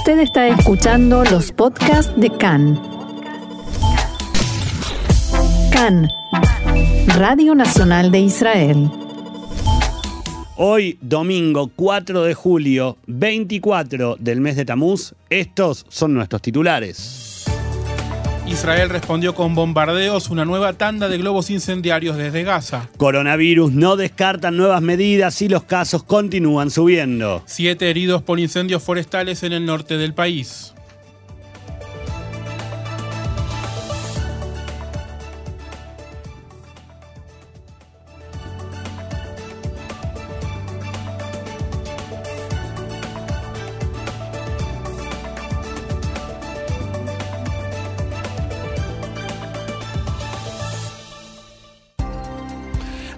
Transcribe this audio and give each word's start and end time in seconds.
Usted 0.00 0.20
está 0.20 0.48
escuchando 0.48 1.24
los 1.24 1.52
podcasts 1.52 2.10
de 2.18 2.30
CAN. 2.30 2.80
CAN, 5.70 6.08
Radio 7.18 7.54
Nacional 7.54 8.10
de 8.10 8.20
Israel. 8.20 8.90
Hoy, 10.56 10.96
domingo 11.02 11.70
4 11.76 12.22
de 12.22 12.32
julio, 12.32 12.96
24 13.08 14.16
del 14.18 14.40
mes 14.40 14.56
de 14.56 14.64
Tamuz, 14.64 15.14
estos 15.28 15.84
son 15.90 16.14
nuestros 16.14 16.40
titulares. 16.40 17.29
Israel 18.50 18.90
respondió 18.90 19.34
con 19.34 19.54
bombardeos 19.54 20.28
una 20.28 20.44
nueva 20.44 20.72
tanda 20.72 21.08
de 21.08 21.18
globos 21.18 21.50
incendiarios 21.50 22.16
desde 22.16 22.42
Gaza. 22.42 22.88
Coronavirus 22.96 23.72
no 23.72 23.94
descartan 23.94 24.56
nuevas 24.56 24.82
medidas 24.82 25.40
y 25.40 25.48
los 25.48 25.62
casos 25.62 26.02
continúan 26.02 26.70
subiendo. 26.70 27.42
Siete 27.46 27.88
heridos 27.88 28.22
por 28.22 28.40
incendios 28.40 28.82
forestales 28.82 29.44
en 29.44 29.52
el 29.52 29.64
norte 29.64 29.96
del 29.98 30.14
país. 30.14 30.74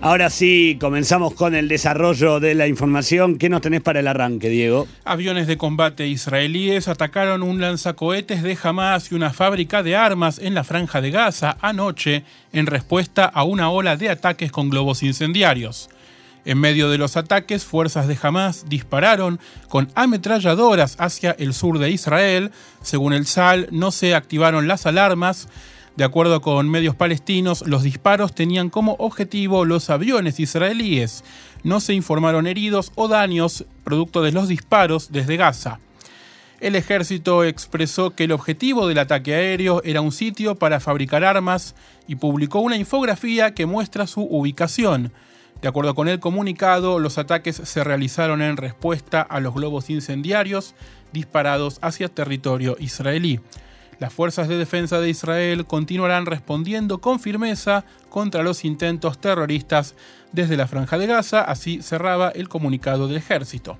Ahora 0.04 0.30
sí, 0.30 0.78
comenzamos 0.80 1.32
con 1.32 1.54
el 1.54 1.68
desarrollo 1.68 2.40
de 2.40 2.56
la 2.56 2.66
información. 2.66 3.38
¿Qué 3.38 3.48
nos 3.48 3.60
tenés 3.60 3.82
para 3.82 4.00
el 4.00 4.08
arranque, 4.08 4.48
Diego? 4.48 4.88
Aviones 5.04 5.46
de 5.46 5.56
combate 5.56 6.08
israelíes 6.08 6.88
atacaron 6.88 7.44
un 7.44 7.60
lanzacohetes 7.60 8.42
de 8.42 8.58
Hamas 8.60 9.12
y 9.12 9.14
una 9.14 9.32
fábrica 9.32 9.84
de 9.84 9.94
armas 9.94 10.40
en 10.40 10.54
la 10.54 10.64
franja 10.64 11.00
de 11.00 11.12
Gaza 11.12 11.56
anoche 11.60 12.24
en 12.52 12.66
respuesta 12.66 13.26
a 13.26 13.44
una 13.44 13.70
ola 13.70 13.96
de 13.96 14.10
ataques 14.10 14.50
con 14.50 14.70
globos 14.70 15.04
incendiarios. 15.04 15.88
En 16.44 16.58
medio 16.58 16.90
de 16.90 16.98
los 16.98 17.16
ataques, 17.16 17.64
fuerzas 17.64 18.08
de 18.08 18.18
Hamas 18.20 18.68
dispararon 18.68 19.38
con 19.68 19.88
ametralladoras 19.94 20.96
hacia 20.98 21.30
el 21.38 21.54
sur 21.54 21.78
de 21.78 21.92
Israel. 21.92 22.50
Según 22.82 23.12
el 23.12 23.24
SAL, 23.24 23.68
no 23.70 23.92
se 23.92 24.16
activaron 24.16 24.66
las 24.66 24.84
alarmas 24.84 25.46
de 25.96 26.04
acuerdo 26.04 26.40
con 26.40 26.70
medios 26.70 26.96
palestinos, 26.96 27.64
los 27.66 27.82
disparos 27.82 28.34
tenían 28.34 28.70
como 28.70 28.94
objetivo 28.94 29.66
los 29.66 29.90
aviones 29.90 30.40
israelíes. 30.40 31.22
No 31.64 31.80
se 31.80 31.92
informaron 31.92 32.46
heridos 32.46 32.92
o 32.94 33.08
daños 33.08 33.66
producto 33.84 34.22
de 34.22 34.32
los 34.32 34.48
disparos 34.48 35.12
desde 35.12 35.36
Gaza. 35.36 35.80
El 36.60 36.76
ejército 36.76 37.44
expresó 37.44 38.12
que 38.12 38.24
el 38.24 38.32
objetivo 38.32 38.86
del 38.86 39.00
ataque 39.00 39.34
aéreo 39.34 39.82
era 39.84 40.00
un 40.00 40.12
sitio 40.12 40.54
para 40.54 40.80
fabricar 40.80 41.24
armas 41.24 41.74
y 42.08 42.14
publicó 42.14 42.60
una 42.60 42.76
infografía 42.76 43.52
que 43.52 43.66
muestra 43.66 44.06
su 44.06 44.22
ubicación. 44.22 45.12
De 45.60 45.68
acuerdo 45.68 45.94
con 45.94 46.08
el 46.08 46.20
comunicado, 46.20 47.00
los 47.00 47.18
ataques 47.18 47.56
se 47.56 47.84
realizaron 47.84 48.40
en 48.40 48.56
respuesta 48.56 49.20
a 49.20 49.40
los 49.40 49.54
globos 49.54 49.90
incendiarios 49.90 50.74
disparados 51.12 51.78
hacia 51.82 52.08
territorio 52.08 52.76
israelí. 52.78 53.40
Las 54.02 54.12
fuerzas 54.12 54.48
de 54.48 54.58
defensa 54.58 54.98
de 54.98 55.10
Israel 55.10 55.64
continuarán 55.64 56.26
respondiendo 56.26 56.98
con 56.98 57.20
firmeza 57.20 57.84
contra 58.10 58.42
los 58.42 58.64
intentos 58.64 59.20
terroristas 59.20 59.94
desde 60.32 60.56
la 60.56 60.66
franja 60.66 60.98
de 60.98 61.06
Gaza, 61.06 61.42
así 61.42 61.82
cerraba 61.82 62.30
el 62.30 62.48
comunicado 62.48 63.06
del 63.06 63.18
ejército. 63.18 63.78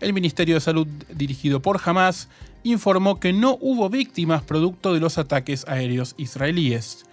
El 0.00 0.14
Ministerio 0.14 0.56
de 0.56 0.60
Salud 0.60 0.88
dirigido 1.14 1.62
por 1.62 1.80
Hamas 1.84 2.28
informó 2.64 3.20
que 3.20 3.32
no 3.32 3.56
hubo 3.60 3.88
víctimas 3.88 4.42
producto 4.42 4.94
de 4.94 4.98
los 4.98 5.16
ataques 5.16 5.64
aéreos 5.68 6.16
israelíes. 6.18 7.06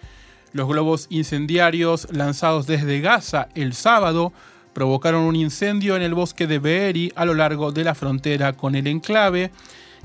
Los 0.51 0.67
globos 0.67 1.05
incendiarios 1.11 2.07
lanzados 2.09 2.65
desde 2.65 2.99
Gaza 2.99 3.49
el 3.53 3.73
sábado 3.73 4.33
provocaron 4.73 5.21
un 5.21 5.35
incendio 5.35 5.95
en 5.95 6.01
el 6.01 6.15
bosque 6.15 6.47
de 6.47 6.57
Beeri 6.57 7.13
a 7.15 7.25
lo 7.25 7.35
largo 7.35 7.71
de 7.71 7.83
la 7.83 7.93
frontera 7.93 8.53
con 8.53 8.73
el 8.73 8.87
enclave 8.87 9.51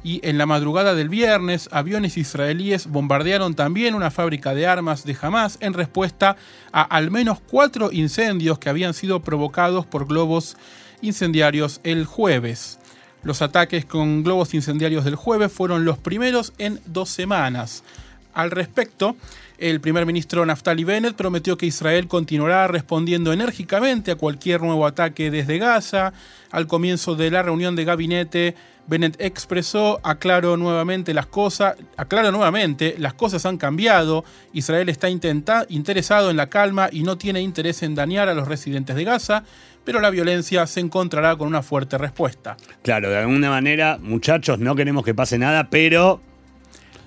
y 0.04 0.20
en 0.22 0.36
la 0.36 0.44
madrugada 0.44 0.94
del 0.94 1.08
viernes 1.08 1.68
aviones 1.72 2.18
israelíes 2.18 2.86
bombardearon 2.86 3.54
también 3.54 3.94
una 3.94 4.10
fábrica 4.10 4.54
de 4.54 4.66
armas 4.66 5.04
de 5.04 5.16
Hamas 5.20 5.56
en 5.60 5.72
respuesta 5.72 6.36
a 6.72 6.82
al 6.82 7.10
menos 7.10 7.40
cuatro 7.40 7.90
incendios 7.90 8.58
que 8.58 8.68
habían 8.68 8.92
sido 8.92 9.20
provocados 9.20 9.86
por 9.86 10.06
globos 10.06 10.58
incendiarios 11.00 11.80
el 11.84 12.04
jueves. 12.04 12.78
Los 13.22 13.40
ataques 13.40 13.86
con 13.86 14.22
globos 14.22 14.52
incendiarios 14.52 15.06
del 15.06 15.16
jueves 15.16 15.50
fueron 15.50 15.86
los 15.86 15.96
primeros 15.96 16.52
en 16.58 16.78
dos 16.84 17.08
semanas. 17.08 17.82
Al 18.34 18.50
respecto, 18.50 19.16
el 19.56 19.80
primer 19.80 20.04
ministro 20.04 20.44
Naftali 20.44 20.84
Bennett 20.84 21.14
prometió 21.14 21.56
que 21.56 21.64
Israel 21.64 22.08
continuará 22.08 22.66
respondiendo 22.68 23.32
enérgicamente 23.32 24.10
a 24.10 24.16
cualquier 24.16 24.60
nuevo 24.60 24.86
ataque 24.86 25.30
desde 25.30 25.58
Gaza. 25.58 26.12
Al 26.50 26.66
comienzo 26.66 27.14
de 27.14 27.30
la 27.30 27.42
reunión 27.42 27.76
de 27.76 27.84
gabinete, 27.84 28.54
Bennett 28.86 29.16
expresó, 29.18 29.98
aclaro 30.02 30.56
nuevamente 30.56 31.14
las 31.14 31.26
cosas, 31.26 31.76
aclaro 31.96 32.30
nuevamente, 32.30 32.96
las 32.98 33.14
cosas 33.14 33.46
han 33.46 33.56
cambiado, 33.56 34.24
Israel 34.52 34.88
está 34.88 35.08
interesado 35.08 36.30
en 36.30 36.36
la 36.36 36.48
calma 36.48 36.88
y 36.92 37.02
no 37.02 37.16
tiene 37.16 37.40
interés 37.40 37.82
en 37.82 37.94
dañar 37.94 38.28
a 38.28 38.34
los 38.34 38.46
residentes 38.46 38.94
de 38.96 39.04
Gaza, 39.04 39.44
pero 39.84 40.00
la 40.00 40.10
violencia 40.10 40.66
se 40.66 40.80
encontrará 40.80 41.36
con 41.36 41.48
una 41.48 41.62
fuerte 41.62 41.96
respuesta. 41.98 42.56
Claro, 42.82 43.10
de 43.10 43.18
alguna 43.18 43.50
manera, 43.50 43.98
muchachos, 44.00 44.58
no 44.58 44.74
queremos 44.74 45.04
que 45.04 45.14
pase 45.14 45.38
nada, 45.38 45.70
pero 45.70 46.20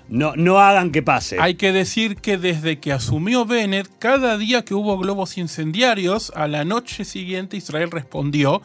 no, 0.08 0.34
no 0.36 0.58
hagan 0.58 0.90
que 0.90 1.02
pase. 1.02 1.36
Hay 1.40 1.54
que 1.54 1.72
decir 1.72 2.16
que 2.16 2.38
desde 2.38 2.78
que 2.78 2.92
asumió 2.92 3.44
Bennett, 3.44 3.88
cada 3.98 4.36
día 4.36 4.64
que 4.64 4.74
hubo 4.74 4.98
globos 4.98 5.38
incendiarios, 5.38 6.32
a 6.34 6.48
la 6.48 6.64
noche 6.64 7.04
siguiente 7.04 7.56
Israel 7.56 7.90
respondió, 7.90 8.62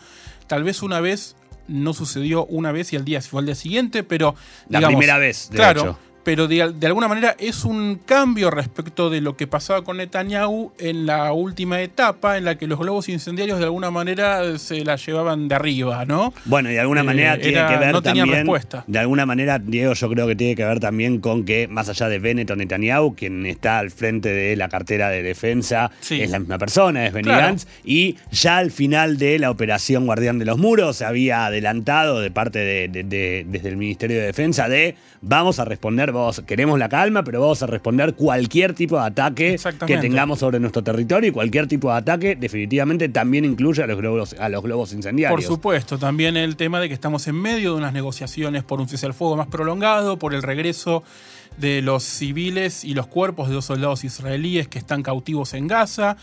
tal 0.48 0.64
vez 0.64 0.82
una 0.82 1.00
vez 1.00 1.36
no 1.68 1.94
sucedió 1.94 2.46
una 2.46 2.72
vez 2.72 2.94
y 2.94 2.96
al 2.96 3.06
día 3.06 3.22
fue 3.22 3.40
al 3.42 3.46
día 3.46 3.56
siguiente, 3.56 4.04
pero... 4.04 4.36
La 4.70 4.86
primera 4.88 5.18
vez, 5.18 5.50
de 5.50 5.58
claro, 5.58 5.98
pero 6.24 6.48
de, 6.48 6.62
alguna 6.62 7.08
manera 7.08 7.36
es 7.40 7.66
un 7.66 8.00
cambio 8.06 8.50
respecto 8.50 9.10
de 9.10 9.22
lo 9.22 9.36
que 9.36 9.48
pasaba 9.48 9.84
con 9.84 9.98
Netanyahu 9.98 10.72
en 10.80 11.06
la 11.06 11.34
última 11.34 11.82
etapa, 11.82 12.38
en 12.38 12.46
la 12.46 12.58
que 12.58 12.68
los 12.68 12.80
globos 12.80 13.10
incendiarios 13.10 13.60
de 13.60 13.66
alguna 13.66 13.92
manera 13.92 14.58
se 14.58 14.84
la 14.86 14.96
llevaban 14.96 15.48
de 15.48 15.56
arriba, 15.56 16.06
¿no? 16.06 16.34
Bueno, 16.46 16.70
y 16.70 16.74
de 16.74 16.80
alguna 16.80 17.04
manera 17.04 17.36
eh, 17.36 17.40
tiene 17.40 17.68
que 17.68 17.78
ver 17.78 17.92
no 17.92 18.02
también. 18.02 18.30
respuesta. 18.30 18.84
De 18.88 19.00
alguna 19.00 19.26
manera, 19.26 19.60
Diego, 19.60 19.94
yo 19.94 20.10
creo 20.10 20.28
que 20.28 20.36
tiene 20.36 20.56
que 20.56 20.66
ver 20.66 20.80
también 20.80 21.20
con 21.20 21.44
que, 21.46 21.68
más 21.68 21.90
allá 21.90 22.08
de 22.08 22.20
Bennett 22.20 22.50
o 22.52 22.56
Netanyahu, 22.56 23.16
quien 23.16 23.46
está 23.46 23.80
al 23.80 23.92
frente 23.92 24.30
de 24.30 24.56
la 24.56 24.70
cartera 24.70 25.10
de 25.10 25.24
defensa 25.24 25.92
es 26.10 26.30
la 26.30 26.40
misma 26.40 26.58
persona, 26.58 27.06
es 27.06 27.14
Benny 27.14 27.30
Gantz, 27.30 27.68
y 27.84 28.16
ya 28.32 28.58
al 28.58 28.72
final 28.72 29.18
de 29.18 29.40
la 29.40 29.52
operación 29.52 30.06
Guardián 30.06 30.40
de 30.40 30.46
los 30.46 30.58
Muros 30.58 30.98
se 30.98 31.06
había 31.06 31.46
adelantado 31.46 32.22
de 32.22 32.32
parte 32.32 32.60
de, 32.60 33.44
desde 33.46 33.70
el 33.70 33.78
Ministerio 33.78 34.18
de 34.18 34.28
Defensa 34.28 34.70
de 34.70 34.96
vamos 35.22 35.60
a 35.60 35.66
responder 35.66 36.12
queremos 36.46 36.80
la 36.80 36.90
calma, 36.90 37.24
pero 37.24 37.42
vamos 37.42 37.62
a 37.64 37.68
responder 37.68 38.16
cualquier 38.16 38.74
tipo 38.74 38.98
de 38.98 39.06
ataque 39.06 39.60
que 39.86 39.98
tengamos 39.98 40.40
sobre 40.40 40.60
nuestro 40.60 40.84
territorio 40.84 41.30
y 41.30 41.32
cualquier 41.32 41.68
tipo 41.68 41.92
de 41.92 41.98
ataque 41.98 42.36
definitivamente 42.36 43.10
también 43.10 43.46
incluye 43.46 43.84
a 43.84 43.88
los 43.88 43.98
globos, 43.98 44.34
a 44.34 44.50
los 44.50 44.64
globos 44.64 44.94
incendiarios. 44.94 45.40
Por 45.40 45.44
supuesto, 45.44 45.98
también 45.98 46.38
el 46.38 46.56
tema 46.56 46.80
de 46.80 46.88
que 46.88 46.94
estamos 46.94 47.28
en 47.28 47.36
medio 47.36 47.72
de 47.72 47.78
unas 47.78 47.94
negociaciones 47.94 48.64
por 48.64 48.80
un 48.80 48.88
cese 48.88 49.06
al 49.06 49.14
fuego 49.14 49.36
más 49.36 49.48
prolongado, 49.48 50.18
por 50.18 50.34
el 50.34 50.44
regreso 50.44 51.04
de 51.58 51.82
los 51.82 52.04
civiles 52.04 52.84
y 52.84 52.94
los 52.94 53.08
cuerpos 53.08 53.50
de 53.50 53.56
dos 53.56 53.66
soldados 53.66 54.04
israelíes 54.04 54.68
que 54.68 54.80
están 54.80 55.04
cautivos 55.04 55.54
en 55.54 55.68
Gaza. 55.68 56.18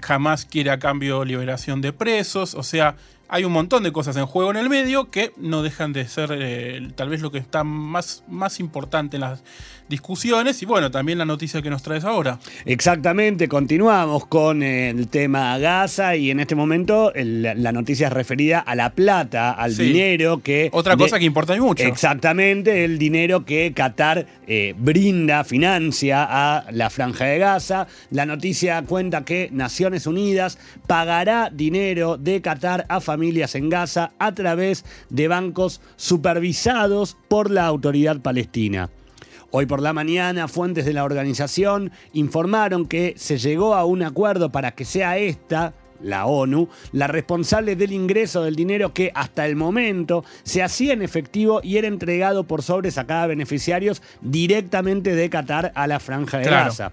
Jamás 0.00 0.44
quiere 0.44 0.70
a 0.70 0.78
cambio 0.78 1.24
liberación 1.24 1.80
de 1.80 1.92
presos, 1.92 2.54
o 2.54 2.62
sea, 2.62 2.96
hay 3.28 3.44
un 3.44 3.52
montón 3.52 3.82
de 3.82 3.92
cosas 3.92 4.16
en 4.16 4.26
juego 4.26 4.50
en 4.50 4.56
el 4.56 4.68
medio 4.68 5.10
que 5.10 5.32
no 5.36 5.62
dejan 5.62 5.92
de 5.92 6.06
ser 6.06 6.30
eh, 6.32 6.88
tal 6.94 7.08
vez 7.08 7.20
lo 7.20 7.32
que 7.32 7.38
está 7.38 7.64
más, 7.64 8.22
más 8.28 8.60
importante 8.60 9.16
en 9.16 9.22
las 9.22 9.42
discusiones 9.88 10.62
y 10.62 10.66
bueno, 10.66 10.90
también 10.90 11.18
la 11.18 11.24
noticia 11.24 11.62
que 11.62 11.70
nos 11.70 11.82
traes 11.82 12.04
ahora. 12.04 12.38
Exactamente, 12.64 13.48
continuamos 13.48 14.26
con 14.26 14.62
el 14.62 15.08
tema 15.08 15.58
Gaza 15.58 16.16
y 16.16 16.30
en 16.30 16.40
este 16.40 16.54
momento 16.54 17.12
la 17.14 17.72
noticia 17.72 18.08
es 18.08 18.12
referida 18.12 18.58
a 18.60 18.74
la 18.74 18.90
plata, 18.90 19.52
al 19.52 19.76
dinero 19.76 20.40
que... 20.42 20.68
Otra 20.72 20.96
cosa 20.96 21.18
que 21.18 21.24
importa 21.24 21.56
mucho. 21.56 21.84
Exactamente, 21.84 22.84
el 22.84 22.98
dinero 22.98 23.44
que 23.44 23.72
Qatar 23.74 24.26
eh, 24.46 24.74
brinda, 24.76 25.44
financia 25.44 26.26
a 26.28 26.66
la 26.70 26.90
franja 26.90 27.24
de 27.24 27.38
Gaza. 27.38 27.86
La 28.10 28.26
noticia 28.26 28.82
cuenta 28.82 29.24
que 29.24 29.48
Naciones 29.86 30.08
Unidas 30.08 30.58
pagará 30.88 31.48
dinero 31.52 32.16
de 32.16 32.42
Qatar 32.42 32.86
a 32.88 33.00
familias 33.00 33.54
en 33.54 33.70
Gaza 33.70 34.10
a 34.18 34.34
través 34.34 34.84
de 35.10 35.28
bancos 35.28 35.80
supervisados 35.94 37.16
por 37.28 37.52
la 37.52 37.66
autoridad 37.66 38.20
palestina. 38.20 38.90
Hoy 39.52 39.66
por 39.66 39.80
la 39.80 39.92
mañana, 39.92 40.48
fuentes 40.48 40.86
de 40.86 40.92
la 40.92 41.04
organización 41.04 41.92
informaron 42.12 42.86
que 42.86 43.14
se 43.16 43.38
llegó 43.38 43.74
a 43.74 43.84
un 43.84 44.02
acuerdo 44.02 44.50
para 44.50 44.72
que 44.72 44.84
sea 44.84 45.18
esta 45.18 45.72
la 46.00 46.26
ONU, 46.26 46.68
la 46.92 47.06
responsable 47.06 47.76
del 47.76 47.92
ingreso 47.92 48.42
del 48.42 48.56
dinero 48.56 48.92
que 48.92 49.12
hasta 49.14 49.46
el 49.46 49.54
momento 49.54 50.24
se 50.42 50.64
hacía 50.64 50.92
en 50.92 51.02
efectivo 51.02 51.60
y 51.62 51.76
era 51.76 51.86
entregado 51.86 52.44
por 52.44 52.62
sobres 52.62 52.98
a 52.98 53.06
cada 53.06 53.28
beneficiario 53.28 53.92
directamente 54.20 55.14
de 55.14 55.30
Qatar 55.30 55.70
a 55.74 55.86
la 55.86 56.00
franja 56.00 56.38
de 56.38 56.50
Gaza. 56.50 56.92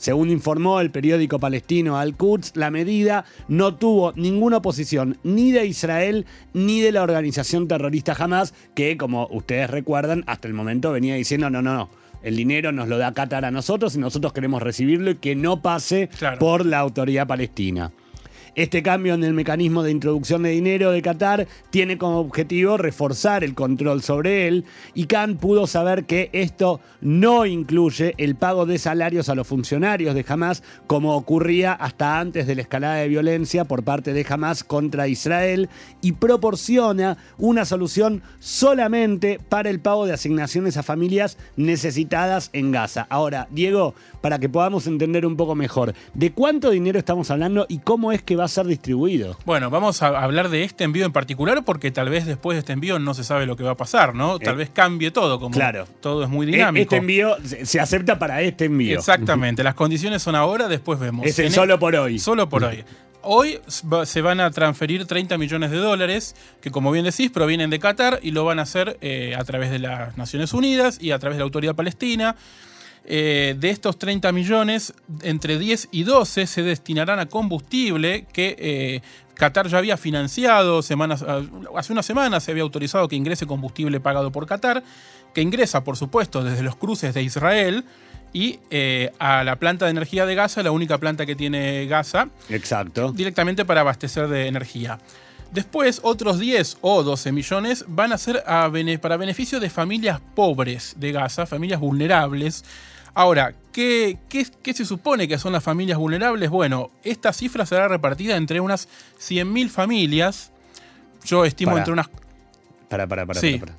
Según 0.00 0.30
informó 0.30 0.80
el 0.80 0.90
periódico 0.90 1.38
palestino 1.38 1.98
Al-Quds, 1.98 2.52
la 2.54 2.70
medida 2.70 3.26
no 3.48 3.74
tuvo 3.74 4.14
ninguna 4.16 4.56
oposición 4.56 5.18
ni 5.24 5.52
de 5.52 5.66
Israel 5.66 6.24
ni 6.54 6.80
de 6.80 6.90
la 6.90 7.02
organización 7.02 7.68
terrorista 7.68 8.16
Hamas, 8.18 8.54
que 8.74 8.96
como 8.96 9.28
ustedes 9.30 9.68
recuerdan, 9.68 10.24
hasta 10.26 10.48
el 10.48 10.54
momento 10.54 10.90
venía 10.90 11.16
diciendo 11.16 11.50
no, 11.50 11.60
no, 11.60 11.74
no. 11.74 11.90
El 12.22 12.34
dinero 12.34 12.72
nos 12.72 12.88
lo 12.88 12.96
da 12.96 13.12
Qatar 13.12 13.44
a 13.44 13.50
nosotros 13.50 13.94
y 13.94 13.98
nosotros 13.98 14.32
queremos 14.32 14.62
recibirlo 14.62 15.10
y 15.10 15.16
que 15.16 15.36
no 15.36 15.60
pase 15.60 16.08
por 16.38 16.64
la 16.64 16.78
autoridad 16.78 17.26
palestina. 17.26 17.92
Este 18.54 18.82
cambio 18.82 19.14
en 19.14 19.22
el 19.22 19.32
mecanismo 19.32 19.82
de 19.82 19.92
introducción 19.92 20.42
de 20.42 20.50
dinero 20.50 20.90
de 20.90 21.02
Qatar 21.02 21.46
tiene 21.70 21.98
como 21.98 22.18
objetivo 22.18 22.76
reforzar 22.76 23.44
el 23.44 23.54
control 23.54 24.02
sobre 24.02 24.48
él 24.48 24.64
y 24.94 25.06
Khan 25.06 25.36
pudo 25.36 25.66
saber 25.66 26.04
que 26.04 26.30
esto 26.32 26.80
no 27.00 27.46
incluye 27.46 28.14
el 28.18 28.34
pago 28.34 28.66
de 28.66 28.78
salarios 28.78 29.28
a 29.28 29.34
los 29.34 29.46
funcionarios 29.46 30.14
de 30.14 30.24
Hamas 30.28 30.62
como 30.86 31.14
ocurría 31.16 31.72
hasta 31.72 32.18
antes 32.18 32.46
de 32.46 32.56
la 32.56 32.62
escalada 32.62 32.96
de 32.96 33.08
violencia 33.08 33.64
por 33.64 33.84
parte 33.84 34.12
de 34.12 34.26
Hamas 34.28 34.64
contra 34.64 35.06
Israel 35.06 35.68
y 36.02 36.12
proporciona 36.12 37.18
una 37.38 37.64
solución 37.64 38.22
solamente 38.40 39.38
para 39.48 39.70
el 39.70 39.80
pago 39.80 40.06
de 40.06 40.12
asignaciones 40.12 40.76
a 40.76 40.82
familias 40.82 41.38
necesitadas 41.56 42.50
en 42.52 42.72
Gaza. 42.72 43.06
Ahora, 43.10 43.46
Diego, 43.50 43.94
para 44.20 44.38
que 44.38 44.48
podamos 44.48 44.86
entender 44.86 45.24
un 45.24 45.36
poco 45.36 45.54
mejor, 45.54 45.94
¿de 46.14 46.32
cuánto 46.32 46.70
dinero 46.70 46.98
estamos 46.98 47.30
hablando 47.30 47.66
y 47.68 47.78
cómo 47.78 48.12
es 48.12 48.22
que 48.22 48.36
va 48.40 48.46
a 48.46 48.48
ser 48.48 48.66
distribuido. 48.66 49.36
Bueno, 49.44 49.70
vamos 49.70 50.02
a 50.02 50.08
hablar 50.08 50.48
de 50.48 50.64
este 50.64 50.84
envío 50.84 51.06
en 51.06 51.12
particular 51.12 51.64
porque 51.64 51.90
tal 51.90 52.08
vez 52.08 52.26
después 52.26 52.56
de 52.56 52.60
este 52.60 52.72
envío 52.72 52.98
no 52.98 53.14
se 53.14 53.22
sabe 53.22 53.46
lo 53.46 53.56
que 53.56 53.62
va 53.62 53.72
a 53.72 53.76
pasar, 53.76 54.14
¿no? 54.14 54.38
Tal 54.38 54.54
eh, 54.54 54.58
vez 54.58 54.70
cambie 54.70 55.10
todo, 55.10 55.38
como 55.38 55.54
claro. 55.54 55.86
todo 56.00 56.24
es 56.24 56.28
muy 56.28 56.46
e-, 56.48 56.52
dinámico. 56.52 56.82
Este 56.82 56.96
envío 56.96 57.36
se 57.44 57.80
acepta 57.80 58.18
para 58.18 58.40
este 58.42 58.64
envío. 58.64 58.98
Exactamente, 58.98 59.62
las 59.62 59.74
condiciones 59.74 60.22
son 60.22 60.34
ahora, 60.34 60.68
después 60.68 60.98
vemos. 60.98 61.26
Es 61.26 61.38
el 61.38 61.52
solo 61.52 61.78
por 61.78 61.94
hoy. 61.94 62.18
Solo 62.18 62.48
por 62.48 62.64
hoy. 62.64 62.84
Hoy 63.22 63.60
se 63.66 64.22
van 64.22 64.40
a 64.40 64.50
transferir 64.50 65.06
30 65.06 65.36
millones 65.36 65.70
de 65.70 65.76
dólares, 65.76 66.34
que 66.62 66.70
como 66.70 66.90
bien 66.90 67.04
decís, 67.04 67.30
provienen 67.30 67.68
de 67.68 67.78
Qatar 67.78 68.18
y 68.22 68.30
lo 68.30 68.46
van 68.46 68.58
a 68.58 68.62
hacer 68.62 68.96
eh, 69.02 69.34
a 69.36 69.44
través 69.44 69.70
de 69.70 69.78
las 69.78 70.16
Naciones 70.16 70.54
Unidas 70.54 70.98
y 71.00 71.10
a 71.10 71.18
través 71.18 71.36
de 71.36 71.40
la 71.40 71.44
Autoridad 71.44 71.74
Palestina. 71.74 72.36
Eh, 73.04 73.56
de 73.58 73.70
estos 73.70 73.98
30 73.98 74.30
millones, 74.32 74.92
entre 75.22 75.58
10 75.58 75.88
y 75.90 76.04
12 76.04 76.46
se 76.46 76.62
destinarán 76.62 77.18
a 77.18 77.26
combustible 77.26 78.26
que 78.32 78.56
eh, 78.58 79.00
Qatar 79.34 79.68
ya 79.68 79.78
había 79.78 79.96
financiado 79.96 80.82
semanas, 80.82 81.24
ah, 81.26 81.40
hace 81.76 81.92
unas 81.92 82.04
semanas 82.04 82.44
se 82.44 82.50
había 82.50 82.62
autorizado 82.62 83.08
que 83.08 83.16
ingrese 83.16 83.46
combustible 83.46 83.98
pagado 84.00 84.30
por 84.30 84.46
Qatar, 84.46 84.84
que 85.34 85.40
ingresa, 85.40 85.82
por 85.82 85.96
supuesto, 85.96 86.44
desde 86.44 86.62
los 86.62 86.76
cruces 86.76 87.14
de 87.14 87.22
Israel 87.22 87.84
y 88.32 88.60
eh, 88.70 89.10
a 89.18 89.42
la 89.44 89.56
planta 89.56 89.86
de 89.86 89.92
energía 89.92 90.26
de 90.26 90.34
Gaza, 90.34 90.62
la 90.62 90.70
única 90.70 90.98
planta 90.98 91.26
que 91.26 91.34
tiene 91.34 91.86
Gaza. 91.86 92.28
Exacto. 92.48 93.12
Directamente 93.12 93.64
para 93.64 93.80
abastecer 93.80 94.28
de 94.28 94.46
energía. 94.46 94.98
Después, 95.52 96.00
otros 96.04 96.38
10 96.38 96.78
o 96.80 97.02
12 97.02 97.32
millones 97.32 97.84
van 97.88 98.12
a 98.12 98.18
ser 98.18 98.44
para 99.00 99.16
beneficio 99.16 99.58
de 99.58 99.68
familias 99.68 100.20
pobres 100.36 100.94
de 100.98 101.10
Gaza, 101.10 101.44
familias 101.44 101.80
vulnerables. 101.80 102.64
Ahora, 103.14 103.54
¿qué, 103.72 104.18
se 104.62 104.84
supone 104.84 105.28
que 105.28 105.38
son 105.38 105.52
las 105.52 105.62
familias 105.62 105.98
vulnerables? 105.98 106.50
Bueno, 106.50 106.90
esta 107.02 107.32
cifra 107.32 107.66
será 107.66 107.88
repartida 107.88 108.36
entre 108.36 108.60
unas 108.60 108.88
100.000 109.20 109.68
familias. 109.68 110.52
Yo 111.24 111.44
estimo 111.44 111.76
entre 111.76 111.92
unas... 111.92 112.08
Para, 112.88 113.06
para, 113.06 113.26
para, 113.26 113.40
sí. 113.40 113.58
para, 113.58 113.74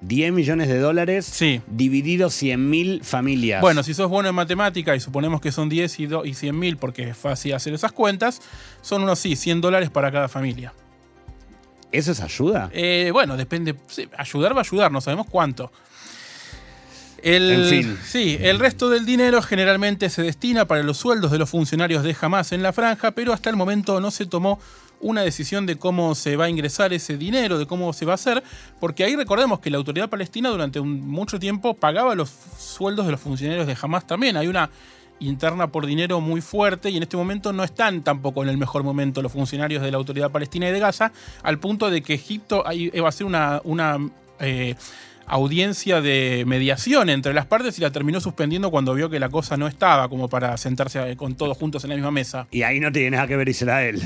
10 0.00 0.32
millones 0.32 0.68
de 0.68 0.78
dólares 0.78 1.24
sí. 1.24 1.62
divididos 1.66 2.40
100.000 2.42 3.02
familias. 3.02 3.60
Bueno, 3.60 3.82
si 3.82 3.94
sos 3.94 4.10
bueno 4.10 4.28
en 4.28 4.34
matemática 4.34 4.94
y 4.94 5.00
suponemos 5.00 5.40
que 5.40 5.52
son 5.52 5.68
10 5.68 6.00
y, 6.00 6.02
y 6.04 6.06
100.000 6.08 6.76
porque 6.76 7.08
es 7.10 7.16
fácil 7.16 7.54
hacer 7.54 7.72
esas 7.72 7.92
cuentas, 7.92 8.42
son 8.82 9.02
unos 9.02 9.18
sí, 9.18 9.36
100 9.36 9.60
dólares 9.60 9.90
para 9.90 10.12
cada 10.12 10.28
familia. 10.28 10.72
¿Eso 11.94 12.10
es 12.12 12.20
ayuda? 12.20 12.70
Eh, 12.72 13.10
bueno, 13.12 13.36
depende. 13.36 13.76
ayudar 14.16 14.52
va 14.52 14.58
a 14.58 14.60
ayudar, 14.60 14.90
no 14.90 15.00
sabemos 15.00 15.26
cuánto. 15.30 15.70
El, 17.24 17.50
en 17.50 17.64
fin. 17.64 17.98
Sí, 18.04 18.36
el 18.38 18.58
resto 18.58 18.90
del 18.90 19.06
dinero 19.06 19.40
generalmente 19.40 20.10
se 20.10 20.22
destina 20.22 20.66
para 20.66 20.82
los 20.82 20.98
sueldos 20.98 21.30
de 21.32 21.38
los 21.38 21.48
funcionarios 21.48 22.02
de 22.02 22.14
Hamas 22.20 22.52
en 22.52 22.62
la 22.62 22.74
franja, 22.74 23.12
pero 23.12 23.32
hasta 23.32 23.48
el 23.48 23.56
momento 23.56 23.98
no 23.98 24.10
se 24.10 24.26
tomó 24.26 24.60
una 25.00 25.22
decisión 25.22 25.64
de 25.64 25.76
cómo 25.76 26.14
se 26.14 26.36
va 26.36 26.44
a 26.44 26.48
ingresar 26.50 26.92
ese 26.92 27.16
dinero, 27.16 27.58
de 27.58 27.66
cómo 27.66 27.94
se 27.94 28.04
va 28.04 28.12
a 28.12 28.14
hacer, 28.16 28.42
porque 28.78 29.04
ahí 29.04 29.16
recordemos 29.16 29.60
que 29.60 29.70
la 29.70 29.78
autoridad 29.78 30.10
palestina 30.10 30.50
durante 30.50 30.82
mucho 30.82 31.38
tiempo 31.38 31.72
pagaba 31.72 32.14
los 32.14 32.30
sueldos 32.58 33.06
de 33.06 33.12
los 33.12 33.20
funcionarios 33.20 33.66
de 33.66 33.76
Hamas 33.80 34.06
también. 34.06 34.36
Hay 34.36 34.46
una 34.46 34.68
interna 35.18 35.68
por 35.68 35.86
dinero 35.86 36.20
muy 36.20 36.42
fuerte 36.42 36.90
y 36.90 36.98
en 36.98 37.04
este 37.04 37.16
momento 37.16 37.54
no 37.54 37.64
están 37.64 38.02
tampoco 38.02 38.42
en 38.42 38.50
el 38.50 38.58
mejor 38.58 38.82
momento 38.82 39.22
los 39.22 39.32
funcionarios 39.32 39.82
de 39.82 39.90
la 39.90 39.96
autoridad 39.96 40.30
palestina 40.30 40.68
y 40.68 40.72
de 40.72 40.80
Gaza, 40.80 41.10
al 41.42 41.58
punto 41.58 41.88
de 41.88 42.02
que 42.02 42.12
Egipto 42.12 42.64
va 42.64 43.08
a 43.08 43.12
ser 43.12 43.26
una... 43.26 43.62
una 43.64 43.98
eh, 44.40 44.74
audiencia 45.26 46.00
de 46.00 46.44
mediación 46.46 47.08
entre 47.10 47.34
las 47.34 47.46
partes 47.46 47.78
y 47.78 47.82
la 47.82 47.90
terminó 47.90 48.20
suspendiendo 48.20 48.70
cuando 48.70 48.94
vio 48.94 49.10
que 49.10 49.20
la 49.20 49.28
cosa 49.28 49.56
no 49.56 49.66
estaba 49.66 50.08
como 50.08 50.28
para 50.28 50.56
sentarse 50.56 51.16
con 51.16 51.34
todos 51.34 51.56
juntos 51.56 51.84
en 51.84 51.90
la 51.90 51.96
misma 51.96 52.10
mesa. 52.10 52.46
Y 52.50 52.62
ahí 52.62 52.80
no 52.80 52.92
tiene 52.92 53.12
nada 53.12 53.26
que 53.26 53.36
ver 53.36 53.48
Israel. 53.48 54.02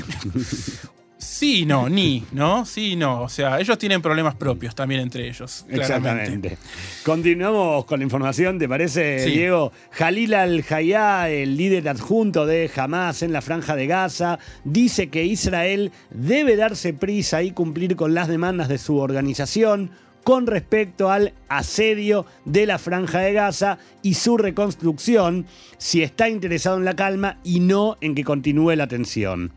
Sí, 1.21 1.65
no, 1.65 1.89
ni, 1.89 2.23
¿no? 2.31 2.65
Sí, 2.65 2.95
no. 2.95 3.23
O 3.23 3.29
sea, 3.29 3.59
ellos 3.59 3.77
tienen 3.77 4.01
problemas 4.01 4.35
propios 4.35 4.73
también 4.73 5.01
entre 5.01 5.27
ellos. 5.27 5.65
Exactamente. 5.67 6.57
Continuamos 7.03 7.83
con 7.83 7.99
la 7.99 8.05
información, 8.05 8.57
¿te 8.57 8.69
parece, 8.69 9.25
Diego? 9.25 9.73
Jalil 9.91 10.33
al-Hayá, 10.33 11.29
el 11.29 11.57
líder 11.57 11.89
adjunto 11.89 12.45
de 12.45 12.71
Hamas 12.73 13.21
en 13.21 13.33
la 13.33 13.41
franja 13.41 13.75
de 13.75 13.85
Gaza, 13.85 14.39
dice 14.63 15.09
que 15.09 15.25
Israel 15.25 15.91
debe 16.09 16.55
darse 16.55 16.93
prisa 16.93 17.43
y 17.43 17.51
cumplir 17.51 17.97
con 17.97 18.13
las 18.13 18.29
demandas 18.29 18.69
de 18.69 18.77
su 18.77 18.97
organización 18.97 19.91
con 20.23 20.47
respecto 20.47 21.11
al 21.11 21.33
asedio 21.47 22.25
de 22.45 22.65
la 22.65 22.77
franja 22.77 23.19
de 23.19 23.33
Gaza 23.33 23.77
y 24.01 24.13
su 24.15 24.37
reconstrucción 24.37 25.45
si 25.77 26.03
está 26.03 26.29
interesado 26.29 26.77
en 26.77 26.85
la 26.85 26.95
calma 26.95 27.39
y 27.43 27.59
no 27.59 27.97
en 28.01 28.15
que 28.15 28.23
continúe 28.23 28.75
la 28.75 28.87
tensión. 28.87 29.51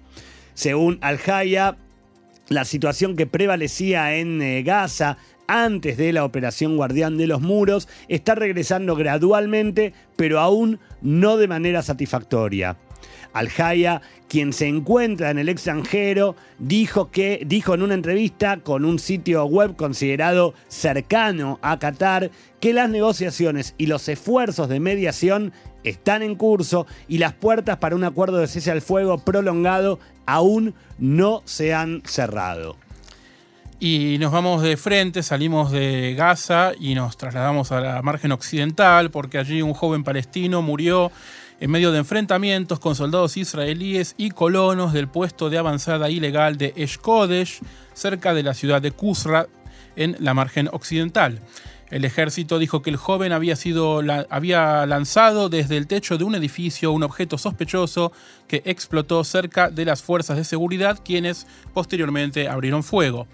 Según 0.54 0.98
Al-Haya, 1.00 1.76
la 2.48 2.64
situación 2.64 3.16
que 3.16 3.26
prevalecía 3.26 4.16
en 4.16 4.42
eh, 4.42 4.62
Gaza 4.62 5.16
antes 5.46 5.96
de 5.96 6.12
la 6.12 6.24
operación 6.24 6.76
Guardián 6.76 7.16
de 7.16 7.26
los 7.26 7.40
Muros 7.40 7.88
está 8.08 8.34
regresando 8.34 8.96
gradualmente, 8.96 9.92
pero 10.16 10.40
aún 10.40 10.78
no 11.00 11.36
de 11.36 11.48
manera 11.48 11.82
satisfactoria. 11.82 12.76
Al-Haya, 13.32 14.02
quien 14.28 14.52
se 14.52 14.66
encuentra 14.66 15.30
en 15.30 15.38
el 15.38 15.48
extranjero, 15.48 16.36
dijo 16.58 17.10
que 17.10 17.42
dijo 17.46 17.74
en 17.74 17.82
una 17.82 17.94
entrevista 17.94 18.58
con 18.58 18.84
un 18.84 18.98
sitio 18.98 19.44
web 19.44 19.76
considerado 19.76 20.54
cercano 20.68 21.58
a 21.62 21.78
Qatar 21.78 22.30
que 22.60 22.72
las 22.72 22.88
negociaciones 22.88 23.74
y 23.78 23.86
los 23.86 24.08
esfuerzos 24.08 24.68
de 24.68 24.80
mediación 24.80 25.52
están 25.84 26.22
en 26.22 26.36
curso 26.36 26.86
y 27.08 27.18
las 27.18 27.32
puertas 27.32 27.78
para 27.78 27.96
un 27.96 28.04
acuerdo 28.04 28.38
de 28.38 28.46
cese 28.46 28.70
al 28.70 28.82
fuego 28.82 29.18
prolongado 29.18 29.98
aún 30.26 30.74
no 30.98 31.42
se 31.44 31.74
han 31.74 32.02
cerrado. 32.04 32.76
Y 33.84 34.16
nos 34.20 34.30
vamos 34.30 34.62
de 34.62 34.76
frente, 34.76 35.24
salimos 35.24 35.72
de 35.72 36.14
Gaza 36.16 36.70
y 36.78 36.94
nos 36.94 37.16
trasladamos 37.16 37.72
a 37.72 37.80
la 37.80 38.00
margen 38.00 38.30
occidental 38.30 39.10
porque 39.10 39.38
allí 39.38 39.60
un 39.60 39.74
joven 39.74 40.04
palestino 40.04 40.62
murió 40.62 41.10
en 41.62 41.70
medio 41.70 41.92
de 41.92 41.98
enfrentamientos 41.98 42.80
con 42.80 42.96
soldados 42.96 43.36
israelíes 43.36 44.16
y 44.18 44.30
colonos 44.30 44.92
del 44.92 45.06
puesto 45.06 45.48
de 45.48 45.58
avanzada 45.58 46.10
ilegal 46.10 46.58
de 46.58 46.72
Eshkodesh, 46.74 47.60
cerca 47.94 48.34
de 48.34 48.42
la 48.42 48.52
ciudad 48.52 48.82
de 48.82 48.90
Kusra, 48.90 49.46
en 49.94 50.16
la 50.18 50.34
margen 50.34 50.68
occidental. 50.72 51.40
El 51.88 52.04
ejército 52.04 52.58
dijo 52.58 52.82
que 52.82 52.90
el 52.90 52.96
joven 52.96 53.30
había, 53.30 53.54
sido, 53.54 54.02
había 54.28 54.84
lanzado 54.86 55.48
desde 55.48 55.76
el 55.76 55.86
techo 55.86 56.18
de 56.18 56.24
un 56.24 56.34
edificio 56.34 56.90
un 56.90 57.04
objeto 57.04 57.38
sospechoso 57.38 58.10
que 58.48 58.62
explotó 58.64 59.22
cerca 59.22 59.70
de 59.70 59.84
las 59.84 60.02
fuerzas 60.02 60.38
de 60.38 60.44
seguridad, 60.44 60.98
quienes 61.04 61.46
posteriormente 61.72 62.48
abrieron 62.48 62.82
fuego. 62.82 63.28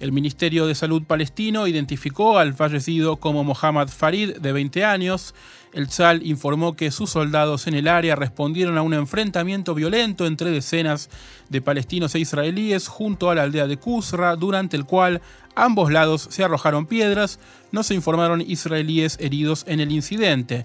El 0.00 0.10
Ministerio 0.10 0.66
de 0.66 0.74
Salud 0.74 1.04
palestino 1.04 1.66
identificó 1.66 2.38
al 2.38 2.54
fallecido 2.54 3.16
como 3.16 3.44
Mohammad 3.44 3.88
Farid, 3.88 4.36
de 4.38 4.52
20 4.52 4.84
años. 4.84 5.34
El 5.74 5.88
Tzal 5.88 6.24
informó 6.24 6.76
que 6.76 6.92
sus 6.92 7.10
soldados 7.10 7.66
en 7.66 7.74
el 7.74 7.88
área 7.88 8.14
respondieron 8.14 8.78
a 8.78 8.82
un 8.82 8.94
enfrentamiento 8.94 9.74
violento 9.74 10.24
entre 10.24 10.52
decenas 10.52 11.10
de 11.48 11.60
palestinos 11.60 12.14
e 12.14 12.20
israelíes 12.20 12.86
junto 12.86 13.28
a 13.28 13.34
la 13.34 13.42
aldea 13.42 13.66
de 13.66 13.76
Kusra, 13.76 14.36
durante 14.36 14.76
el 14.76 14.84
cual 14.84 15.20
ambos 15.56 15.90
lados 15.90 16.28
se 16.30 16.44
arrojaron 16.44 16.86
piedras. 16.86 17.40
No 17.72 17.82
se 17.82 17.94
informaron 17.94 18.40
israelíes 18.40 19.18
heridos 19.20 19.64
en 19.66 19.80
el 19.80 19.90
incidente. 19.90 20.64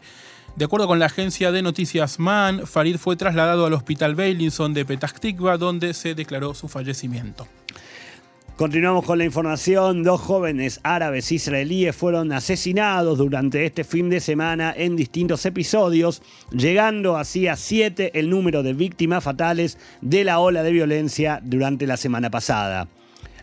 De 0.56 0.66
acuerdo 0.66 0.86
con 0.86 1.00
la 1.00 1.08
agencia 1.08 1.52
de 1.52 1.64
noticias 1.64 2.20
MAN, 2.20 2.68
Farid 2.68 2.98
fue 2.98 3.16
trasladado 3.16 3.66
al 3.66 3.74
hospital 3.74 4.14
Beilinson 4.14 4.76
de 4.76 4.86
Petah 4.86 5.08
Tikva, 5.08 5.58
donde 5.58 5.96
se 5.96 6.14
declaró 6.14 6.54
su 6.54 6.68
fallecimiento. 6.68 7.48
Continuamos 8.60 9.06
con 9.06 9.18
la 9.18 9.24
información. 9.24 10.04
Dos 10.04 10.20
jóvenes 10.20 10.82
árabes 10.84 11.32
israelíes 11.32 11.96
fueron 11.96 12.34
asesinados 12.34 13.18
durante 13.18 13.66
este 13.66 13.86
fin 13.86 14.10
de 14.10 14.20
semana 14.20 14.74
en 14.76 14.98
distintos 14.98 15.46
episodios, 15.46 16.22
llegando 16.52 17.16
así 17.16 17.48
a 17.48 17.56
siete 17.56 18.20
el 18.20 18.30
número 18.30 18.62
de 18.62 18.74
víctimas 18.74 19.24
fatales 19.24 19.78
de 20.02 20.26
la 20.26 20.42
ola 20.42 20.62
de 20.62 20.74
violencia 20.74 21.40
durante 21.42 21.88
la 21.88 21.96
semana 21.96 22.30
pasada. 22.30 22.90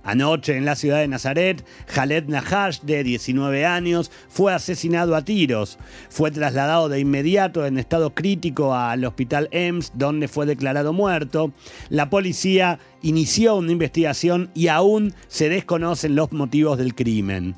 Anoche 0.06 0.56
en 0.56 0.64
la 0.64 0.76
ciudad 0.76 1.00
de 1.00 1.08
Nazaret, 1.08 1.66
Khaled 1.92 2.28
Nahash, 2.28 2.78
de 2.82 3.02
19 3.02 3.66
años, 3.66 4.12
fue 4.28 4.54
asesinado 4.54 5.16
a 5.16 5.24
tiros. 5.24 5.78
Fue 6.10 6.30
trasladado 6.30 6.88
de 6.88 7.00
inmediato 7.00 7.66
en 7.66 7.76
estado 7.76 8.14
crítico 8.14 8.72
al 8.72 9.04
hospital 9.04 9.48
EMS, 9.50 9.90
donde 9.94 10.28
fue 10.28 10.46
declarado 10.46 10.92
muerto. 10.92 11.50
La 11.88 12.08
policía 12.08 12.78
inició 13.02 13.56
una 13.56 13.72
investigación 13.72 14.48
y 14.54 14.68
aún 14.68 15.12
se 15.26 15.48
desconocen 15.48 16.14
los 16.14 16.30
motivos 16.30 16.78
del 16.78 16.94
crimen. 16.94 17.56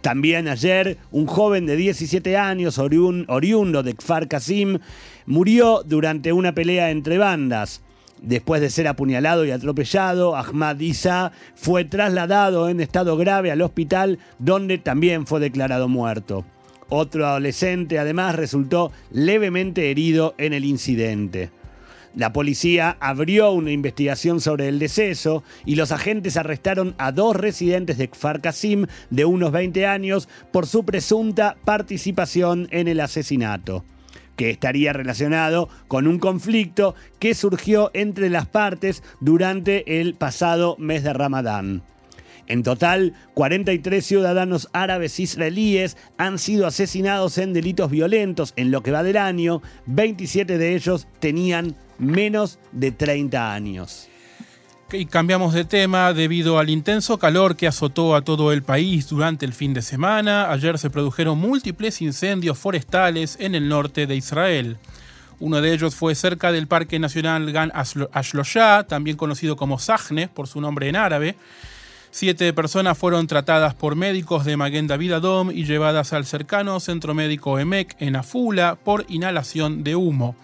También 0.00 0.46
ayer, 0.46 0.96
un 1.10 1.26
joven 1.26 1.66
de 1.66 1.74
17 1.74 2.36
años, 2.36 2.78
oriundo 2.78 3.82
de 3.82 3.94
Kfar 3.94 4.28
Qasim, 4.28 4.78
murió 5.26 5.82
durante 5.84 6.32
una 6.32 6.54
pelea 6.54 6.92
entre 6.92 7.18
bandas. 7.18 7.82
Después 8.22 8.60
de 8.60 8.68
ser 8.68 8.86
apuñalado 8.86 9.46
y 9.46 9.50
atropellado, 9.50 10.36
Ahmad 10.36 10.78
Isa 10.80 11.32
fue 11.54 11.86
trasladado 11.86 12.68
en 12.68 12.80
estado 12.80 13.16
grave 13.16 13.50
al 13.50 13.62
hospital 13.62 14.18
donde 14.38 14.76
también 14.76 15.26
fue 15.26 15.40
declarado 15.40 15.88
muerto. 15.88 16.44
Otro 16.90 17.26
adolescente 17.26 17.98
además 17.98 18.34
resultó 18.34 18.92
levemente 19.10 19.90
herido 19.90 20.34
en 20.36 20.52
el 20.52 20.66
incidente. 20.66 21.50
La 22.14 22.32
policía 22.32 22.96
abrió 23.00 23.52
una 23.52 23.70
investigación 23.70 24.40
sobre 24.40 24.68
el 24.68 24.80
deceso 24.80 25.42
y 25.64 25.76
los 25.76 25.92
agentes 25.92 26.36
arrestaron 26.36 26.96
a 26.98 27.12
dos 27.12 27.36
residentes 27.36 27.96
de 27.96 28.10
Kfar 28.10 28.40
Qasim 28.40 28.86
de 29.10 29.24
unos 29.24 29.52
20 29.52 29.86
años 29.86 30.28
por 30.50 30.66
su 30.66 30.84
presunta 30.84 31.56
participación 31.64 32.68
en 32.70 32.88
el 32.88 33.00
asesinato 33.00 33.84
que 34.40 34.48
estaría 34.48 34.94
relacionado 34.94 35.68
con 35.86 36.06
un 36.06 36.18
conflicto 36.18 36.94
que 37.18 37.34
surgió 37.34 37.90
entre 37.92 38.30
las 38.30 38.46
partes 38.46 39.02
durante 39.20 40.00
el 40.00 40.14
pasado 40.14 40.76
mes 40.78 41.02
de 41.02 41.12
Ramadán. 41.12 41.82
En 42.46 42.62
total, 42.62 43.12
43 43.34 44.02
ciudadanos 44.02 44.70
árabes 44.72 45.20
israelíes 45.20 45.98
han 46.16 46.38
sido 46.38 46.66
asesinados 46.66 47.36
en 47.36 47.52
delitos 47.52 47.90
violentos 47.90 48.54
en 48.56 48.70
lo 48.70 48.82
que 48.82 48.92
va 48.92 49.02
del 49.02 49.18
año, 49.18 49.60
27 49.84 50.56
de 50.56 50.74
ellos 50.74 51.06
tenían 51.18 51.76
menos 51.98 52.58
de 52.72 52.92
30 52.92 53.52
años. 53.52 54.09
Y 54.92 55.06
cambiamos 55.06 55.54
de 55.54 55.64
tema 55.64 56.12
debido 56.12 56.58
al 56.58 56.68
intenso 56.68 57.16
calor 57.18 57.54
que 57.54 57.68
azotó 57.68 58.16
a 58.16 58.22
todo 58.22 58.52
el 58.52 58.64
país 58.64 59.08
durante 59.08 59.46
el 59.46 59.52
fin 59.52 59.72
de 59.72 59.82
semana. 59.82 60.50
Ayer 60.50 60.78
se 60.78 60.90
produjeron 60.90 61.38
múltiples 61.38 62.02
incendios 62.02 62.58
forestales 62.58 63.36
en 63.38 63.54
el 63.54 63.68
norte 63.68 64.08
de 64.08 64.16
Israel. 64.16 64.78
Uno 65.38 65.60
de 65.60 65.72
ellos 65.72 65.94
fue 65.94 66.16
cerca 66.16 66.50
del 66.50 66.66
Parque 66.66 66.98
Nacional 66.98 67.52
Gan 67.52 67.70
Ashloshah, 67.72 68.84
también 68.88 69.16
conocido 69.16 69.54
como 69.56 69.78
Sahne 69.78 70.26
por 70.26 70.48
su 70.48 70.60
nombre 70.60 70.88
en 70.88 70.96
árabe. 70.96 71.36
Siete 72.10 72.52
personas 72.52 72.98
fueron 72.98 73.28
tratadas 73.28 73.74
por 73.74 73.94
médicos 73.94 74.44
de 74.44 74.56
Maguen 74.56 74.88
David 74.88 75.12
Adom 75.12 75.52
y 75.52 75.66
llevadas 75.66 76.12
al 76.12 76.26
cercano 76.26 76.80
centro 76.80 77.14
médico 77.14 77.60
Emek 77.60 77.94
en 78.00 78.16
Afula 78.16 78.74
por 78.74 79.06
inhalación 79.08 79.84
de 79.84 79.94
humo. 79.94 80.34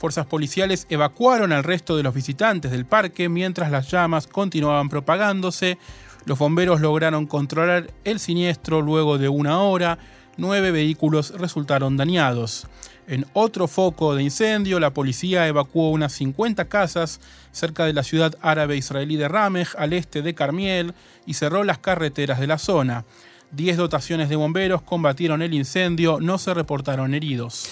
Fuerzas 0.00 0.24
policiales 0.24 0.86
evacuaron 0.88 1.52
al 1.52 1.62
resto 1.62 1.94
de 1.94 2.02
los 2.02 2.14
visitantes 2.14 2.70
del 2.70 2.86
parque 2.86 3.28
mientras 3.28 3.70
las 3.70 3.90
llamas 3.90 4.26
continuaban 4.26 4.88
propagándose. 4.88 5.76
Los 6.24 6.38
bomberos 6.38 6.80
lograron 6.80 7.26
controlar 7.26 7.92
el 8.04 8.18
siniestro 8.18 8.80
luego 8.80 9.18
de 9.18 9.28
una 9.28 9.60
hora. 9.60 9.98
Nueve 10.38 10.70
vehículos 10.70 11.34
resultaron 11.36 11.98
dañados. 11.98 12.66
En 13.08 13.26
otro 13.34 13.68
foco 13.68 14.14
de 14.14 14.22
incendio, 14.22 14.80
la 14.80 14.94
policía 14.94 15.46
evacuó 15.46 15.90
unas 15.90 16.14
50 16.14 16.64
casas 16.64 17.20
cerca 17.52 17.84
de 17.84 17.92
la 17.92 18.02
ciudad 18.02 18.38
árabe 18.40 18.78
israelí 18.78 19.16
de 19.16 19.28
Ramej, 19.28 19.74
al 19.76 19.92
este 19.92 20.22
de 20.22 20.32
Carmiel, 20.32 20.94
y 21.26 21.34
cerró 21.34 21.62
las 21.62 21.76
carreteras 21.76 22.40
de 22.40 22.46
la 22.46 22.56
zona. 22.56 23.04
Diez 23.50 23.76
dotaciones 23.76 24.30
de 24.30 24.36
bomberos 24.36 24.80
combatieron 24.80 25.42
el 25.42 25.52
incendio, 25.52 26.20
no 26.20 26.38
se 26.38 26.54
reportaron 26.54 27.12
heridos. 27.12 27.68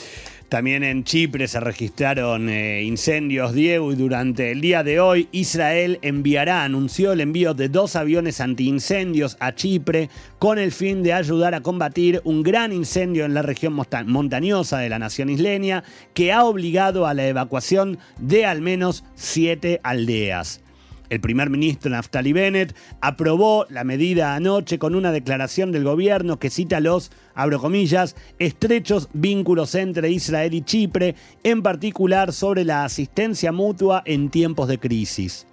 También 0.48 0.82
en 0.82 1.04
Chipre 1.04 1.46
se 1.46 1.60
registraron 1.60 2.48
eh, 2.48 2.82
incendios, 2.82 3.52
Diego, 3.52 3.92
y 3.92 3.96
durante 3.96 4.50
el 4.50 4.62
día 4.62 4.82
de 4.82 4.98
hoy 4.98 5.28
Israel 5.30 5.98
enviará, 6.00 6.64
anunció 6.64 7.12
el 7.12 7.20
envío 7.20 7.52
de 7.52 7.68
dos 7.68 7.96
aviones 7.96 8.40
antiincendios 8.40 9.36
a 9.40 9.54
Chipre 9.54 10.08
con 10.38 10.58
el 10.58 10.72
fin 10.72 11.02
de 11.02 11.12
ayudar 11.12 11.54
a 11.54 11.60
combatir 11.60 12.22
un 12.24 12.42
gran 12.42 12.72
incendio 12.72 13.26
en 13.26 13.34
la 13.34 13.42
región 13.42 13.78
montañosa 14.06 14.78
de 14.78 14.88
la 14.88 14.98
nación 14.98 15.28
isleña 15.28 15.84
que 16.14 16.32
ha 16.32 16.44
obligado 16.44 17.06
a 17.06 17.12
la 17.12 17.26
evacuación 17.26 17.98
de 18.18 18.46
al 18.46 18.62
menos 18.62 19.04
siete 19.16 19.80
aldeas. 19.82 20.62
El 21.10 21.20
primer 21.20 21.48
ministro 21.48 21.90
Naftali 21.90 22.34
Bennett 22.34 22.76
aprobó 23.00 23.66
la 23.70 23.82
medida 23.82 24.34
anoche 24.34 24.78
con 24.78 24.94
una 24.94 25.10
declaración 25.10 25.72
del 25.72 25.84
gobierno 25.84 26.38
que 26.38 26.50
cita 26.50 26.80
los, 26.80 27.10
abro 27.34 27.60
comillas, 27.60 28.14
estrechos 28.38 29.08
vínculos 29.14 29.74
entre 29.74 30.10
Israel 30.10 30.52
y 30.52 30.60
Chipre, 30.60 31.14
en 31.44 31.62
particular 31.62 32.34
sobre 32.34 32.64
la 32.64 32.84
asistencia 32.84 33.52
mutua 33.52 34.02
en 34.04 34.28
tiempos 34.28 34.68
de 34.68 34.78
crisis. 34.78 35.46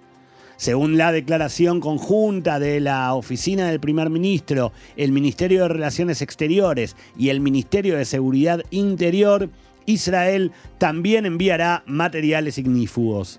Según 0.58 0.98
la 0.98 1.12
declaración 1.12 1.80
conjunta 1.80 2.58
de 2.58 2.80
la 2.80 3.14
Oficina 3.14 3.68
del 3.68 3.80
Primer 3.80 4.10
Ministro, 4.10 4.72
el 4.96 5.12
Ministerio 5.12 5.62
de 5.62 5.68
Relaciones 5.68 6.20
Exteriores 6.22 6.96
y 7.16 7.30
el 7.30 7.40
Ministerio 7.40 7.96
de 7.96 8.04
Seguridad 8.04 8.62
Interior, 8.70 9.50
Israel 9.86 10.52
también 10.78 11.24
enviará 11.24 11.82
materiales 11.86 12.58
ignífugos. 12.58 13.38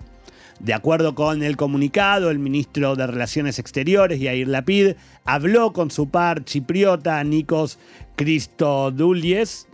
De 0.60 0.74
acuerdo 0.74 1.14
con 1.14 1.44
el 1.44 1.56
comunicado, 1.56 2.32
el 2.32 2.40
ministro 2.40 2.96
de 2.96 3.06
Relaciones 3.06 3.60
Exteriores, 3.60 4.20
Yair 4.20 4.48
Lapid, 4.48 4.96
habló 5.24 5.72
con 5.72 5.92
su 5.92 6.10
par 6.10 6.46
chipriota 6.46 7.24
Nikos 7.24 7.78
Christodoulides, 8.16 9.68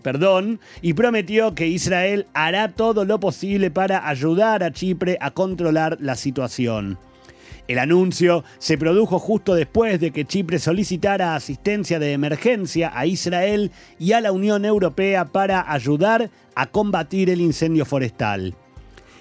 perdón, 0.00 0.60
y 0.80 0.94
prometió 0.94 1.54
que 1.54 1.66
Israel 1.66 2.26
hará 2.32 2.72
todo 2.72 3.04
lo 3.04 3.20
posible 3.20 3.70
para 3.70 4.08
ayudar 4.08 4.62
a 4.62 4.72
Chipre 4.72 5.18
a 5.20 5.32
controlar 5.32 5.98
la 6.00 6.16
situación. 6.16 6.98
El 7.68 7.78
anuncio 7.78 8.44
se 8.56 8.78
produjo 8.78 9.18
justo 9.18 9.54
después 9.54 10.00
de 10.00 10.10
que 10.10 10.24
Chipre 10.24 10.58
solicitara 10.58 11.34
asistencia 11.34 11.98
de 11.98 12.14
emergencia 12.14 12.90
a 12.94 13.04
Israel 13.04 13.72
y 13.98 14.12
a 14.12 14.22
la 14.22 14.32
Unión 14.32 14.64
Europea 14.64 15.26
para 15.26 15.70
ayudar 15.70 16.30
a 16.54 16.66
combatir 16.68 17.28
el 17.28 17.42
incendio 17.42 17.84
forestal. 17.84 18.54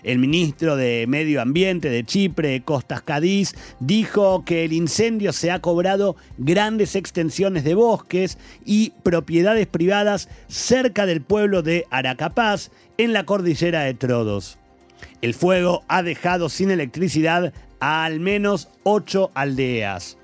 El 0.03 0.19
ministro 0.19 0.75
de 0.75 1.05
Medio 1.07 1.41
Ambiente 1.41 1.89
de 1.89 2.03
Chipre, 2.03 2.61
Costas 2.61 3.01
Cádiz, 3.01 3.55
dijo 3.79 4.45
que 4.45 4.65
el 4.65 4.73
incendio 4.73 5.33
se 5.33 5.51
ha 5.51 5.59
cobrado 5.59 6.15
grandes 6.37 6.95
extensiones 6.95 7.63
de 7.63 7.75
bosques 7.75 8.37
y 8.65 8.91
propiedades 9.03 9.67
privadas 9.67 10.29
cerca 10.47 11.05
del 11.05 11.21
pueblo 11.21 11.61
de 11.61 11.85
Aracapaz, 11.89 12.71
en 12.97 13.13
la 13.13 13.25
cordillera 13.25 13.81
de 13.81 13.93
Trodos. 13.93 14.57
El 15.21 15.33
fuego 15.33 15.83
ha 15.87 16.03
dejado 16.03 16.49
sin 16.49 16.71
electricidad 16.71 17.53
a 17.79 18.05
al 18.05 18.19
menos 18.19 18.69
ocho 18.83 19.31
aldeas. 19.33 20.17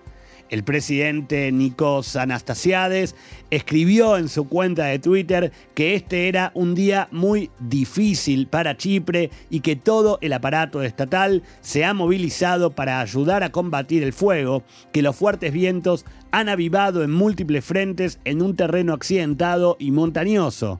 El 0.53 0.63
presidente 0.63 1.51
Nikos 1.51 2.15
Anastasiades 2.15 3.15
escribió 3.49 4.17
en 4.17 4.29
su 4.29 4.47
cuenta 4.47 4.85
de 4.85 4.99
Twitter 4.99 5.51
que 5.73 5.95
este 5.95 6.27
era 6.27 6.51
un 6.53 6.75
día 6.75 7.07
muy 7.09 7.49
difícil 7.59 8.45
para 8.45 8.77
Chipre 8.77 9.31
y 9.49 9.61
que 9.61 9.75
todo 9.75 10.19
el 10.21 10.31
aparato 10.31 10.83
estatal 10.83 11.41
se 11.61 11.85
ha 11.85 11.95
movilizado 11.95 12.69
para 12.69 13.01
ayudar 13.01 13.41
a 13.41 13.51
combatir 13.51 14.03
el 14.03 14.13
fuego, 14.13 14.61
que 14.91 15.01
los 15.01 15.15
fuertes 15.15 15.51
vientos 15.51 16.05
han 16.29 16.49
avivado 16.49 17.03
en 17.03 17.09
múltiples 17.09 17.65
frentes 17.65 18.19
en 18.23 18.43
un 18.43 18.55
terreno 18.55 18.93
accidentado 18.93 19.75
y 19.79 19.89
montañoso. 19.89 20.79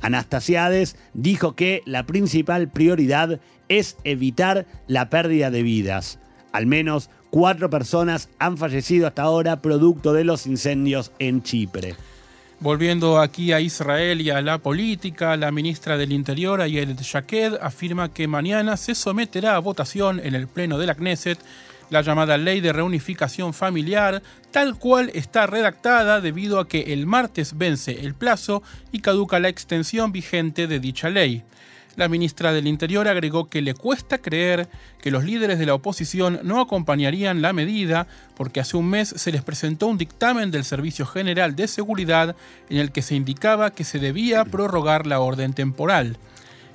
Anastasiades 0.00 0.96
dijo 1.12 1.54
que 1.54 1.82
la 1.84 2.06
principal 2.06 2.70
prioridad 2.70 3.38
es 3.68 3.98
evitar 4.04 4.64
la 4.86 5.10
pérdida 5.10 5.50
de 5.50 5.62
vidas. 5.62 6.18
Al 6.52 6.66
menos 6.66 7.10
Cuatro 7.30 7.70
personas 7.70 8.28
han 8.40 8.58
fallecido 8.58 9.06
hasta 9.06 9.22
ahora 9.22 9.62
producto 9.62 10.12
de 10.12 10.24
los 10.24 10.46
incendios 10.46 11.12
en 11.20 11.42
Chipre. 11.44 11.94
Volviendo 12.58 13.20
aquí 13.20 13.52
a 13.52 13.60
Israel 13.60 14.20
y 14.20 14.30
a 14.30 14.42
la 14.42 14.58
política, 14.58 15.36
la 15.36 15.52
ministra 15.52 15.96
del 15.96 16.12
Interior, 16.12 16.60
Ayelet 16.60 17.00
Shaked, 17.00 17.54
afirma 17.62 18.12
que 18.12 18.26
mañana 18.26 18.76
se 18.76 18.96
someterá 18.96 19.54
a 19.54 19.60
votación 19.60 20.20
en 20.20 20.34
el 20.34 20.48
Pleno 20.48 20.76
de 20.76 20.86
la 20.86 20.96
Knesset 20.96 21.38
la 21.90 22.02
llamada 22.02 22.36
Ley 22.38 22.60
de 22.60 22.72
Reunificación 22.72 23.52
Familiar, 23.52 24.22
tal 24.50 24.78
cual 24.78 25.10
está 25.14 25.46
redactada 25.46 26.20
debido 26.20 26.58
a 26.60 26.68
que 26.68 26.92
el 26.92 27.06
martes 27.06 27.58
vence 27.58 28.00
el 28.00 28.14
plazo 28.14 28.62
y 28.92 29.00
caduca 29.00 29.40
la 29.40 29.48
extensión 29.48 30.12
vigente 30.12 30.66
de 30.66 30.80
dicha 30.80 31.10
ley. 31.10 31.42
La 32.00 32.08
ministra 32.08 32.54
del 32.54 32.66
Interior 32.66 33.06
agregó 33.08 33.50
que 33.50 33.60
le 33.60 33.74
cuesta 33.74 34.16
creer 34.16 34.70
que 35.02 35.10
los 35.10 35.22
líderes 35.22 35.58
de 35.58 35.66
la 35.66 35.74
oposición 35.74 36.40
no 36.44 36.58
acompañarían 36.58 37.42
la 37.42 37.52
medida 37.52 38.06
porque 38.38 38.58
hace 38.58 38.78
un 38.78 38.88
mes 38.88 39.12
se 39.14 39.30
les 39.30 39.42
presentó 39.42 39.86
un 39.86 39.98
dictamen 39.98 40.50
del 40.50 40.64
Servicio 40.64 41.04
General 41.04 41.54
de 41.54 41.68
Seguridad 41.68 42.36
en 42.70 42.78
el 42.78 42.90
que 42.90 43.02
se 43.02 43.16
indicaba 43.16 43.72
que 43.72 43.84
se 43.84 43.98
debía 43.98 44.46
prorrogar 44.46 45.06
la 45.06 45.20
orden 45.20 45.52
temporal. 45.52 46.16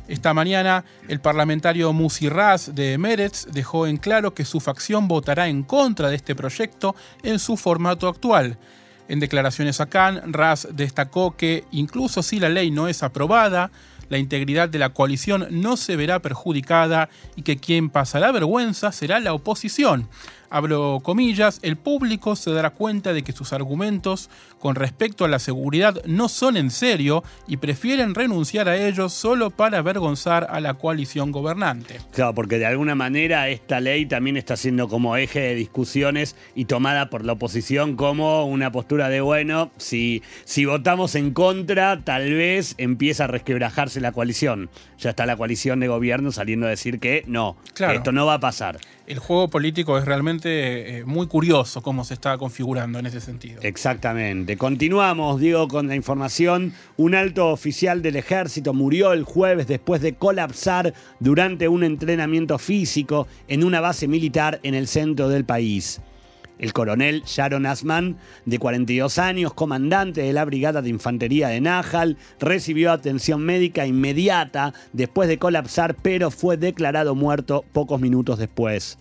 Esta 0.07 0.35
mañana, 0.35 0.85
el 1.07 1.19
parlamentario 1.19 1.91
Musi 1.91 2.29
Raz 2.29 2.75
de 2.75 2.99
Meretz 2.99 3.47
dejó 3.51 3.87
en 3.87 3.97
claro 3.97 4.35
que 4.35 4.45
su 4.45 4.59
facción 4.59 5.07
votará 5.07 5.47
en 5.47 5.63
contra 5.63 6.09
de 6.09 6.17
este 6.17 6.35
proyecto 6.35 6.95
en 7.23 7.39
su 7.39 7.57
formato 7.57 8.07
actual. 8.07 8.59
En 9.07 9.19
declaraciones 9.19 9.81
a 9.81 9.87
Khan, 9.87 10.33
Raz 10.33 10.67
destacó 10.71 11.35
que, 11.35 11.63
incluso 11.71 12.23
si 12.23 12.39
la 12.39 12.49
ley 12.49 12.71
no 12.71 12.87
es 12.87 13.03
aprobada, 13.03 13.71
la 14.09 14.17
integridad 14.17 14.69
de 14.69 14.79
la 14.79 14.89
coalición 14.89 15.47
no 15.49 15.77
se 15.77 15.95
verá 15.95 16.19
perjudicada 16.19 17.09
y 17.35 17.41
que 17.41 17.57
quien 17.57 17.89
pasará 17.89 18.31
vergüenza 18.31 18.91
será 18.91 19.19
la 19.19 19.33
oposición. 19.33 20.07
Abro 20.55 21.01
comillas, 21.03 21.59
el 21.63 21.75
público 21.75 22.37
se 22.37 22.49
dará 22.53 22.69
cuenta 22.69 23.11
de 23.11 23.25
que 23.25 23.33
sus 23.33 23.51
argumentos 23.51 24.29
con 24.57 24.75
respecto 24.75 25.25
a 25.25 25.27
la 25.27 25.39
seguridad 25.39 26.01
no 26.05 26.29
son 26.29 26.55
en 26.55 26.71
serio 26.71 27.25
y 27.45 27.57
prefieren 27.57 28.15
renunciar 28.15 28.69
a 28.69 28.77
ellos 28.77 29.11
solo 29.11 29.49
para 29.49 29.79
avergonzar 29.79 30.47
a 30.49 30.61
la 30.61 30.75
coalición 30.75 31.33
gobernante. 31.33 31.99
Claro, 32.13 32.33
porque 32.33 32.57
de 32.57 32.67
alguna 32.67 32.95
manera 32.95 33.49
esta 33.49 33.81
ley 33.81 34.05
también 34.05 34.37
está 34.37 34.55
siendo 34.55 34.87
como 34.87 35.17
eje 35.17 35.41
de 35.41 35.55
discusiones 35.55 36.37
y 36.55 36.63
tomada 36.63 37.09
por 37.09 37.25
la 37.25 37.33
oposición 37.33 37.97
como 37.97 38.45
una 38.45 38.71
postura 38.71 39.09
de, 39.09 39.19
bueno, 39.19 39.71
si, 39.75 40.23
si 40.45 40.63
votamos 40.63 41.15
en 41.15 41.33
contra, 41.33 41.99
tal 41.99 42.31
vez 42.31 42.75
empieza 42.77 43.25
a 43.25 43.27
resquebrajarse 43.27 43.99
la 43.99 44.13
coalición. 44.13 44.69
Ya 44.99 45.09
está 45.09 45.25
la 45.25 45.35
coalición 45.35 45.81
de 45.81 45.89
gobierno 45.89 46.31
saliendo 46.31 46.65
a 46.65 46.69
decir 46.69 47.01
que 47.01 47.25
no, 47.27 47.57
esto 47.77 48.13
no 48.13 48.25
va 48.25 48.35
a 48.35 48.39
pasar 48.39 48.79
el 49.07 49.19
juego 49.19 49.49
político 49.49 49.97
es 49.97 50.05
realmente 50.05 50.97
eh, 50.97 51.05
muy 51.05 51.27
curioso 51.27 51.81
cómo 51.81 52.03
se 52.03 52.13
está 52.13 52.37
configurando 52.37 52.99
en 52.99 53.05
ese 53.05 53.21
sentido. 53.21 53.61
Exactamente. 53.61 54.57
Continuamos, 54.57 55.39
digo, 55.39 55.67
con 55.67 55.87
la 55.87 55.95
información. 55.95 56.73
Un 56.97 57.15
alto 57.15 57.49
oficial 57.49 58.01
del 58.01 58.15
ejército 58.15 58.73
murió 58.73 59.13
el 59.13 59.23
jueves 59.23 59.67
después 59.67 60.01
de 60.01 60.15
colapsar 60.15 60.93
durante 61.19 61.67
un 61.67 61.83
entrenamiento 61.83 62.57
físico 62.57 63.27
en 63.47 63.63
una 63.63 63.79
base 63.79 64.07
militar 64.07 64.59
en 64.63 64.73
el 64.73 64.87
centro 64.87 65.29
del 65.29 65.45
país. 65.45 66.01
El 66.57 66.71
coronel 66.71 67.23
Sharon 67.25 67.65
Asman, 67.65 68.17
de 68.45 68.59
42 68.59 69.19
años, 69.19 69.53
comandante 69.53 70.21
de 70.21 70.31
la 70.31 70.45
Brigada 70.45 70.81
de 70.81 70.89
Infantería 70.89 71.49
de 71.49 71.59
Najal, 71.59 72.17
recibió 72.39 72.91
atención 72.91 73.41
médica 73.41 73.85
inmediata 73.85 74.73
después 74.93 75.27
de 75.27 75.37
colapsar, 75.37 75.95
pero 76.01 76.31
fue 76.31 76.55
declarado 76.55 77.13
muerto 77.13 77.65
pocos 77.73 77.99
minutos 77.99 78.39
después. 78.39 78.97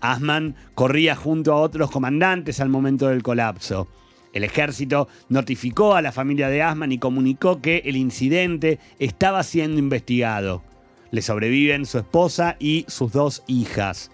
Asman 0.00 0.54
corría 0.74 1.14
junto 1.14 1.52
a 1.52 1.60
otros 1.60 1.90
comandantes 1.90 2.60
al 2.60 2.70
momento 2.70 3.08
del 3.08 3.22
colapso. 3.22 3.86
El 4.32 4.42
ejército 4.42 5.08
notificó 5.28 5.94
a 5.94 6.02
la 6.02 6.10
familia 6.10 6.48
de 6.48 6.62
Asman 6.62 6.92
y 6.92 6.98
comunicó 6.98 7.60
que 7.60 7.82
el 7.84 7.96
incidente 7.96 8.80
estaba 8.98 9.42
siendo 9.42 9.78
investigado. 9.78 10.62
Le 11.10 11.22
sobreviven 11.22 11.86
su 11.86 11.98
esposa 11.98 12.56
y 12.58 12.84
sus 12.88 13.12
dos 13.12 13.44
hijas. 13.46 14.10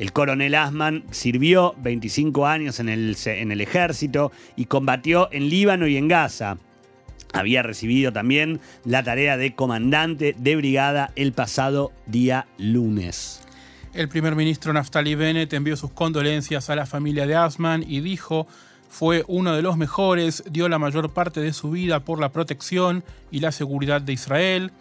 El 0.00 0.14
coronel 0.14 0.54
Asman 0.54 1.04
sirvió 1.10 1.74
25 1.76 2.46
años 2.46 2.80
en 2.80 2.88
el, 2.88 3.60
ejército 3.60 4.32
y 4.56 4.64
combatió 4.64 5.28
en 5.30 5.50
Líbano 5.50 5.86
y 5.88 5.98
en 5.98 6.08
Gaza. 6.08 6.56
Había 7.34 7.62
recibido 7.62 8.10
también 8.10 8.60
la 8.86 9.02
tarea 9.02 9.36
de 9.36 9.54
comandante 9.54 10.34
de 10.38 10.56
brigada 10.56 11.12
el 11.16 11.34
pasado 11.34 11.92
día 12.06 12.46
lunes. 12.56 13.42
El 13.92 14.08
primer 14.08 14.36
ministro 14.36 14.72
Naftali 14.72 15.16
Bennett 15.16 15.52
envió 15.52 15.76
sus 15.76 15.90
condolencias 15.90 16.70
a 16.70 16.76
la 16.76 16.86
familia 16.86 17.26
de 17.26 17.36
Asman 17.36 17.84
y 17.86 18.00
dijo, 18.00 18.46
fue 18.88 19.22
uno 19.28 19.54
de 19.54 19.60
los 19.60 19.76
mejores, 19.76 20.44
dio 20.50 20.70
la 20.70 20.78
mayor 20.78 21.12
parte 21.12 21.40
de 21.40 21.52
su 21.52 21.72
vida 21.72 22.00
por 22.00 22.20
la 22.20 22.32
protección 22.32 23.04
y 23.30 23.40
la 23.40 23.52
seguridad 23.52 24.00
de 24.00 24.14
Israel. 24.14 24.72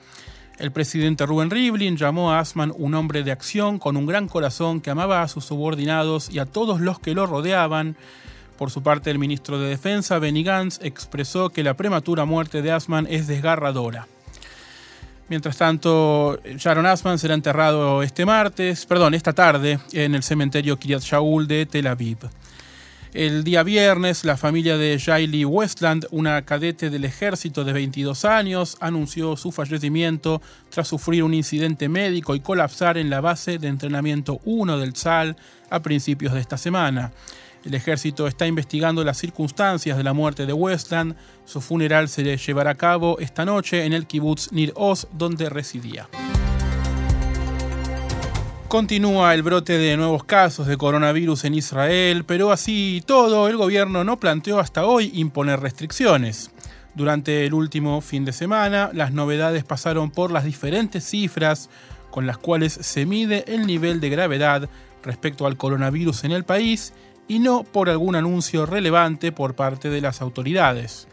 El 0.60 0.74
presidente 0.74 1.26
Rubén 1.26 1.50
Rivlin 1.50 1.95
llamó 1.95 2.34
a 2.34 2.39
Asman 2.39 2.74
un 2.78 2.93
hombre 2.93 3.24
de 3.24 3.32
acción 3.32 3.80
con 3.80 3.95
un 3.95 4.06
gran 4.06 4.28
corazón 4.28 4.82
que 4.82 4.89
amaba 4.89 5.22
a 5.22 5.30
sus 5.30 5.45
subordinados 5.45 6.30
y 6.30 6.39
a 6.39 6.45
todos 6.45 6.82
los 6.82 7.00
que 7.00 7.13
lo 7.13 7.26
rodeaban. 7.26 7.95
Por 8.58 8.69
su 8.69 8.84
parte, 8.84 9.10
el 9.10 9.19
ministro 9.19 9.58
de 9.58 9.69
Defensa, 9.69 10.19
Benny 10.19 10.43
Gantz, 10.43 10.80
expresó 10.84 11.50
que 11.50 11.63
la 11.63 11.76
prematura 11.76 12.26
muerte 12.26 12.62
de 12.62 12.74
Asman 12.74 13.08
es 13.10 13.26
desgarradora. 13.28 14.08
Mientras 15.30 15.56
tanto, 15.56 16.41
Sharon 16.43 16.86
Asman 16.86 17.19
será 17.19 17.36
enterrado 17.36 18.04
este 18.04 18.26
martes, 18.26 18.86
perdón, 18.86 19.13
esta 19.13 19.32
tarde, 19.32 19.80
en 19.93 20.13
el 20.13 20.24
cementerio 20.24 20.78
Kiryat 20.78 21.04
Shaul 21.04 21.48
de 21.48 21.67
Tel 21.67 21.88
Aviv. 21.88 22.17
El 23.13 23.43
día 23.43 23.63
viernes, 23.63 24.24
la 24.24 24.38
familia 24.38 24.78
de 24.78 25.00
Jaili 25.00 25.43
Westland, 25.43 26.06
una 26.12 26.45
cadete 26.45 26.91
del 26.91 27.06
ejército 27.06 27.63
de 27.63 27.74
22 27.74 28.24
años, 28.24 28.78
anunció 28.82 29.36
su 29.36 29.52
fallecimiento 29.52 30.43
tras 30.69 30.89
sufrir 30.89 31.24
un 31.24 31.34
incidente 31.34 31.89
médico 31.89 32.36
y 32.36 32.39
colapsar 32.39 33.00
en 33.00 33.10
la 33.10 33.19
base 33.19 33.58
de 33.58 33.67
entrenamiento 33.67 34.39
1 34.45 34.78
del 34.78 34.95
SAL 34.95 35.38
a 35.72 35.82
principios 35.82 36.34
de 36.34 36.39
esta 36.39 36.58
semana. 36.58 37.12
El 37.65 37.74
ejército 37.74 38.28
está 38.28 38.45
investigando 38.45 39.04
las 39.04 39.17
circunstancias 39.17 39.98
de 39.98 40.04
la 40.04 40.13
muerte 40.13 40.45
de 40.45 40.54
Westland. 40.54 41.15
Su 41.45 41.62
funeral 41.62 42.10
se 42.10 42.38
llevará 42.38 42.72
a 42.72 42.76
cabo 42.76 43.17
esta 43.17 43.43
noche 43.43 43.86
en 43.86 43.93
el 43.93 44.06
kibbutz 44.06 44.52
Nir 44.52 44.72
Oz, 44.76 45.08
donde 45.12 45.50
residía. 45.50 46.08
Continúa 48.69 49.34
el 49.34 49.41
brote 49.41 49.79
de 49.79 49.97
nuevos 49.97 50.23
casos 50.23 50.67
de 50.67 50.77
coronavirus 50.77 51.45
en 51.45 51.55
Israel, 51.55 52.23
pero 52.23 52.51
así 52.51 53.01
todo, 53.03 53.47
el 53.47 53.58
gobierno 53.58 54.03
no 54.03 54.19
planteó 54.19 54.60
hasta 54.60 54.86
hoy 54.86 55.10
imponer 55.15 55.60
restricciones. 55.60 56.51
Durante 56.93 57.47
el 57.47 57.55
último 57.55 57.99
fin 58.01 58.25
de 58.25 58.32
semana, 58.32 58.91
las 58.93 59.12
novedades 59.12 59.63
pasaron 59.63 60.12
por 60.12 60.29
las 60.29 60.43
diferentes 60.43 61.03
cifras 61.03 61.67
con 62.12 62.27
las 62.27 62.38
cuales 62.38 62.73
se 62.73 63.08
mide 63.08 63.43
el 63.47 63.65
nivel 63.65 63.99
de 63.99 64.12
gravedad 64.12 64.69
respecto 65.01 65.47
al 65.47 65.58
coronavirus 65.58 66.25
en 66.25 66.32
el 66.32 66.43
país 66.43 66.93
y 67.27 67.39
no 67.39 67.63
por 67.63 67.89
algún 67.89 68.15
anuncio 68.15 68.67
relevante 68.67 69.32
por 69.32 69.55
parte 69.55 69.89
de 69.89 70.01
las 70.01 70.21
autoridades. 70.21 71.08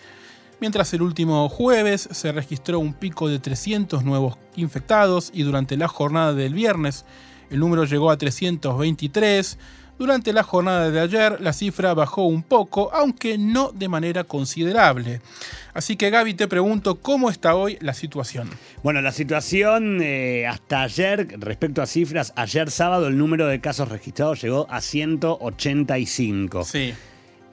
Mientras 0.61 0.93
el 0.93 1.01
último 1.01 1.49
jueves 1.49 2.07
se 2.13 2.33
registró 2.33 2.81
un 2.81 2.93
pico 2.93 3.29
de 3.29 3.39
300 3.39 4.05
nuevos 4.05 4.37
infectados 4.57 5.31
y 5.33 5.43
durante 5.43 5.79
la 5.79 5.89
jornada 5.89 6.35
del 6.35 6.53
viernes 6.53 7.07
el 7.51 7.61
número 7.61 7.85
llegó 7.85 8.11
a 8.11 8.17
323. 8.17 9.59
Durante 9.99 10.35
la 10.35 10.43
jornada 10.43 10.91
de 10.91 11.01
ayer 11.01 11.41
la 11.41 11.55
cifra 11.55 11.95
bajó 11.95 12.25
un 12.25 12.43
poco, 12.43 12.91
aunque 12.93 13.39
no 13.39 13.73
de 13.73 13.89
manera 13.89 14.25
considerable. 14.25 15.23
Así 15.73 15.97
que 15.97 16.11
Gaby, 16.11 16.35
te 16.35 16.49
pregunto, 16.49 16.97
¿cómo 16.97 17.31
está 17.31 17.55
hoy 17.55 17.79
la 17.81 17.95
situación? 17.95 18.51
Bueno, 18.83 19.01
la 19.01 19.13
situación 19.13 20.01
eh, 20.03 20.47
hasta 20.47 20.83
ayer, 20.83 21.37
respecto 21.39 21.81
a 21.81 21.87
cifras, 21.87 22.35
ayer 22.37 22.71
sábado 22.71 23.07
el 23.07 23.17
número 23.17 23.47
de 23.47 23.61
casos 23.61 23.89
registrados 23.89 24.43
llegó 24.43 24.67
a 24.71 24.83
185. 24.83 26.65
Sí. 26.65 26.93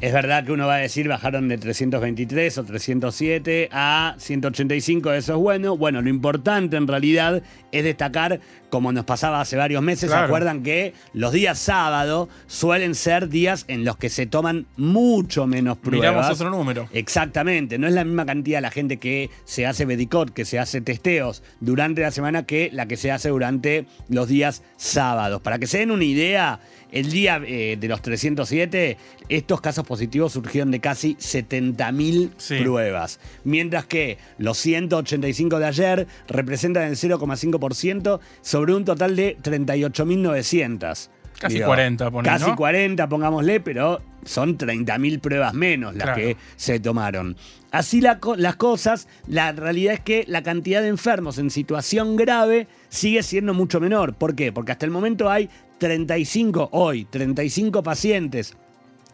Es 0.03 0.11
verdad 0.11 0.43
que 0.43 0.51
uno 0.51 0.67
va 0.67 0.75
a 0.75 0.79
decir 0.79 1.07
bajaron 1.07 1.47
de 1.47 1.57
323 1.57 2.57
o 2.57 2.65
307 2.65 3.69
a 3.71 4.15
185, 4.17 5.13
eso 5.13 5.31
es 5.31 5.39
bueno. 5.39 5.77
Bueno, 5.77 6.01
lo 6.01 6.09
importante 6.09 6.75
en 6.75 6.89
realidad 6.89 7.41
es 7.71 7.83
destacar, 7.85 8.41
como 8.69 8.91
nos 8.91 9.05
pasaba 9.05 9.39
hace 9.39 9.55
varios 9.55 9.81
meses, 9.81 10.11
¿se 10.11 10.17
acuerdan 10.17 10.61
que 10.61 10.93
los 11.13 11.31
días 11.31 11.57
sábado 11.57 12.27
suelen 12.47 12.95
ser 12.95 13.29
días 13.29 13.63
en 13.69 13.85
los 13.85 13.95
que 13.95 14.09
se 14.09 14.25
toman 14.25 14.65
mucho 14.75 15.47
menos 15.47 15.77
pruebas? 15.77 16.09
Miramos 16.09 16.31
otro 16.31 16.49
número. 16.49 16.89
Exactamente, 16.91 17.77
no 17.77 17.87
es 17.87 17.93
la 17.93 18.03
misma 18.03 18.25
cantidad 18.25 18.61
la 18.61 18.71
gente 18.71 18.97
que 18.97 19.29
se 19.45 19.65
hace 19.65 19.85
Medicot, 19.85 20.33
que 20.33 20.43
se 20.43 20.59
hace 20.59 20.81
testeos 20.81 21.43
durante 21.61 22.01
la 22.01 22.11
semana 22.11 22.43
que 22.43 22.69
la 22.73 22.87
que 22.87 22.97
se 22.97 23.09
hace 23.09 23.29
durante 23.29 23.85
los 24.09 24.27
días 24.27 24.63
sábados. 24.75 25.41
Para 25.41 25.59
que 25.59 25.67
se 25.67 25.77
den 25.77 25.91
una 25.91 26.03
idea, 26.03 26.59
el 26.93 27.11
día 27.11 27.41
eh, 27.45 27.75
de 27.79 27.87
los 27.87 28.01
307, 28.01 28.97
estos 29.27 29.61
casos 29.61 29.85
positivos 29.85 30.33
surgieron 30.33 30.69
de 30.69 30.79
casi 30.79 31.15
70.000 31.15 32.63
pruebas. 32.63 33.19
Mientras 33.43 33.85
que 33.85 34.19
los 34.37 34.59
185 34.59 35.57
de 35.59 35.65
ayer 35.65 36.07
representan 36.27 36.83
el 36.83 36.95
0,5% 36.95 38.19
sobre 38.41 38.75
un 38.75 38.85
total 38.85 39.15
de 39.15 39.37
38.900. 39.37 41.09
Casi 41.39 41.61
40, 41.61 42.11
ponemos. 42.11 42.39
Casi 42.39 42.55
40, 42.55 43.09
pongámosle, 43.09 43.59
pero 43.59 44.01
son 44.23 44.57
30.000 44.57 45.19
pruebas 45.19 45.53
menos 45.53 45.95
las 45.95 46.15
que 46.15 46.37
se 46.55 46.79
tomaron. 46.79 47.35
Así 47.71 48.01
las 48.01 48.55
cosas, 48.55 49.07
la 49.27 49.51
realidad 49.51 49.95
es 49.95 49.99
que 49.99 50.25
la 50.27 50.43
cantidad 50.43 50.81
de 50.81 50.89
enfermos 50.89 51.37
en 51.39 51.49
situación 51.49 52.15
grave 52.15 52.67
sigue 52.89 53.23
siendo 53.23 53.53
mucho 53.53 53.79
menor. 53.79 54.13
¿Por 54.13 54.35
qué? 54.35 54.51
Porque 54.51 54.71
hasta 54.71 54.85
el 54.85 54.91
momento 54.91 55.29
hay 55.29 55.49
35, 55.79 56.69
hoy, 56.71 57.05
35 57.05 57.81
pacientes 57.83 58.55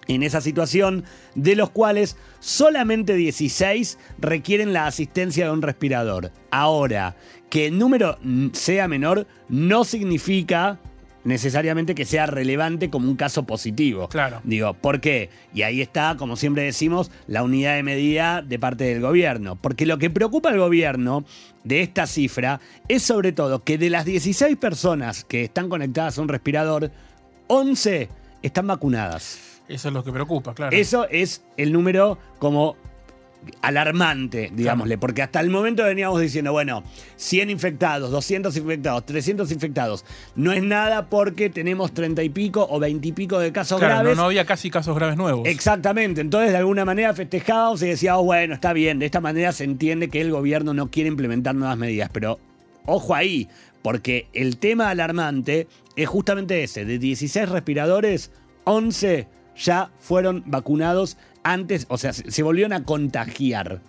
en 0.08 0.24
esa 0.24 0.42
situación, 0.42 1.06
de 1.36 1.56
los 1.56 1.70
cuales 1.70 2.18
solamente 2.40 3.14
16 3.16 3.98
requieren 4.18 4.74
la 4.74 4.88
asistencia 4.88 5.46
de 5.46 5.52
un 5.52 5.62
respirador. 5.62 6.32
Ahora, 6.52 7.16
que 7.50 7.68
el 7.68 7.78
número 7.78 8.18
sea 8.54 8.88
menor 8.88 9.28
no 9.48 9.84
significa 9.84 10.80
necesariamente 11.24 11.96
que 11.96 12.06
sea 12.06 12.26
relevante 12.26 12.90
como 12.90 13.10
un 13.10 13.16
caso 13.16 13.44
positivo. 13.44 14.08
Claro. 14.08 14.42
Digo, 14.44 14.74
¿por 14.74 15.02
qué? 15.02 15.30
Y 15.54 15.64
ahí 15.64 15.82
está, 15.82 16.16
como 16.18 16.36
siempre 16.36 16.64
decimos, 16.64 17.12
la 17.28 17.44
unidad 17.44 17.76
de 17.76 17.84
medida 17.84 18.42
de 18.42 18.60
parte 18.60 18.86
del 18.86 19.02
gobierno. 19.02 19.56
Porque 19.56 19.86
lo 19.86 19.98
que 19.98 20.10
preocupa 20.10 20.50
al 20.50 20.60
gobierno 20.60 21.26
de 21.64 21.82
esta 21.82 22.08
cifra 22.08 22.60
es 22.88 23.04
sobre 23.04 23.32
todo 23.32 23.64
que 23.64 23.78
de 23.78 23.90
las 23.90 24.06
16 24.06 24.58
personas 24.58 25.24
que 25.24 25.44
están 25.44 25.70
conectadas 25.70 26.18
a 26.18 26.22
un 26.22 26.30
respirador, 26.30 26.92
11 27.48 28.10
están 28.42 28.68
vacunadas. 28.68 29.62
Eso 29.68 29.90
es 29.90 29.94
lo 29.94 30.04
que 30.04 30.12
preocupa, 30.12 30.56
claro. 30.56 30.76
Eso 30.76 31.08
es 31.10 31.44
el 31.58 31.72
número 31.72 32.18
como 32.40 32.76
alarmante, 33.62 34.52
digámosle, 34.54 34.98
porque 34.98 35.22
hasta 35.22 35.40
el 35.40 35.50
momento 35.50 35.84
veníamos 35.84 36.20
diciendo, 36.22 36.52
bueno, 36.52 36.84
100 37.16 37.50
infectados, 37.50 38.12
200 38.12 38.56
infectados, 38.58 39.06
300 39.06 39.52
infectados, 39.52 40.06
no 40.36 40.52
es 40.52 40.64
nada 40.64 41.10
porque 41.10 41.50
tenemos 41.50 41.94
30 41.94 42.24
y 42.24 42.30
pico 42.30 42.68
o 42.70 42.80
20 42.80 43.08
y 43.08 43.12
pico 43.12 43.40
de 43.40 43.52
casos 43.52 43.80
graves. 43.80 44.16
No, 44.16 44.24
no, 44.24 44.28
había 44.28 44.46
casi 44.46 44.70
casos 44.70 44.96
graves 44.96 45.18
nuevos. 45.18 45.48
Exactamente, 45.48 46.22
entonces 46.22 46.52
de 46.52 46.58
alguna 46.58 46.86
manera 46.86 47.14
festejábamos 47.14 47.82
y 47.82 47.88
decíamos, 47.88 48.26
bueno, 48.26 48.54
está 48.54 48.74
bien, 48.74 49.00
de 49.00 49.06
esta 49.06 49.22
manera 49.22 49.52
se 49.52 49.64
entiende 49.64 50.10
que 50.10 50.22
el 50.22 50.32
gobierno 50.32 50.74
no 50.74 50.90
quiere 50.92 51.10
implementar 51.10 51.56
nuevas 51.56 51.78
medidas, 51.78 52.10
pero 52.12 52.40
ojo 52.86 53.16
ahí, 53.16 53.48
porque 53.82 54.28
el 54.34 54.58
tema 54.58 54.90
alarmante 54.90 55.68
es 55.96 56.08
justamente 56.08 56.64
ese, 56.64 56.86
de 56.86 57.00
16 57.00 57.50
respiradores, 57.50 58.32
11 58.66 59.28
ya 59.60 59.92
fueron 60.00 60.44
vacunados 60.46 61.18
antes, 61.44 61.86
o 61.90 61.98
sea, 61.98 62.14
se, 62.14 62.44
volvieron 62.44 62.74
a 62.74 62.84
contagiar. 62.84 63.82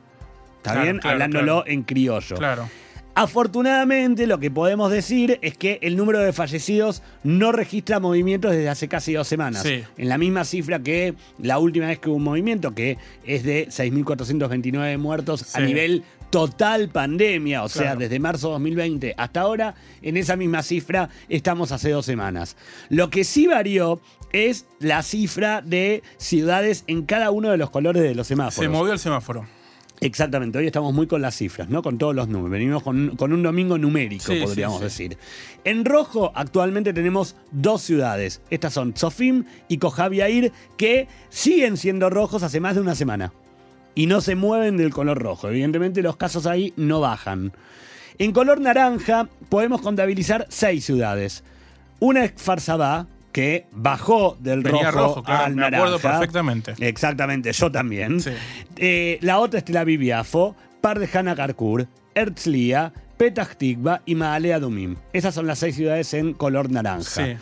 ¿Está 0.58 0.82
bien? 0.82 1.00
Hablándolo 1.02 1.64
en 1.66 1.82
criollo. 1.82 2.36
Claro. 2.36 2.68
Afortunadamente, 3.14 4.26
lo 4.26 4.38
que 4.38 4.50
podemos 4.50 4.90
decir 4.90 5.38
es 5.42 5.56
que 5.56 5.78
el 5.82 5.96
número 5.96 6.20
de 6.20 6.32
fallecidos 6.32 7.02
no 7.24 7.50
registra 7.50 7.98
movimientos 7.98 8.52
desde 8.52 8.68
hace 8.68 8.88
casi 8.88 9.12
dos 9.14 9.26
semanas. 9.26 9.64
En 9.66 10.08
la 10.08 10.16
misma 10.16 10.44
cifra 10.44 10.78
que 10.78 11.14
la 11.38 11.58
última 11.58 11.88
vez 11.88 11.98
que 11.98 12.08
hubo 12.08 12.16
un 12.16 12.24
movimiento, 12.24 12.74
que 12.74 12.98
es 13.26 13.42
de 13.42 13.66
6.429 13.68 14.96
muertos 14.98 15.54
a 15.54 15.60
nivel 15.60 16.04
total 16.30 16.88
pandemia, 16.88 17.62
o 17.64 17.68
sea, 17.68 17.96
desde 17.96 18.18
marzo 18.18 18.48
de 18.48 18.52
2020 18.54 19.14
hasta 19.16 19.40
ahora, 19.40 19.74
en 20.00 20.16
esa 20.16 20.36
misma 20.36 20.62
cifra 20.62 21.10
estamos 21.28 21.72
hace 21.72 21.90
dos 21.90 22.06
semanas. 22.06 22.56
Lo 22.88 23.10
que 23.10 23.24
sí 23.24 23.46
varió 23.46 24.00
es 24.32 24.66
la 24.78 25.02
cifra 25.02 25.60
de 25.60 26.02
ciudades 26.16 26.84
en 26.86 27.02
cada 27.04 27.30
uno 27.30 27.50
de 27.50 27.56
los 27.56 27.70
colores 27.70 28.02
de 28.02 28.14
los 28.14 28.26
semáforos. 28.26 28.64
Se 28.64 28.68
movió 28.68 28.92
el 28.92 28.98
semáforo. 28.98 29.46
Exactamente, 30.02 30.56
hoy 30.56 30.66
estamos 30.66 30.94
muy 30.94 31.06
con 31.06 31.20
las 31.20 31.36
cifras, 31.36 31.68
¿no? 31.68 31.82
Con 31.82 31.98
todos 31.98 32.14
los 32.14 32.26
números. 32.26 32.52
Venimos 32.52 32.82
con, 32.82 33.20
un 33.20 33.42
domingo 33.42 33.76
numérico, 33.76 34.32
podríamos 34.42 34.80
decir. 34.80 35.18
En 35.64 35.84
rojo, 35.84 36.32
actualmente 36.34 36.94
tenemos 36.94 37.36
dos 37.50 37.82
ciudades. 37.82 38.40
Estas 38.48 38.72
son 38.72 38.96
Sofim 38.96 39.44
y 39.68 39.76
Kojaviair, 39.76 40.52
que 40.78 41.06
siguen 41.28 41.76
siendo 41.76 42.08
rojos 42.08 42.42
hace 42.42 42.60
más 42.60 42.76
de 42.76 42.80
una 42.80 42.94
semana. 42.94 43.34
Y 43.94 44.06
no 44.06 44.20
se 44.20 44.34
mueven 44.34 44.76
del 44.76 44.92
color 44.92 45.18
rojo. 45.18 45.48
Evidentemente, 45.48 46.02
los 46.02 46.16
casos 46.16 46.46
ahí 46.46 46.72
no 46.76 47.00
bajan. 47.00 47.52
En 48.18 48.32
color 48.32 48.60
naranja, 48.60 49.28
podemos 49.48 49.80
contabilizar 49.80 50.46
seis 50.48 50.84
ciudades. 50.84 51.42
Una 51.98 52.24
es 52.24 52.32
Farsabá, 52.36 53.06
que 53.32 53.66
bajó 53.72 54.36
del 54.40 54.64
rojo, 54.64 55.22
al 55.26 55.54
me 55.54 55.66
acuerdo 55.66 55.98
perfectamente. 55.98 56.74
Exactamente, 56.80 57.52
yo 57.52 57.70
también. 57.70 58.18
Eh, 58.76 59.18
la 59.22 59.38
otra 59.38 59.58
es 59.58 59.64
Tel 59.64 59.76
Aviv 59.76 60.02
Yafo, 60.02 60.56
Pardejana 60.80 61.34
Karkur, 61.36 61.86
Herzliya, 62.14 62.92
Petah 63.16 63.46
Tikva 63.46 64.02
y 64.06 64.14
Maalea 64.14 64.58
Dumim. 64.58 64.96
Esas 65.12 65.34
son 65.34 65.46
las 65.46 65.58
seis 65.58 65.76
ciudades 65.76 66.12
en 66.14 66.32
color 66.32 66.70
naranja. 66.70 67.36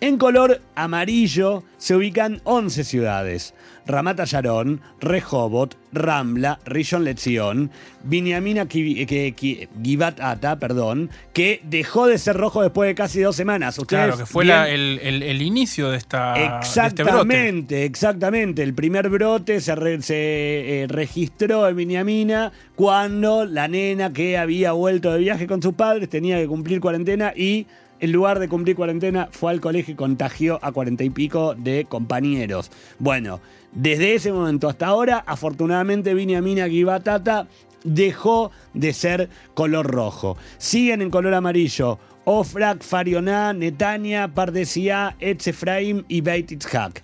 En 0.00 0.18
color 0.18 0.60
amarillo 0.74 1.64
se 1.76 1.94
ubican 1.94 2.40
11 2.44 2.84
ciudades. 2.84 3.54
Ramata 3.86 4.24
Sharon, 4.24 4.80
Rehobot, 5.00 5.76
Rambla, 5.92 6.58
Rishon 6.64 7.04
Lezion, 7.04 7.70
Binyamin 8.02 8.66
Givat 8.68 10.20
Ata, 10.20 10.58
perdón, 10.58 11.10
que 11.32 11.60
dejó 11.64 12.06
de 12.06 12.18
ser 12.18 12.36
rojo 12.36 12.62
después 12.62 12.88
de 12.88 12.94
casi 12.94 13.20
dos 13.20 13.36
semanas. 13.36 13.78
claro, 13.86 14.16
que 14.16 14.26
fue 14.26 14.44
el, 14.44 15.42
inicio 15.42 15.90
de 15.90 15.98
esta 15.98 16.58
Exactamente, 16.58 17.84
exactamente. 17.84 18.62
El 18.62 18.74
primer 18.74 19.08
brote 19.08 19.60
se, 19.60 19.74
eh, 19.74 20.86
registró 20.88 21.68
en 21.68 21.76
Binamina 21.76 22.52
cuando 22.74 23.44
la 23.44 23.68
nena 23.68 24.12
que 24.12 24.38
había 24.38 24.72
vuelto 24.72 25.12
de 25.12 25.18
viaje 25.18 25.46
con 25.46 25.62
sus 25.62 25.74
padres 25.74 26.08
tenía 26.08 26.38
que 26.38 26.46
cumplir 26.46 26.80
cuarentena 26.80 27.32
y 27.36 27.66
en 28.00 28.12
lugar 28.12 28.38
de 28.38 28.48
cumplir 28.48 28.76
cuarentena, 28.76 29.28
fue 29.30 29.50
al 29.50 29.60
colegio 29.60 29.94
y 29.94 29.96
contagió 29.96 30.58
a 30.62 30.72
cuarenta 30.72 31.04
y 31.04 31.10
pico 31.10 31.54
de 31.54 31.86
compañeros. 31.88 32.70
Bueno, 32.98 33.40
desde 33.74 34.14
ese 34.14 34.32
momento 34.32 34.68
hasta 34.68 34.86
ahora, 34.86 35.24
afortunadamente 35.26 36.14
Viniamina 36.14 36.68
Gibatata 36.68 37.48
dejó 37.84 38.50
de 38.72 38.92
ser 38.92 39.28
color 39.54 39.86
rojo. 39.86 40.36
Siguen 40.58 41.02
en 41.02 41.10
color 41.10 41.34
amarillo 41.34 41.98
Ofrak, 42.24 42.82
Farioná, 42.82 43.52
Netania, 43.52 44.28
Pardesia, 44.28 45.16
Etzefraim 45.20 46.04
y 46.08 46.20
Beit 46.22 46.52
Itzhak. 46.52 47.02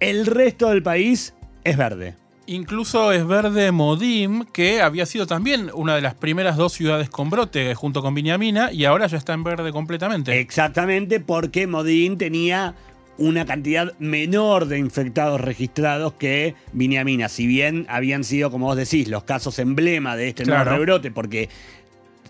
El 0.00 0.26
resto 0.26 0.70
del 0.70 0.82
país 0.82 1.34
es 1.64 1.76
verde. 1.76 2.14
Incluso 2.48 3.10
es 3.10 3.26
verde 3.26 3.72
Modim, 3.72 4.44
que 4.52 4.80
había 4.80 5.04
sido 5.04 5.26
también 5.26 5.68
una 5.74 5.96
de 5.96 6.00
las 6.00 6.14
primeras 6.14 6.56
dos 6.56 6.72
ciudades 6.72 7.10
con 7.10 7.28
brote 7.28 7.74
junto 7.74 8.02
con 8.02 8.14
Viñamina 8.14 8.70
y 8.70 8.84
ahora 8.84 9.08
ya 9.08 9.18
está 9.18 9.34
en 9.34 9.42
verde 9.42 9.72
completamente. 9.72 10.38
Exactamente, 10.38 11.18
porque 11.18 11.66
Modim 11.66 12.16
tenía 12.16 12.76
una 13.18 13.46
cantidad 13.46 13.92
menor 13.98 14.66
de 14.66 14.78
infectados 14.78 15.40
registrados 15.40 16.14
que 16.14 16.54
Viñamina. 16.72 17.28
Si 17.28 17.46
bien 17.46 17.86
habían 17.88 18.24
sido, 18.24 18.50
como 18.50 18.66
vos 18.66 18.76
decís, 18.76 19.08
los 19.08 19.24
casos 19.24 19.58
emblema 19.58 20.16
de 20.16 20.28
este 20.28 20.44
nuevo 20.44 20.64
rebrote, 20.64 21.10
porque 21.10 21.48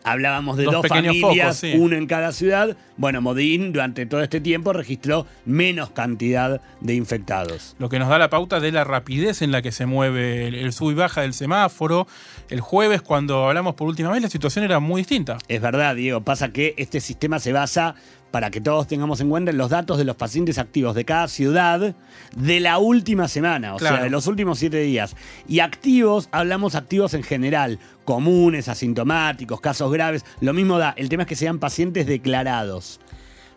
Hablábamos 0.07 0.57
de 0.57 0.67
dos, 0.67 0.87
familias, 0.87 1.65
uno 1.75 1.97
en 1.97 2.07
cada 2.07 2.31
ciudad. 2.31 2.77
Bueno, 2.97 3.21
Modín 3.21 3.73
durante 3.73 4.07
todo 4.07 4.23
este 4.23 4.41
tiempo 4.41 4.73
registró 4.73 5.27
menos 5.45 5.91
cantidad 5.91 6.61
de 6.81 6.95
infectados. 6.95 7.75
Lo 7.81 7.89
que 7.89 7.99
nos 7.99 8.09
da 8.09 8.17
la 8.17 8.31
pauta 8.31 8.61
de 8.61 8.71
la 8.71 8.85
rapidez 8.85 9.43
en 9.43 9.51
la 9.51 9.63
que 9.63 9.73
se 9.73 9.85
mueve 9.85 10.47
el, 10.47 10.73
sub 10.73 10.93
y 10.93 10.95
baja 10.95 11.23
del 11.23 11.35
semáforo. 11.35 12.07
El 12.49 12.61
jueves, 12.61 13.03
cuando 13.03 13.49
hablamos 13.49 13.75
por 13.75 13.89
última 13.89 14.13
vez, 14.13 14.23
la 14.23 14.31
situación 14.31 14.65
era 14.65 14.79
muy 14.79 15.01
distinta. 15.01 15.39
Es 15.49 15.61
verdad, 15.61 15.97
Diego. 15.97 16.21
Pasa 16.21 16.53
que 16.53 16.75
este 16.79 17.01
sistema 17.01 17.41
se 17.41 17.53
basa 17.53 17.97
para 18.31 18.51
que 18.51 18.61
todos 18.61 18.87
tengamos 18.87 19.21
en 19.21 19.31
cuenta 19.31 19.51
los 19.53 19.71
datos 19.71 19.99
de 19.99 20.05
los 20.05 20.15
pacientes 20.15 20.59
activos 20.59 20.95
de 20.95 21.05
cada 21.05 21.27
ciudad 21.27 21.95
de 22.37 22.61
la 22.61 22.79
última 22.79 23.29
semana, 23.29 23.75
o 23.75 23.79
sea, 23.79 24.03
de 24.03 24.11
los 24.11 24.27
últimos 24.27 24.59
siete 24.59 24.81
días. 24.81 25.17
Y 25.49 25.61
activos, 25.61 26.29
hablamos 26.33 26.75
activos 26.75 27.15
en 27.15 27.23
general, 27.23 27.79
comunes, 28.07 28.69
asintomáticos, 28.69 29.61
casos 29.61 29.93
graves. 29.93 30.25
Lo 30.41 30.55
mismo 30.55 30.79
da, 30.79 30.95
el 30.97 31.11
tema 31.11 31.25
es 31.25 31.29
que 31.29 31.37
sean 31.37 31.59
pacientes 31.59 32.07
declarados. 32.07 33.01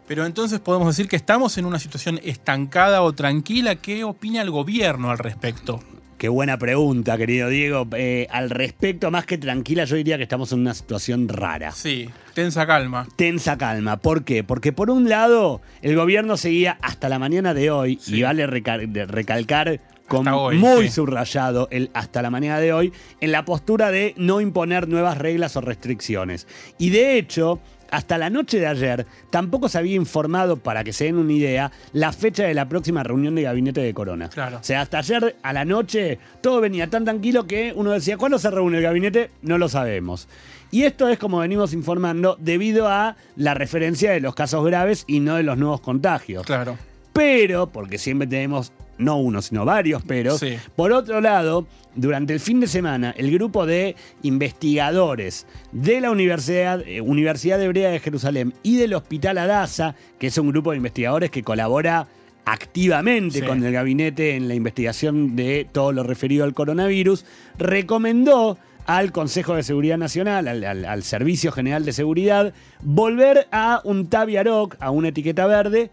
Pero 0.06 0.26
entonces 0.26 0.60
podemos 0.60 0.88
decir 0.88 1.08
que 1.08 1.16
estamos 1.16 1.58
en 1.58 1.66
una 1.66 1.80
situación 1.80 2.20
estancada 2.24 3.04
o 3.04 3.14
tranquila. 3.14 3.76
¿Qué 3.76 4.04
opina 4.04 4.42
el 4.42 4.50
gobierno 4.50 5.12
al 5.12 5.20
respecto? 5.20 5.80
Qué 6.18 6.28
buena 6.28 6.58
pregunta, 6.58 7.18
querido 7.18 7.48
Diego. 7.48 7.88
Eh, 7.94 8.28
al 8.30 8.50
respecto, 8.50 9.10
más 9.10 9.26
que 9.26 9.38
tranquila, 9.38 9.86
yo 9.86 9.96
diría 9.96 10.18
que 10.18 10.24
estamos 10.24 10.52
en 10.52 10.60
una 10.60 10.74
situación 10.74 11.30
rara. 11.30 11.72
Sí, 11.72 12.10
tensa 12.34 12.68
calma. 12.68 13.08
Tensa 13.16 13.58
calma. 13.58 13.98
¿Por 13.98 14.26
qué? 14.26 14.44
Porque 14.44 14.74
por 14.74 14.90
un 14.90 15.08
lado, 15.08 15.62
el 15.82 15.96
gobierno 15.96 16.36
seguía 16.36 16.78
hasta 16.82 17.08
la 17.08 17.20
mañana 17.20 17.54
de 17.54 17.72
hoy, 17.72 18.00
y 18.06 18.22
vale 18.22 18.48
recalcar 18.48 19.80
con 20.10 20.26
muy 20.58 20.90
subrayado 20.90 21.70
el 21.72 21.90
hasta 21.94 22.22
la 22.22 22.30
mañana 22.30 22.60
de 22.60 22.74
hoy, 22.74 22.92
en 23.22 23.32
la 23.32 23.46
postura 23.46 23.92
de 23.92 24.14
no 24.18 24.42
imponer 24.42 24.90
nuevas 24.90 25.18
reglas 25.18 25.56
o 25.56 25.62
restricciones. 25.62 26.48
Y 26.78 26.90
de 26.90 27.18
hecho, 27.18 27.60
hasta 27.92 28.18
la 28.18 28.30
noche 28.30 28.60
de 28.60 28.68
ayer 28.68 29.06
tampoco 29.30 29.70
se 29.70 29.78
había 29.78 29.96
informado, 29.96 30.58
para 30.58 30.84
que 30.84 30.94
se 30.94 31.06
den 31.06 31.18
una 31.18 31.34
idea, 31.34 31.72
la 31.94 32.12
fecha 32.12 32.44
de 32.44 32.54
la 32.54 32.68
próxima 32.68 33.04
reunión 33.04 33.36
de 33.36 33.44
gabinete 33.44 33.82
de 33.82 33.94
Corona. 33.94 34.30
Claro. 34.30 34.58
O 34.58 34.64
sea, 34.64 34.82
hasta 34.82 35.00
ayer 35.00 35.38
a 35.42 35.54
la 35.54 35.66
noche 35.66 36.20
todo 36.42 36.62
venía 36.62 36.90
tan 36.90 37.06
tranquilo 37.06 37.48
que 37.48 37.74
uno 37.76 37.92
decía, 37.92 38.18
¿cuándo 38.18 38.40
se 38.40 38.52
reúne 38.52 38.78
el 38.78 38.84
gabinete? 38.84 39.32
No 39.42 39.58
lo 39.58 39.70
sabemos. 39.70 40.28
Y 40.72 40.84
esto 40.84 41.08
es 41.08 41.18
como 41.18 41.40
venimos 41.40 41.74
informando 41.74 42.38
debido 42.40 42.88
a 42.88 43.16
la 43.36 43.54
referencia 43.56 44.12
de 44.12 44.20
los 44.20 44.36
casos 44.36 44.64
graves 44.66 45.04
y 45.08 45.20
no 45.20 45.36
de 45.36 45.44
los 45.44 45.58
nuevos 45.58 45.82
contagios. 45.82 46.46
Claro. 46.46 46.78
Pero, 47.14 47.68
porque 47.68 47.98
siempre 47.98 48.28
tenemos 48.28 48.72
no 49.00 49.18
uno, 49.18 49.42
sino 49.42 49.66
varios 49.66 50.04
pero. 50.06 50.38
Sí. 50.38 50.58
Por 50.76 50.92
otro 50.92 51.20
lado, 51.22 51.66
durante 51.96 52.34
el 52.34 52.40
fin 52.40 52.60
de 52.60 52.68
semana, 52.68 53.16
el 53.18 53.32
grupo 53.32 53.66
de 53.66 53.96
investigadores 54.22 55.48
de 55.72 56.02
la 56.02 56.12
Universidad, 56.12 56.82
eh, 56.88 57.02
Universidad 57.02 57.62
Hebrea 57.62 57.90
de 57.90 58.00
Jerusalén 58.00 58.54
y 58.62 58.78
del 58.78 58.94
Hospital 58.94 59.38
Adasa, 59.40 59.96
que 60.20 60.28
es 60.28 60.38
un 60.38 60.50
grupo 60.50 60.72
de 60.72 60.78
investigadores 60.78 61.32
que 61.32 61.42
colabora 61.44 62.08
activamente 62.46 63.40
Sí. 63.40 63.46
con 63.46 63.64
el 63.64 63.72
gabinete 63.72 64.36
en 64.36 64.48
la 64.48 64.56
investigación 64.56 65.36
de 65.36 65.68
todo 65.72 65.92
lo 65.92 66.04
referido 66.04 66.44
al 66.44 66.54
coronavirus, 66.54 67.26
recomendó 67.58 68.58
al 68.86 69.12
Consejo 69.12 69.56
de 69.56 69.64
Seguridad 69.64 69.98
Nacional, 69.98 70.48
al, 70.48 70.64
al- 70.64 70.86
al 70.86 71.04
Servicio 71.04 71.52
General 71.52 71.86
de 71.86 71.94
Seguridad, 71.94 72.54
volver 72.82 73.48
a 73.52 73.82
un 73.84 74.08
tabiaroc, 74.10 74.76
a 74.80 74.90
una 74.92 75.10
etiqueta 75.10 75.46
verde, 75.48 75.92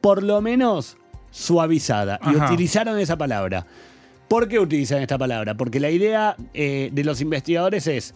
por 0.00 0.22
lo 0.22 0.40
menos 0.40 0.96
suavizada. 1.30 2.18
Y 2.26 2.36
utilizaron 2.36 2.98
esa 2.98 3.16
palabra. 3.16 3.66
¿Por 4.28 4.48
qué 4.48 4.58
utilizan 4.58 5.00
esta 5.00 5.16
palabra? 5.16 5.54
Porque 5.54 5.80
la 5.80 5.90
idea 5.90 6.36
eh, 6.52 6.90
de 6.92 7.04
los 7.04 7.20
investigadores 7.20 7.86
es, 7.86 8.14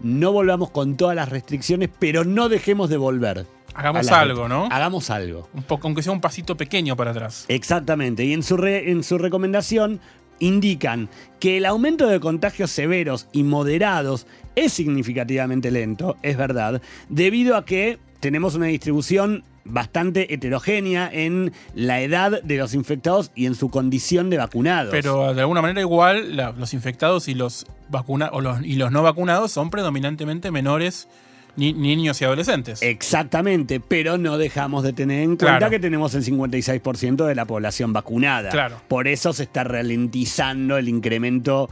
no 0.00 0.30
volvamos 0.32 0.70
con 0.70 0.96
todas 0.96 1.16
las 1.16 1.28
restricciones, 1.28 1.90
pero 1.98 2.24
no 2.24 2.48
dejemos 2.48 2.88
de 2.90 2.96
volver. 2.96 3.46
Hagamos 3.74 4.08
algo, 4.08 4.48
¿no? 4.48 4.68
Hagamos 4.70 5.10
algo. 5.10 5.48
Un 5.54 5.62
poco, 5.62 5.88
aunque 5.88 6.02
sea 6.02 6.12
un 6.12 6.20
pasito 6.20 6.56
pequeño 6.56 6.96
para 6.96 7.10
atrás. 7.12 7.44
Exactamente. 7.48 8.24
Y 8.24 8.32
en 8.32 8.42
su, 8.42 8.56
re- 8.56 8.90
en 8.90 9.02
su 9.02 9.18
recomendación 9.18 10.00
indican 10.40 11.08
que 11.40 11.56
el 11.58 11.66
aumento 11.66 12.06
de 12.06 12.20
contagios 12.20 12.70
severos 12.70 13.26
y 13.32 13.42
moderados 13.42 14.26
es 14.54 14.72
significativamente 14.72 15.70
lento, 15.70 16.16
es 16.22 16.36
verdad, 16.36 16.80
debido 17.08 17.56
a 17.56 17.64
que 17.64 17.98
tenemos 18.20 18.54
una 18.54 18.66
distribución 18.66 19.44
bastante 19.68 20.32
heterogénea 20.34 21.10
en 21.12 21.52
la 21.74 22.00
edad 22.00 22.42
de 22.42 22.56
los 22.56 22.74
infectados 22.74 23.30
y 23.34 23.46
en 23.46 23.54
su 23.54 23.68
condición 23.70 24.30
de 24.30 24.38
vacunados. 24.38 24.90
Pero 24.90 25.34
de 25.34 25.40
alguna 25.40 25.62
manera 25.62 25.80
igual 25.80 26.36
la- 26.36 26.52
los 26.52 26.74
infectados 26.74 27.28
y 27.28 27.34
los 27.34 27.66
vacuna 27.88 28.30
o 28.32 28.40
los, 28.40 28.62
y 28.64 28.74
los 28.76 28.90
no 28.92 29.02
vacunados 29.02 29.52
son 29.52 29.70
predominantemente 29.70 30.50
menores, 30.50 31.08
ni- 31.56 31.72
niños 31.72 32.20
y 32.20 32.24
adolescentes. 32.24 32.82
Exactamente, 32.82 33.80
pero 33.80 34.16
no 34.18 34.38
dejamos 34.38 34.84
de 34.84 34.92
tener 34.92 35.20
en 35.22 35.36
cuenta 35.36 35.58
Claro. 35.58 35.70
que 35.70 35.80
tenemos 35.80 36.14
el 36.14 36.22
56% 36.24 37.26
de 37.26 37.34
la 37.34 37.44
población 37.46 37.92
vacunada. 37.92 38.50
Claro. 38.50 38.80
Por 38.88 39.08
eso 39.08 39.32
se 39.32 39.42
está 39.44 39.64
ralentizando 39.64 40.76
el 40.76 40.88
incremento, 40.88 41.68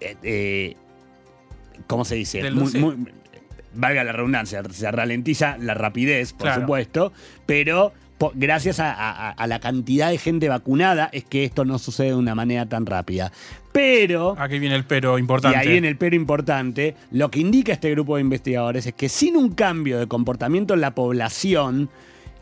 eh, 0.00 0.16
eh, 0.22 0.76
¿cómo 1.86 2.04
se 2.04 2.16
dice? 2.16 2.42
Del- 2.42 2.54
Muy- 2.54 2.68
sí. 2.70 2.78
muy- 2.78 2.96
valga 3.74 4.04
la 4.04 4.12
redundancia, 4.12 4.62
se 4.70 4.90
ralentiza 4.90 5.56
la 5.58 5.74
rapidez, 5.74 6.32
por 6.32 6.48
Claro. 6.48 6.60
supuesto, 6.62 7.12
pero 7.46 7.92
gracias 8.34 8.80
a, 8.80 8.92
a- 8.92 9.30
a 9.30 9.46
la 9.46 9.60
cantidad 9.60 10.10
de 10.10 10.18
gente 10.18 10.48
vacunada 10.48 11.08
es 11.12 11.24
que 11.24 11.44
esto 11.44 11.64
no 11.64 11.78
sucede 11.78 12.08
de 12.08 12.14
una 12.16 12.34
manera 12.34 12.66
tan 12.66 12.84
rápida. 12.86 13.32
Pero... 13.72 14.34
Aquí 14.38 14.58
viene 14.58 14.74
el 14.74 14.84
pero 14.84 15.16
importante. 15.18 15.56
Y 15.56 15.60
ahí 15.60 15.68
viene 15.68 15.88
el 15.88 15.96
pero 15.96 16.16
importante. 16.16 16.96
Lo 17.12 17.30
que 17.30 17.38
indica 17.40 17.72
este 17.72 17.90
grupo 17.92 18.16
de 18.16 18.22
investigadores 18.22 18.84
es 18.86 18.94
que 18.94 19.08
sin 19.08 19.36
un 19.36 19.52
cambio 19.54 19.98
de 19.98 20.06
comportamiento 20.08 20.74
en 20.74 20.80
la 20.80 20.94
población, 20.94 21.88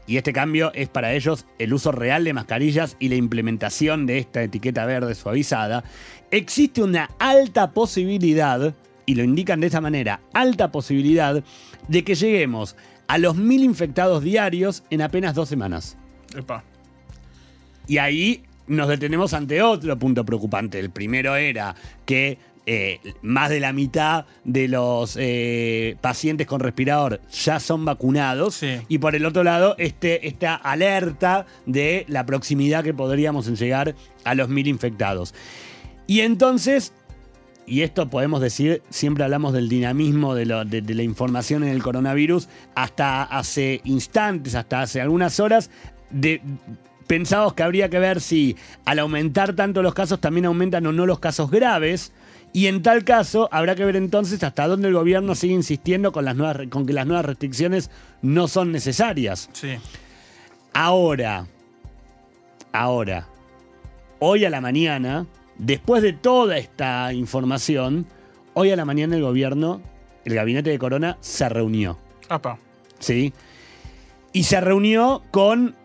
y 0.07 0.17
este 0.17 0.33
cambio 0.33 0.73
es 0.75 0.88
para 0.88 1.12
ellos 1.12 1.45
el 1.59 1.75
uso 1.75 1.93
real 1.93 2.25
de 2.25 2.33
mascarillas 2.33 2.97
y 2.99 3.11
la 3.11 3.17
implementación 3.17 4.07
de 4.07 4.19
esta 4.19 4.43
etiqueta 4.43 4.87
verde 4.87 5.14
suavizada, 5.14 5.85
existe 6.31 6.83
una 6.83 7.11
alta 7.19 7.73
posibilidad, 7.73 8.75
y 9.09 9.14
lo 9.14 9.25
indican 9.25 9.59
de 9.59 9.68
esa 9.68 9.81
manera, 9.81 10.21
alta 10.35 10.71
posibilidad 10.71 11.42
de 11.88 12.05
que 12.05 12.14
lleguemos 12.14 12.77
a 13.07 13.16
los 13.16 13.37
mil 13.37 13.64
infectados 13.64 14.23
diarios 14.23 14.83
en 14.90 15.01
apenas 15.01 15.35
dos 15.35 15.49
semanas. 15.49 15.97
Epa. 16.37 16.62
Y 17.87 17.97
ahí 17.97 18.42
nos 18.66 18.87
detenemos 18.87 19.33
ante 19.33 19.62
otro 19.62 19.99
punto 19.99 20.27
preocupante. 20.27 20.79
El 20.79 20.90
primero 20.90 21.37
era 21.37 21.75
que 22.05 22.37
eh, 22.66 23.01
más 23.23 23.49
de 23.49 23.61
la 23.61 23.73
mitad 23.73 24.27
de 24.44 24.68
los 24.68 25.16
eh, 25.18 25.97
pacientes 26.03 26.47
con 26.47 26.61
respirador 26.61 27.23
ya 27.33 27.61
son 27.61 27.87
vacunados. 27.87 28.57
Sí. 28.57 28.77
Y 28.88 28.99
por 28.99 29.16
el 29.16 29.25
otro 29.25 29.42
lado, 29.42 29.75
este, 29.79 30.29
esta 30.29 30.55
alerta 30.55 31.47
de 31.64 32.05
la 32.09 32.27
proximidad 32.27 32.85
que 32.85 32.92
podríamos 32.92 33.47
llegar 33.59 33.94
a 34.25 34.35
los 34.35 34.51
mil 34.51 34.66
infectados. 34.66 35.35
Y 36.07 36.21
entonces, 36.21 36.92
y 37.68 37.83
esto 37.83 38.09
podemos 38.09 38.40
decir, 38.40 38.83
siempre 38.90 39.24
hablamos 39.24 39.52
del 39.52 39.68
dinamismo 39.68 40.35
de, 40.35 40.46
lo- 40.46 40.64
de- 40.64 40.83
de 40.83 40.94
la 40.94 41.02
información 41.02 41.62
en 41.62 41.70
el 41.70 41.83
coronavirus, 41.83 42.48
hasta 42.74 43.22
hace 43.22 43.81
instantes, 43.85 44.54
hasta 44.54 44.83
hace 44.83 45.00
algunas 45.00 45.38
horas, 45.40 45.70
de, 46.11 46.40
que 47.54 47.62
habría 47.62 47.88
que 47.88 47.98
ver 47.98 48.20
si 48.20 48.57
al 48.85 48.98
aumentar 48.98 49.54
tanto 49.54 49.83
los 49.83 49.94
casos 49.94 50.20
también 50.20 50.44
aumentan 50.46 50.87
o 50.87 50.92
no 50.92 51.07
los 51.07 51.18
casos 51.18 51.50
graves. 51.50 52.12
Y 52.52 52.66
en 52.66 52.83
tal 52.83 53.04
caso, 53.04 53.48
habrá 53.52 53.74
que 53.74 53.85
ver 53.85 53.96
entonces 53.96 54.42
hasta 54.42 54.66
dónde 54.66 54.88
el 54.88 54.94
gobierno 54.94 55.35
sigue 55.35 55.54
insistiendo 55.54 56.12
con, 56.12 56.24
las 56.24 56.35
nuevas, 56.37 56.59
con 56.70 56.87
que 56.87 56.92
las 56.94 57.07
nuevas 57.07 57.24
restricciones 57.26 57.90
no 58.22 58.48
son 58.48 58.72
necesarias. 58.72 59.48
Sí. 59.52 59.76
Ahora, 60.72 61.46
ahora, 62.72 63.26
hoy 64.18 64.44
a 64.44 64.50
la 64.50 64.61
mañana, 64.61 65.26
después 65.59 66.03
de 66.03 66.12
toda 66.12 66.57
esta 66.57 67.12
información, 67.12 68.07
hoy 68.55 68.71
a 68.71 68.77
la 68.77 68.85
mañana 68.85 69.16
el 69.16 69.23
gobierno, 69.23 69.81
el 70.25 70.35
gabinete 70.35 70.71
de 70.71 70.79
Corona, 70.79 71.18
se 71.21 71.49
reunió. 71.49 71.99
Apa. 72.29 72.59
¿Sí? 72.99 73.33
Y 74.33 74.44
se 74.44 74.61
reunió 74.61 75.23
con 75.31 75.77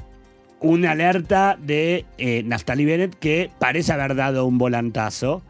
una 0.59 0.91
alerta 0.91 1.57
de 1.61 2.05
eh, 2.17 2.43
Naftali 2.43 2.85
Bennett 2.85 3.15
que 3.15 3.51
parece 3.59 3.91
haber 3.91 4.15
dado 4.15 4.45
un 4.45 4.57
volantazo 4.57 5.43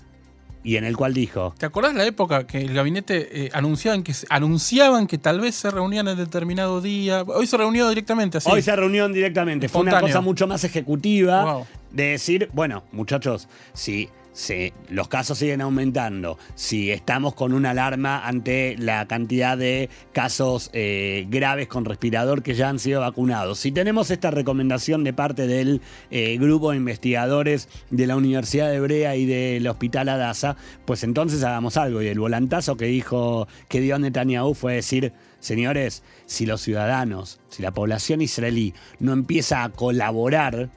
y 0.64 0.78
en 0.78 0.86
el 0.86 0.96
cual 0.96 1.14
dijo, 1.14 1.54
¿Te 1.58 1.66
acordás 1.66 1.94
la 1.94 2.06
época 2.06 2.48
que 2.48 2.60
el 2.60 2.74
gabinete 2.74 3.46
eh, 3.46 3.50
anunciaban, 3.54 4.02
que, 4.04 4.14
anunciaban 4.30 5.08
que 5.08 5.18
tal 5.18 5.42
vez 5.42 5.56
se 5.56 5.70
reunían 5.70 6.08
en 6.08 6.18
determinado 6.18 6.80
día? 6.82 7.24
Hoy 7.24 7.48
se 7.48 7.58
reunió 7.58 7.90
directamente 7.90 8.38
así. 8.38 8.50
Hoy 8.50 8.62
se 8.62 8.76
reunieron 8.76 9.12
directamente. 9.12 9.68
Fue 9.68 9.82
una 9.82 10.00
cosa 10.00 10.22
mucho 10.22 10.48
más 10.48 10.64
ejecutiva 10.64 11.44
Wow. 11.44 11.66
de 11.92 12.04
decir, 12.04 12.50
bueno, 12.54 12.84
muchachos, 12.92 13.48
si, 13.74 14.10
si 14.34 14.74
los 14.90 15.08
casos 15.08 15.38
siguen 15.38 15.62
aumentando, 15.62 16.38
si 16.56 16.92
estamos 16.92 17.36
con 17.36 17.54
una 17.54 17.70
alarma 17.70 18.28
ante 18.28 18.76
la 18.78 19.08
cantidad 19.08 19.58
de 19.58 19.90
casos 20.12 20.70
eh, 20.74 21.26
graves 21.30 21.68
con 21.68 21.86
respirador 21.86 22.44
que 22.44 22.56
ya 22.56 22.70
han 22.70 22.80
sido 22.80 23.02
vacunados, 23.02 23.60
si 23.60 23.72
tenemos 23.72 24.12
esta 24.12 24.32
recomendación 24.32 25.04
de 25.04 25.14
parte 25.14 25.48
del 25.48 25.82
eh, 26.12 26.38
grupo 26.38 26.72
de 26.72 26.78
investigadores 26.78 27.70
de 27.92 28.08
la 28.08 28.16
Universidad 28.16 28.70
de 28.70 28.78
Hebrea 28.78 29.16
y 29.16 29.26
del 29.26 29.68
Hospital 29.68 30.10
Adasa, 30.10 30.58
pues 30.86 31.04
entonces 31.04 31.44
hagamos 31.44 31.78
algo. 31.78 32.02
Y 32.02 32.08
el 32.08 32.20
volantazo 32.20 32.76
que 32.76 32.86
dijo, 32.86 33.48
que 33.70 33.82
dio 33.82 33.98
Netanyahu 34.00 34.56
fue 34.56 34.74
decir, 34.76 35.14
señores, 35.40 36.04
si 36.26 36.46
los 36.46 36.62
ciudadanos, 36.62 37.40
si 37.50 37.62
la 37.62 37.72
población 37.72 38.22
israelí 38.22 38.74
no 39.00 39.14
empieza 39.14 39.64
a 39.64 39.70
colaborar 39.70 40.70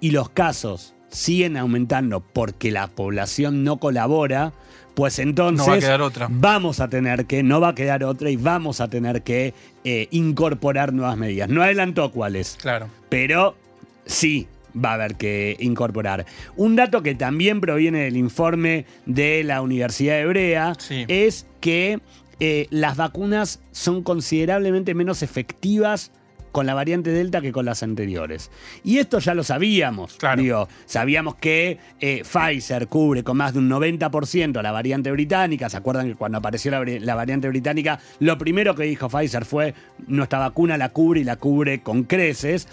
y 0.00 0.10
los 0.10 0.30
casos 0.30 0.94
siguen 1.10 1.56
aumentando 1.56 2.20
porque 2.20 2.70
la 2.70 2.86
población 2.88 3.64
no 3.64 3.78
colabora, 3.78 4.52
pues 4.94 5.18
entonces 5.18 5.66
No 5.66 5.72
va 5.72 5.76
a 5.76 5.80
quedar 5.80 6.02
otra. 6.02 6.26
vamos 6.30 6.80
a 6.80 6.88
tener 6.88 7.26
que, 7.26 7.42
no 7.42 7.60
va 7.60 7.68
a 7.68 7.74
quedar 7.74 8.02
otra 8.04 8.30
y 8.30 8.36
vamos 8.36 8.80
a 8.80 8.88
tener 8.88 9.22
que 9.22 9.54
eh, 9.84 10.08
incorporar 10.10 10.92
nuevas 10.92 11.16
medidas. 11.16 11.48
No 11.48 11.62
adelantó 11.62 12.10
cuáles, 12.10 12.56
Claro. 12.60 12.88
pero 13.08 13.56
sí 14.06 14.48
va 14.76 14.90
a 14.90 14.94
haber 14.94 15.14
que 15.16 15.56
incorporar. 15.60 16.26
Un 16.56 16.76
dato 16.76 17.02
que 17.02 17.14
también 17.14 17.60
proviene 17.60 18.00
del 18.04 18.16
informe 18.16 18.84
de 19.06 19.42
la 19.44 19.62
Universidad 19.62 20.20
Hebrea 20.20 20.74
Sí. 20.78 21.04
es 21.08 21.46
que 21.60 22.00
eh, 22.40 22.66
las 22.70 22.96
vacunas 22.96 23.60
son 23.72 24.02
considerablemente 24.02 24.94
menos 24.94 25.22
efectivas 25.22 26.12
con 26.52 26.66
la 26.66 26.74
variante 26.74 27.10
Delta 27.10 27.40
que 27.40 27.52
con 27.52 27.64
las 27.64 27.82
anteriores. 27.82 28.50
Y 28.84 28.98
esto 28.98 29.18
ya 29.18 29.34
lo 29.34 29.44
sabíamos. 29.44 30.14
Claro. 30.14 30.42
Digo, 30.42 30.68
sabíamos 30.86 31.36
que 31.36 31.78
eh, 32.00 32.22
Pfizer 32.24 32.88
cubre 32.88 33.22
con 33.22 33.36
más 33.36 33.52
de 33.52 33.60
un 33.60 33.70
90% 33.70 34.58
a 34.58 34.62
la 34.62 34.72
variante 34.72 35.10
británica. 35.10 35.68
¿Se 35.68 35.76
acuerdan 35.76 36.08
que 36.08 36.14
cuando 36.14 36.38
apareció 36.38 36.70
la, 36.70 36.84
la 36.84 37.14
variante 37.14 37.48
británica, 37.48 38.00
lo 38.20 38.38
primero 38.38 38.74
que 38.74 38.84
dijo 38.84 39.08
Pfizer 39.08 39.44
fue, 39.44 39.74
nuestra 40.06 40.38
vacuna 40.38 40.76
la 40.76 40.90
cubre 40.90 41.20
y 41.20 41.24
la 41.24 41.36
cubre 41.36 41.80
con 41.80 42.04
creces? 42.04 42.68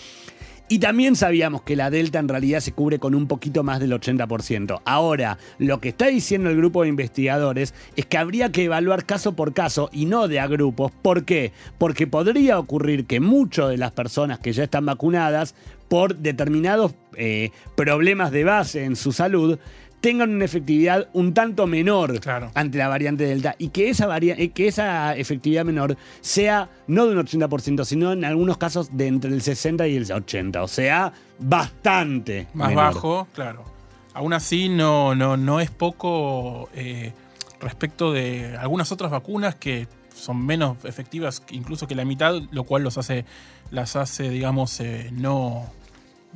Y 0.68 0.80
también 0.80 1.16
sabíamos 1.16 1.62
que 1.62 1.76
la 1.76 1.92
Delta 1.92 2.18
en 2.18 2.28
realidad 2.28 2.60
se 2.60 2.72
cubre 2.72 2.98
con 2.98 3.14
un 3.14 3.28
poquito 3.28 3.62
más 3.64 3.80
del 3.80 3.92
80%. 3.92 4.82
Ahora, 4.84 5.38
lo 5.60 5.80
que 5.80 5.90
está 5.90 6.08
diciendo 6.08 6.50
el 6.50 6.58
grupo 6.58 6.82
de 6.82 6.90
investigadores 6.90 7.76
es 7.96 8.08
que 8.08 8.18
habría 8.18 8.52
que 8.52 8.64
evaluar 8.64 9.06
caso 9.06 9.36
por 9.36 9.54
caso 9.54 9.92
y 9.94 10.06
no 10.06 10.28
de 10.28 10.40
a 10.40 10.48
grupos. 10.48 10.92
¿Por 11.04 11.24
qué? 11.24 11.52
Porque 11.78 12.08
podría 12.08 12.58
ocurrir 12.58 13.06
que 13.06 13.20
muchas 13.20 13.70
de 13.70 13.78
las 13.78 13.92
personas 13.92 14.40
que 14.40 14.54
ya 14.54 14.64
están 14.64 14.88
vacunadas 14.88 15.54
por 15.88 16.16
determinados 16.16 16.96
eh, 17.16 17.52
problemas 17.76 18.32
de 18.32 18.44
base 18.44 18.86
en 18.86 18.96
su 18.96 19.12
salud 19.12 19.60
tengan 20.06 20.30
una 20.36 20.46
efectividad 20.46 21.08
un 21.14 21.34
tanto 21.34 21.66
menor 21.66 22.20
ante 22.54 22.78
la 22.78 22.88
variante 22.88 23.26
Delta 23.26 23.56
y 23.58 23.70
que 23.70 23.90
esa, 23.90 24.16
eh, 24.16 24.52
que 24.52 24.68
esa 24.68 25.16
efectividad 25.16 25.66
menor 25.66 25.98
sea 26.22 26.70
no 26.86 27.08
de 27.08 27.18
un 27.18 27.26
80%, 27.26 27.84
sino 27.86 28.12
en 28.12 28.24
algunos 28.24 28.60
casos 28.60 28.96
de 28.96 29.08
entre 29.08 29.32
el 29.32 29.42
60 29.42 29.88
y 29.88 29.96
el 29.96 30.06
80%, 30.06 30.62
o 30.62 30.68
sea, 30.68 31.12
bastante. 31.40 32.46
Más 32.54 32.76
bajo, 32.76 33.28
claro. 33.34 33.64
Aún 34.14 34.34
así, 34.34 34.70
no, 34.70 35.16
no, 35.16 35.38
no 35.38 35.60
es 35.60 35.72
poco 35.72 36.70
eh, 36.76 37.12
respecto 37.60 38.14
de 38.14 38.56
algunas 38.58 38.92
otras 38.92 39.10
vacunas 39.10 39.56
que 39.56 39.88
son 40.14 40.46
menos 40.46 40.78
efectivas 40.86 41.42
incluso 41.50 41.88
que 41.88 41.96
la 41.96 42.06
mitad, 42.06 42.44
lo 42.52 42.64
cual 42.66 42.84
los 42.84 43.00
hace, 43.00 43.26
las 43.72 43.96
hace, 43.96 44.30
digamos, 44.30 44.80
eh, 44.82 45.10
no 45.14 45.66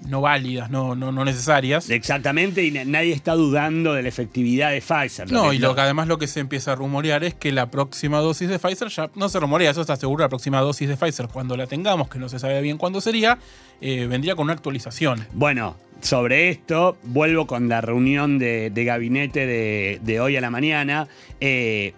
no 0.08 0.22
válidas, 0.22 0.70
no, 0.70 0.96
no, 0.96 1.12
no 1.12 1.26
necesarias. 1.26 1.90
Exactamente, 1.90 2.64
y 2.64 2.72
nadie 2.72 3.14
está 3.14 3.34
dudando 3.36 3.94
de 3.94 4.04
la 4.04 4.10
efectividad 4.10 4.72
de 4.72 4.82
Pfizer. 4.82 5.32
No, 5.32 5.54
y 5.54 5.60
lo 5.60 5.76
que 5.76 5.82
además 5.82 6.08
lo 6.08 6.18
que 6.18 6.28
se 6.28 6.40
empieza 6.40 6.74
a 6.74 6.76
rumorear 6.76 7.24
es 7.24 7.34
que 7.34 7.52
la 7.52 7.70
próxima 7.70 8.20
dosis 8.20 8.50
de 8.50 8.60
Pfizer 8.60 8.90
ya 8.90 9.10
no 9.16 9.30
se 9.30 9.40
rumorea, 9.40 9.72
eso 9.72 9.82
está 9.82 9.96
seguro, 9.96 10.24
la 10.24 10.30
próxima 10.30 10.60
dosis 10.62 10.88
de 10.88 10.98
Pfizer, 10.98 11.28
cuando 11.28 11.56
la 11.58 11.68
tengamos, 11.68 12.10
que 12.10 12.20
no 12.20 12.30
se 12.30 12.40
sabe 12.40 12.62
bien 12.62 12.78
cuándo 12.78 13.02
sería, 13.02 13.38
eh, 13.82 14.08
vendría 14.08 14.36
con 14.36 14.46
una 14.46 14.54
actualización. 14.54 15.26
Bueno, 15.34 15.76
sobre 16.02 16.50
esto, 16.50 16.98
vuelvo 17.04 17.46
con 17.46 17.70
la 17.70 17.82
reunión 17.82 18.40
de, 18.40 18.72
gabinete 18.76 19.46
de, 19.46 20.20
hoy 20.20 20.38
a 20.38 20.42
la 20.42 20.50
mañana. 20.50 21.08
Eh, 21.42 21.94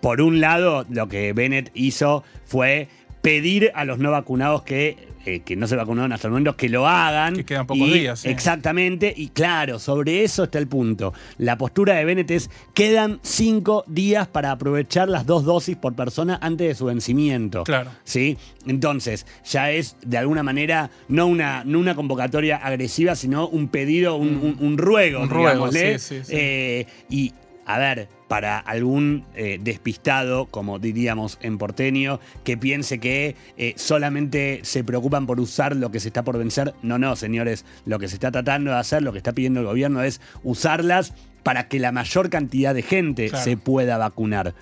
por 0.00 0.20
un 0.20 0.40
lado, 0.40 0.84
lo 0.90 1.08
que 1.08 1.32
Bennett 1.32 1.70
hizo 1.74 2.24
fue 2.44 2.88
pedir 3.22 3.72
a 3.74 3.84
los 3.84 3.98
no 3.98 4.10
vacunados 4.10 4.62
que 4.62 4.98
eh, 5.26 5.40
que 5.40 5.56
no 5.56 5.66
se 5.66 5.76
vacunaron 5.76 6.12
hasta 6.12 6.28
el 6.28 6.32
momento, 6.32 6.56
que 6.56 6.68
lo 6.68 6.86
hagan. 6.86 7.36
Que 7.36 7.44
quedan 7.44 7.66
pocos 7.66 7.92
días. 7.92 8.24
Exactamente, 8.24 9.12
y 9.16 9.28
claro, 9.28 9.78
sobre 9.78 10.24
eso 10.24 10.44
está 10.44 10.58
el 10.58 10.68
punto. 10.68 11.12
La 11.38 11.58
postura 11.58 11.94
de 11.94 12.04
Bennett 12.04 12.30
es, 12.30 12.50
quedan 12.74 13.20
cinco 13.22 13.84
días 13.86 14.28
para 14.28 14.50
aprovechar 14.50 15.08
las 15.08 15.26
dos 15.26 15.44
dosis 15.44 15.76
por 15.76 15.94
persona 15.94 16.38
antes 16.40 16.68
de 16.68 16.74
su 16.74 16.86
vencimiento. 16.86 17.64
Claro. 17.64 17.90
¿Sí? 18.04 18.36
Entonces, 18.66 19.26
ya 19.44 19.70
es 19.70 19.96
de 20.04 20.18
alguna 20.18 20.42
manera 20.42 20.90
no 21.08 21.26
una, 21.26 21.64
no 21.64 21.78
una 21.78 21.94
convocatoria 21.94 22.56
agresiva, 22.56 23.16
sino 23.16 23.48
un 23.48 23.68
pedido, 23.68 24.16
un, 24.16 24.56
mm. 24.58 24.76
ruego, 24.76 25.20
un 25.20 25.30
ruego, 25.30 25.70
sí, 25.72 25.98
sí, 25.98 26.20
eh, 26.28 26.86
y, 27.08 27.32
a 27.66 27.78
ver, 27.78 28.08
para 28.28 28.58
algún 28.58 29.24
eh, 29.34 29.58
despistado, 29.60 30.46
como 30.46 30.78
diríamos 30.78 31.38
en 31.40 31.58
porteño, 31.58 32.20
que 32.42 32.56
piense 32.56 32.98
que 32.98 33.36
eh, 33.56 33.74
solamente 33.76 34.60
se 34.62 34.84
preocupan 34.84 35.26
por 35.26 35.40
usar 35.40 35.76
lo 35.76 35.90
que 35.90 36.00
se 36.00 36.08
está 36.08 36.24
por 36.24 36.38
vencer. 36.38 36.74
No, 36.82 36.98
no, 36.98 37.16
señores, 37.16 37.64
lo 37.84 37.98
que 37.98 38.08
se 38.08 38.14
está 38.14 38.30
tratando 38.30 38.70
de 38.70 38.78
hacer, 38.78 39.02
lo 39.02 39.12
que 39.12 39.18
está 39.18 39.32
pidiendo 39.32 39.60
el 39.60 39.66
gobierno 39.66 40.02
es 40.02 40.20
usarlas 40.42 41.14
para 41.44 41.68
que 41.68 41.78
la 41.78 41.92
mayor 41.92 42.30
cantidad 42.30 42.74
de 42.74 42.82
gente 42.82 43.28
se 43.28 43.56
pueda 43.56 43.96
vacunar. 43.98 44.54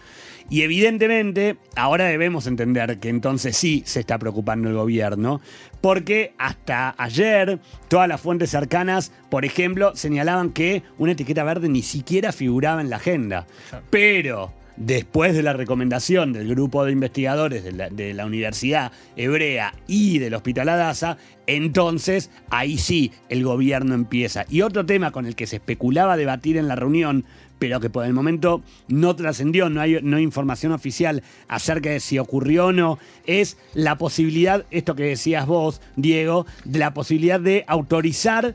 Y 0.51 0.62
evidentemente, 0.62 1.57
ahora 1.77 2.05
debemos 2.05 2.47
entender 2.47 2.99
que 2.99 3.09
entonces 3.09 3.57
sí 3.57 3.83
se 3.87 4.01
está 4.01 4.18
preocupando 4.18 4.68
el 4.68 4.75
gobierno, 4.75 5.40
porque 5.81 6.35
hasta 6.37 6.95
ayer 6.99 7.59
todas 7.88 8.07
las 8.07 8.21
fuentes 8.21 8.51
cercanas, 8.51 9.12
por 9.31 9.47
ejemplo, 9.47 9.97
señalaban 9.97 10.51
que 10.51 10.83
una 10.99 11.12
etiqueta 11.12 11.45
verde 11.45 11.71
ni 11.71 11.81
siquiera 11.81 12.33
figuraba 12.33 12.83
en 12.83 12.90
la 12.90 12.97
agenda. 12.97 13.47
Pero 13.88 14.53
después 14.77 15.35
de 15.35 15.43
la 15.43 15.53
recomendación 15.53 16.33
del 16.33 16.49
grupo 16.49 16.85
de 16.85 16.93
investigadores 16.93 17.65
de 17.65 18.15
la, 18.15 18.27
Universidad 18.27 18.93
Hebrea 19.17 19.75
y 19.87 20.19
del 20.19 20.35
Hospital 20.35 20.69
Adasa, 20.69 21.19
entonces 21.47 22.31
ahí 22.51 22.79
sí 22.79 23.13
el 23.29 23.45
gobierno 23.45 23.95
empieza. 23.95 24.47
Y 24.49 24.63
otro 24.63 24.87
tema 24.87 25.11
con 25.11 25.27
el 25.27 25.35
que 25.35 25.47
se 25.47 25.57
especulaba 25.57 26.17
debatir 26.17 26.57
en 26.57 26.69
la 26.69 26.77
reunión, 26.77 27.25
pero 27.59 27.81
que 27.81 27.91
por 27.91 28.07
el 28.07 28.13
momento 28.13 28.63
no 28.89 29.15
trascendió, 29.15 29.69
no 29.69 29.81
hay, 29.81 29.99
no 30.03 30.17
hay 30.17 30.23
información 30.23 30.73
oficial 30.73 31.23
acerca 31.49 31.91
de 31.91 32.01
si 32.01 32.19
ocurrió 32.19 32.67
o 32.67 32.73
no, 32.73 32.99
es 33.27 33.59
la 33.75 33.99
posibilidad, 33.99 34.65
esto 34.71 34.95
que 34.95 35.05
decías 35.05 35.47
vos, 35.47 35.81
Diego, 35.97 36.47
de 36.65 36.79
la 36.79 36.95
posibilidad 36.95 37.41
de 37.41 37.65
autorizar 37.67 38.55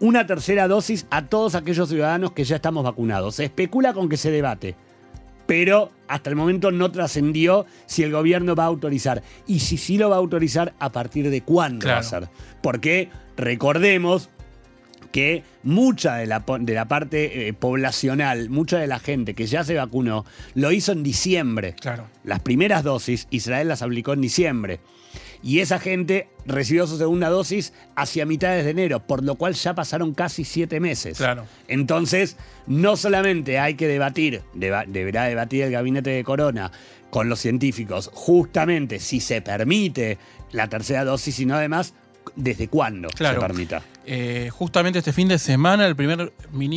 una 0.00 0.26
tercera 0.26 0.68
dosis 0.68 1.06
a 1.10 1.26
todos 1.26 1.54
aquellos 1.54 1.88
ciudadanos 1.88 2.32
que 2.32 2.44
ya 2.44 2.56
estamos 2.56 2.84
vacunados. 2.84 3.36
Se 3.36 3.44
especula 3.44 3.92
con 3.92 4.08
que 4.08 4.16
se 4.16 4.30
debate 4.30 4.76
pero 5.48 5.90
hasta 6.08 6.28
el 6.28 6.36
momento 6.36 6.70
no 6.70 6.92
trascendió 6.92 7.64
si 7.86 8.02
el 8.02 8.12
gobierno 8.12 8.54
va 8.54 8.64
a 8.64 8.66
autorizar. 8.66 9.22
Y 9.46 9.60
si 9.60 9.78
sí 9.78 9.96
lo 9.96 10.10
va 10.10 10.16
a 10.16 10.18
autorizar, 10.18 10.74
¿a 10.78 10.92
partir 10.92 11.30
de 11.30 11.40
cuándo 11.40 11.88
va 11.88 11.96
a 11.96 12.02
ser? 12.02 12.28
Porque 12.62 13.08
recordemos 13.34 14.28
que 15.10 15.44
mucha 15.62 16.16
de 16.16 16.26
la, 16.26 16.44
de 16.60 16.74
la 16.74 16.86
parte 16.86 17.48
eh, 17.48 17.54
poblacional, 17.54 18.50
mucha 18.50 18.78
de 18.78 18.88
la 18.88 18.98
gente 18.98 19.32
que 19.32 19.46
ya 19.46 19.64
se 19.64 19.74
vacunó, 19.74 20.26
lo 20.54 20.70
hizo 20.70 20.92
en 20.92 21.02
diciembre. 21.02 21.74
Claro. 21.80 22.08
Las 22.24 22.40
primeras 22.40 22.84
dosis, 22.84 23.26
Israel 23.30 23.68
las 23.68 23.80
aplicó 23.80 24.12
en 24.12 24.20
diciembre 24.20 24.80
y 25.42 25.60
esa 25.60 25.78
gente 25.78 26.28
recibió 26.46 26.86
su 26.86 26.98
segunda 26.98 27.28
dosis 27.28 27.72
hacia 27.94 28.26
mitades 28.26 28.64
de 28.64 28.70
enero, 28.70 29.06
por 29.06 29.22
lo 29.22 29.36
cual 29.36 29.54
ya 29.54 29.74
pasaron 29.74 30.14
casi 30.14 30.44
siete 30.44 30.80
meses. 30.80 31.18
Claro. 31.18 31.46
Entonces, 31.68 32.36
no 32.66 32.96
solamente 32.96 33.58
hay 33.58 33.74
que 33.74 33.86
debatir, 33.86 34.42
deberá 34.54 35.24
debatir 35.24 35.64
el 35.64 35.72
gabinete 35.72 36.10
de 36.10 36.24
Corona 36.24 36.72
con 37.10 37.28
los 37.28 37.40
científicos, 37.40 38.10
justamente 38.12 38.98
si 38.98 39.20
se 39.20 39.40
permite 39.40 40.18
la 40.52 40.68
tercera 40.68 41.04
dosis, 41.04 41.36
sino 41.36 41.54
además 41.54 41.94
desde 42.36 42.68
cuándo 42.68 43.08
se 43.16 43.24
permita. 43.24 43.82
Eh, 44.06 44.48
justamente 44.50 45.00
este 45.00 45.12
fin 45.12 45.28
de 45.28 45.38
semana, 45.38 45.86
el, 45.86 45.94
primer, 45.94 46.32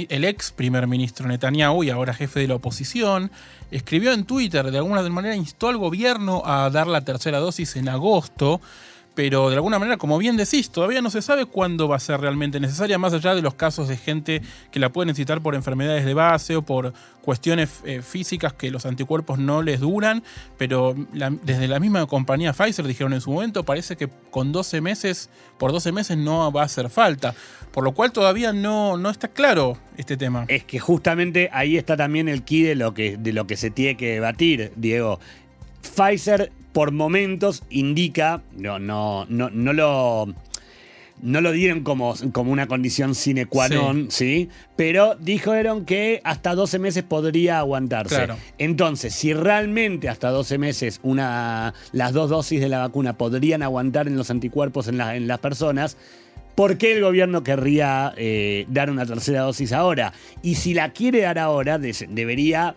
el 0.09 0.25
ex 0.25 0.51
primer 0.51 0.87
ministro 0.87 1.27
Netanyahu 1.27 1.83
y 1.83 1.89
ahora 1.89 2.13
jefe 2.13 2.41
de 2.41 2.47
la 2.47 2.55
oposición, 2.55 3.31
escribió 3.71 4.11
en 4.11 4.25
Twitter, 4.25 4.69
de 4.69 4.77
alguna 4.77 5.01
manera 5.09 5.35
instó 5.35 5.69
al 5.69 5.77
gobierno 5.77 6.43
a 6.45 6.69
dar 6.69 6.87
la 6.87 7.01
tercera 7.01 7.39
dosis 7.39 7.75
en 7.75 7.87
agosto 7.89 8.59
pero 9.13 9.49
de 9.49 9.55
alguna 9.55 9.77
manera, 9.77 9.97
como 9.97 10.17
bien 10.17 10.37
decís, 10.37 10.69
todavía 10.69 11.01
no 11.01 11.09
se 11.09 11.21
sabe 11.21 11.45
cuándo 11.45 11.87
va 11.87 11.97
a 11.97 11.99
ser 11.99 12.21
realmente 12.21 12.59
necesaria, 12.59 12.97
más 12.97 13.13
allá 13.13 13.35
de 13.35 13.41
los 13.41 13.55
casos 13.55 13.87
de 13.87 13.97
gente 13.97 14.41
que 14.71 14.79
la 14.79 14.89
puede 14.89 15.07
necesitar 15.07 15.41
por 15.41 15.53
enfermedades 15.53 16.05
de 16.05 16.13
base 16.13 16.55
o 16.55 16.61
por 16.61 16.93
cuestiones 17.21 17.81
eh, 17.83 18.01
físicas 18.01 18.53
que 18.53 18.71
los 18.71 18.85
anticuerpos 18.85 19.37
no 19.37 19.61
les 19.61 19.81
duran, 19.81 20.23
pero 20.57 20.95
desde 21.43 21.67
la 21.67 21.79
misma 21.79 22.05
compañía 22.07 22.53
Pfizer 22.53 22.87
dijeron 22.87 23.13
en 23.13 23.21
su 23.21 23.31
momento, 23.31 23.63
parece 23.63 23.97
que 23.97 24.09
con 24.29 24.51
12 24.51 24.79
meses, 24.81 25.29
por 25.57 25.71
12 25.71 25.91
meses 25.91 26.17
no 26.17 26.51
va 26.51 26.61
a 26.61 26.65
hacer 26.65 26.89
falta, 26.89 27.35
por 27.71 27.83
lo 27.83 27.91
cual 27.91 28.11
todavía 28.11 28.53
no, 28.53 28.97
no 28.97 29.09
está 29.09 29.27
claro 29.27 29.77
este 29.97 30.15
tema. 30.15 30.45
Es 30.47 30.63
que 30.63 30.79
justamente 30.79 31.49
ahí 31.51 31.77
está 31.77 31.97
también 31.97 32.29
el 32.29 32.43
key 32.43 32.63
de 32.63 32.75
lo 32.75 32.93
que, 32.93 33.17
de 33.17 33.33
lo 33.33 33.45
que 33.45 33.57
se 33.57 33.71
tiene 33.71 33.97
que 33.97 34.13
debatir, 34.13 34.71
Diego. 34.77 35.19
Pfizer 35.81 36.51
por 36.73 36.91
momentos 36.91 37.63
indica, 37.69 38.41
no, 38.55 38.79
no, 38.79 39.25
no, 39.29 39.49
no 39.49 39.73
lo 39.73 40.33
no 41.21 41.39
lo 41.41 41.51
dieron 41.51 41.83
como, 41.83 42.15
como 42.31 42.51
una 42.51 42.67
condición 42.67 43.15
sine 43.15 43.45
qua 43.45 43.69
non, 43.69 44.09
sí. 44.09 44.49
Pero 44.75 45.15
dijeron 45.15 45.85
que 45.85 46.19
hasta 46.23 46.55
12 46.55 46.79
meses 46.79 47.03
podría 47.03 47.59
aguantarse. 47.59 48.27
Entonces, 48.57 49.13
si 49.13 49.33
realmente 49.33 50.09
hasta 50.09 50.29
12 50.29 50.57
meses 50.57 50.99
una, 51.03 51.73
las 51.91 52.13
dos 52.13 52.29
dosis 52.29 52.59
de 52.59 52.69
la 52.69 52.79
vacuna 52.79 53.17
podrían 53.17 53.61
aguantar 53.61 54.07
en 54.07 54.17
los 54.17 54.31
anticuerpos 54.31 54.87
en, 54.87 54.99
en 54.99 55.27
las 55.27 55.39
personas, 55.39 55.97
¿por 56.55 56.77
qué 56.77 56.93
el 56.93 57.01
gobierno 57.01 57.43
querría 57.43 58.13
eh, 58.17 58.65
dar 58.69 58.89
una 58.89 59.05
tercera 59.05 59.41
dosis 59.41 59.73
ahora? 59.73 60.13
Y 60.41 60.55
si 60.55 60.73
la 60.73 60.91
quiere 60.91 61.21
dar 61.21 61.37
ahora, 61.37 61.77
debería 61.77 62.75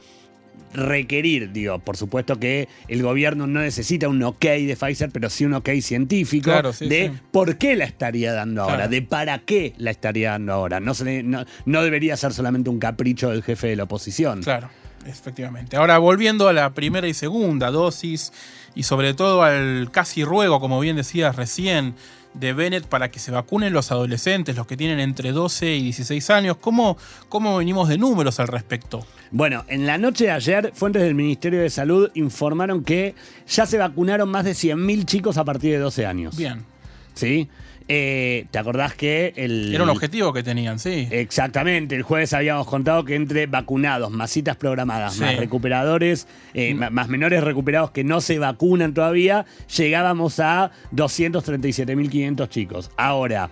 requerir, 0.74 1.52
digo, 1.52 1.78
por 1.78 1.96
supuesto 1.96 2.38
que 2.38 2.68
el 2.88 3.02
gobierno 3.02 3.46
no 3.46 3.60
necesita 3.60 4.08
un 4.08 4.22
ok 4.22 4.44
de 4.44 4.76
Pfizer, 4.78 5.10
pero 5.10 5.30
sí 5.30 5.44
un 5.44 5.54
ok 5.54 5.70
científico 5.80 6.50
de 6.80 7.12
por 7.30 7.56
qué 7.56 7.76
la 7.76 7.84
estaría 7.84 8.32
dando 8.32 8.62
ahora, 8.62 8.88
de 8.88 9.00
para 9.02 9.38
qué 9.38 9.72
la 9.78 9.90
estaría 9.90 10.32
dando 10.32 10.52
ahora. 10.52 10.80
No, 10.80 10.92
no, 11.64 11.82
debería 11.82 12.16
ser 12.16 12.32
solamente 12.32 12.70
un 12.70 12.78
capricho 12.78 13.30
del 13.30 13.42
jefe 13.42 13.68
de 13.68 13.76
la 13.76 13.84
oposición. 13.84 14.42
Claro, 14.42 14.68
efectivamente. 15.06 15.76
Ahora, 15.76 15.98
volviendo 15.98 16.48
a 16.48 16.52
la 16.52 16.74
primera 16.74 17.08
y 17.08 17.14
segunda 17.14 17.70
dosis, 17.70 18.32
y 18.74 18.82
sobre 18.82 19.14
todo 19.14 19.42
al 19.42 19.90
casi 19.92 20.24
ruego, 20.24 20.60
como 20.60 20.80
bien 20.80 20.96
decías 20.96 21.36
recién, 21.36 21.94
de 22.34 22.52
Bennett 22.52 22.84
para 22.86 23.10
que 23.10 23.18
se 23.18 23.30
vacunen 23.30 23.72
los 23.72 23.90
adolescentes, 23.90 24.56
los 24.56 24.66
que 24.66 24.76
tienen 24.76 25.00
entre 25.00 25.32
12 25.32 25.74
y 25.74 25.82
16 25.84 26.30
años. 26.30 26.56
¿Cómo, 26.60 26.98
cómo 27.28 27.56
venimos 27.56 27.88
de 27.88 27.96
números 27.98 28.40
al 28.40 28.48
respecto? 28.48 29.06
Bueno, 29.30 29.64
en 29.68 29.86
la 29.86 29.98
noche 29.98 30.24
de 30.24 30.30
ayer, 30.32 30.72
fuentes 30.74 31.02
del 31.02 31.14
Ministerio 31.14 31.60
de 31.60 31.70
Salud 31.70 32.10
informaron 32.14 32.84
que 32.84 33.14
ya 33.48 33.66
se 33.66 33.78
vacunaron 33.78 34.28
más 34.28 34.44
de 34.44 34.52
100.000 34.52 35.04
chicos 35.06 35.38
a 35.38 35.44
partir 35.44 35.72
de 35.72 35.78
12 35.78 36.06
años. 36.06 36.36
Bien. 36.36 36.64
¿Sí? 37.14 37.48
Eh, 37.86 38.46
¿Te 38.50 38.58
acordás 38.58 38.94
que 38.94 39.34
el. 39.36 39.74
Era 39.74 39.84
un 39.84 39.90
objetivo 39.90 40.32
que 40.32 40.42
tenían, 40.42 40.78
sí. 40.78 41.06
Exactamente. 41.10 41.94
El 41.94 42.02
jueves 42.02 42.32
habíamos 42.32 42.66
contado 42.66 43.04
que 43.04 43.14
entre 43.14 43.46
vacunados, 43.46 44.10
masitas 44.10 44.56
programadas, 44.56 45.18
más 45.18 45.36
recuperadores, 45.36 46.26
eh, 46.54 46.74
mm. 46.74 46.92
más 46.92 47.08
menores 47.08 47.44
recuperados 47.44 47.90
que 47.90 48.02
no 48.02 48.20
se 48.20 48.38
vacunan 48.38 48.94
todavía, 48.94 49.44
llegábamos 49.76 50.40
a 50.40 50.70
237.500 50.94 52.48
chicos. 52.48 52.90
Ahora, 52.96 53.50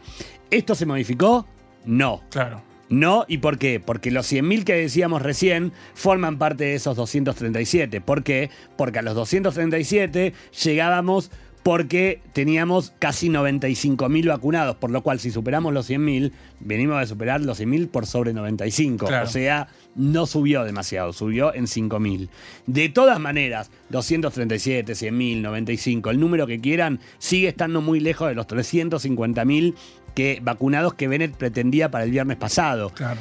¿esto 0.51 0.75
se 0.75 0.87
modificó? 0.87 1.47
No. 1.85 2.23
Claro. 2.31 2.63
No, 2.89 3.25
¿y 3.27 3.39
por 3.39 3.57
qué? 3.59 3.81
Porque 3.81 4.11
los 4.11 4.31
100.000 4.31 4.65
que 4.65 4.75
decíamos 4.75 5.23
recién 5.23 5.73
forman 5.95 6.37
parte 6.37 6.65
de 6.65 6.75
esos 6.75 6.95
237. 6.95 8.03
¿Por 8.03 8.23
qué? 8.23 8.51
Porque 8.77 8.99
a 8.99 9.03
los 9.03 9.15
237 9.15 10.35
llegábamos 10.63 11.31
porque 11.63 12.21
teníamos 12.33 12.93
casi 12.99 13.29
95.000 13.29 14.29
vacunados, 14.29 14.77
por 14.77 14.91
lo 14.91 15.03
cual 15.03 15.21
si 15.21 15.31
superamos 15.31 15.73
los 15.73 15.89
100.000, 15.89 16.33
venimos 16.61 17.01
a 17.01 17.07
superar 17.07 17.41
los 17.41 17.61
100.000 17.61 17.89
por 17.89 18.07
sobre 18.07 18.33
95. 18.33 19.07
O 19.07 19.27
sea, 19.27 19.69
no 19.95 20.27
subió 20.27 20.65
demasiado, 20.65 21.13
subió 21.13 21.55
en 21.55 21.67
5.000. 21.67 22.29
De 22.67 22.89
todas 22.89 23.21
maneras, 23.21 23.71
237, 23.91 24.93
100.000, 24.93 25.41
95, 25.43 26.11
el 26.11 26.19
número 26.19 26.47
que 26.47 26.61
quieran, 26.61 26.99
sigue 27.19 27.49
estando 27.49 27.81
muy 27.81 28.01
lejos 28.01 28.29
de 28.29 28.35
los 28.35 28.49
350.000 28.49 29.75
que, 30.15 30.41
vacunados 30.43 30.95
que 30.95 31.07
Bennett 31.09 31.37
pretendía 31.37 31.91
para 31.91 32.05
el 32.05 32.11
viernes 32.11 32.39
pasado. 32.39 32.91
Claro. 32.91 33.21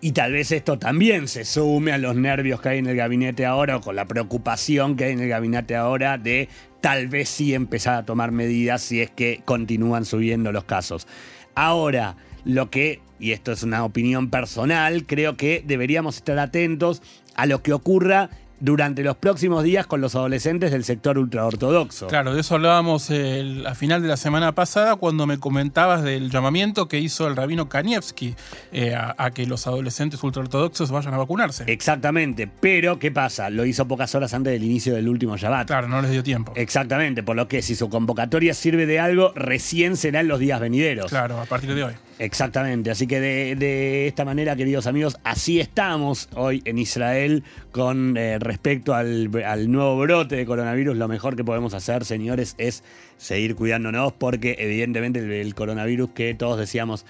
Y 0.00 0.12
tal 0.12 0.32
vez 0.32 0.52
esto 0.52 0.78
también 0.78 1.26
se 1.26 1.44
sume 1.44 1.92
a 1.92 1.98
los 1.98 2.16
nervios 2.16 2.60
que 2.60 2.68
hay 2.68 2.78
en 2.78 2.86
el 2.86 2.96
gabinete 2.96 3.46
ahora 3.46 3.78
o 3.78 3.80
con 3.80 3.96
la 3.96 4.04
preocupación 4.04 4.94
que 4.94 5.04
hay 5.04 5.12
en 5.12 5.20
el 5.20 5.28
gabinete 5.28 5.74
ahora 5.74 6.18
de 6.18 6.48
tal 6.86 7.08
vez 7.08 7.28
sí 7.28 7.52
empezar 7.52 7.94
a 7.96 8.04
tomar 8.04 8.30
medidas 8.30 8.80
si 8.80 9.00
es 9.00 9.10
que 9.10 9.42
continúan 9.44 10.04
subiendo 10.04 10.52
los 10.52 10.62
casos. 10.62 11.08
Ahora, 11.56 12.14
lo 12.44 12.70
que, 12.70 13.00
y 13.18 13.32
esto 13.32 13.50
es 13.50 13.64
una 13.64 13.84
opinión 13.84 14.30
personal, 14.30 15.04
creo 15.04 15.36
que 15.36 15.64
deberíamos 15.66 16.14
estar 16.14 16.38
atentos 16.38 17.02
a 17.34 17.46
lo 17.46 17.60
que 17.60 17.72
ocurra 17.72 18.30
durante 18.60 19.02
los 19.02 19.16
próximos 19.16 19.64
días 19.64 19.86
con 19.86 20.00
los 20.00 20.14
adolescentes 20.14 20.70
del 20.70 20.84
sector 20.84 21.18
ultraortodoxo. 21.18 22.06
Claro, 22.06 22.34
de 22.34 22.40
eso 22.40 22.54
hablábamos 22.54 23.10
a 23.10 23.74
final 23.74 24.02
de 24.02 24.08
la 24.08 24.16
semana 24.16 24.52
pasada 24.52 24.96
cuando 24.96 25.26
me 25.26 25.38
comentabas 25.38 26.02
del 26.02 26.30
llamamiento 26.30 26.88
que 26.88 26.98
hizo 26.98 27.26
el 27.26 27.36
rabino 27.36 27.68
Kanievski 27.68 28.34
eh, 28.72 28.94
a, 28.94 29.30
que 29.30 29.46
los 29.46 29.66
adolescentes 29.66 30.22
ultraortodoxos 30.22 30.90
vayan 30.90 31.14
a 31.14 31.18
vacunarse. 31.18 31.64
Exactamente, 31.66 32.48
pero 32.48 32.98
¿qué 32.98 33.10
pasa? 33.10 33.50
Lo 33.50 33.64
hizo 33.64 33.86
pocas 33.86 34.14
horas 34.14 34.32
antes 34.34 34.52
del 34.52 34.64
inicio 34.64 34.94
del 34.94 35.08
último 35.08 35.36
Shabbat. 35.36 35.66
Claro, 35.66 35.88
no 35.88 36.00
les 36.00 36.10
dio 36.10 36.22
tiempo. 36.22 36.52
Exactamente, 36.56 37.22
por 37.22 37.36
lo 37.36 37.48
que 37.48 37.62
si 37.62 37.74
su 37.74 37.88
convocatoria 37.88 38.54
sirve 38.54 38.86
de 38.86 39.00
algo, 39.00 39.32
recién 39.34 39.96
será 39.96 40.20
en 40.20 40.28
los 40.28 40.38
días 40.38 40.60
venideros. 40.60 41.10
Claro, 41.10 41.40
a 41.40 41.44
partir 41.44 41.74
de 41.74 41.84
hoy. 41.84 41.92
Exactamente, 42.18 42.90
así 42.90 43.06
que 43.06 43.20
de, 43.20 44.06
esta 44.06 44.24
manera, 44.24 44.56
queridos 44.56 44.86
amigos, 44.86 45.18
así 45.22 45.60
estamos 45.60 46.30
hoy 46.34 46.62
en 46.64 46.78
Israel 46.78 47.44
con 47.72 48.16
eh, 48.16 48.38
respecto 48.38 48.94
al, 48.94 49.30
nuevo 49.70 49.98
brote 49.98 50.36
de 50.36 50.46
coronavirus. 50.46 50.96
Lo 50.96 51.08
mejor 51.08 51.36
que 51.36 51.44
podemos 51.44 51.74
hacer, 51.74 52.04
señores, 52.04 52.54
es 52.56 52.82
seguir 53.18 53.54
cuidándonos 53.54 54.14
porque 54.14 54.56
evidentemente 54.58 55.40
el, 55.40 55.54
coronavirus 55.54 56.10
que 56.10 56.34
todos 56.34 56.58
decíamos 56.58 57.04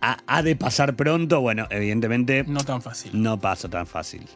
ha, 0.00 0.18
ha 0.26 0.42
de 0.42 0.56
pasar 0.56 0.96
pronto, 0.96 1.40
bueno, 1.40 1.66
evidentemente... 1.70 2.44
No 2.44 2.60
tan 2.60 2.80
fácil. 2.80 3.10
No 3.14 3.38
pasa 3.38 3.68
tan 3.68 3.86
fácil. 3.86 4.26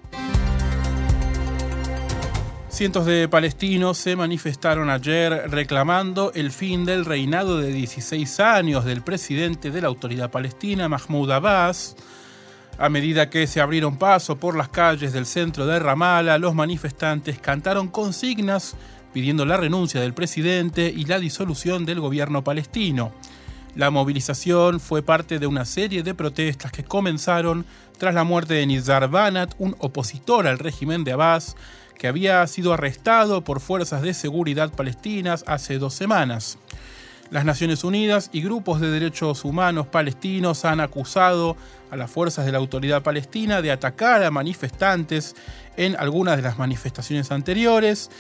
Cientos 2.71 3.07
de 3.07 3.29
palestinos 3.29 3.97
se 3.97 4.15
manifestaron 4.15 4.91
ayer 4.91 5.51
reclamando 5.51 6.33
el 6.35 6.53
fin 6.53 6.85
del 6.85 7.07
reinado 7.07 7.59
de 7.59 7.73
16 7.73 8.41
años 8.41 8.85
del 8.85 9.03
presidente 9.03 9.71
de 9.71 9.81
la 9.81 9.89
autoridad 9.89 10.31
palestina, 10.31 10.87
Mahmoud 10.87 11.31
Abbas. 11.31 11.97
A 12.77 12.91
medida 12.91 13.31
que 13.31 13.47
se 13.47 13.63
abrieron 13.63 13.97
paso 13.97 14.37
por 14.37 14.55
las 14.55 14.69
calles 14.69 15.15
del 15.15 15.25
centro 15.25 15.67
de 15.67 15.79
Ramallah, 15.79 16.39
los 16.39 16.55
manifestantes 16.55 17.41
cantaron 17.41 17.89
consignas 17.89 18.77
pidiendo 19.15 19.47
la 19.47 19.57
renuncia 19.57 20.01
del 20.01 20.13
presidente 20.13 20.93
y 20.95 21.07
la 21.07 21.19
disolución 21.19 21.87
del 21.87 22.01
gobierno 22.01 22.45
palestino. 22.45 23.13
La 23.75 23.91
movilización 23.91 24.79
fue 24.79 25.03
parte 25.03 25.39
de 25.39 25.47
una 25.47 25.65
serie 25.65 26.03
de 26.03 26.15
protestas 26.15 26.71
que 26.71 26.85
comenzaron 26.85 27.65
tras 27.97 28.15
la 28.15 28.25
muerte 28.25 28.55
de 28.55 28.67
Nizar 28.67 29.09
Banat, 29.09 29.55
un 29.59 29.75
opositor 29.79 30.47
al 30.47 30.59
régimen 30.59 31.03
de 31.03 31.13
Abbas, 31.13 31.57
que 31.99 32.09
había 32.09 32.47
sido 32.47 32.73
arrestado 32.73 33.43
por 33.43 33.61
fuerzas 33.61 34.03
de 34.03 34.15
seguridad 34.15 34.71
palestinas 34.71 35.45
hace 35.47 35.79
dos 35.79 35.95
semanas. 35.95 36.59
Las 37.31 37.45
Naciones 37.45 37.85
Unidas 37.85 38.31
y 38.33 38.41
grupos 38.41 38.81
de 38.81 38.91
derechos 38.91 39.45
humanos 39.45 39.87
palestinos 39.87 40.65
han 40.65 40.81
acusado 40.81 41.57
a 41.91 41.97
las 41.97 42.11
fuerzas 42.11 42.47
de 42.47 42.53
la 42.53 42.59
autoridad 42.59 43.03
palestina 43.03 43.61
de 43.61 43.71
atacar 43.71 44.23
a 44.23 44.31
manifestantes 44.31 45.37
en 45.77 45.95
algunas 45.97 46.37
de 46.37 46.43
las 46.43 46.59
manifestaciones 46.59 47.31
anteriores. 47.31 48.11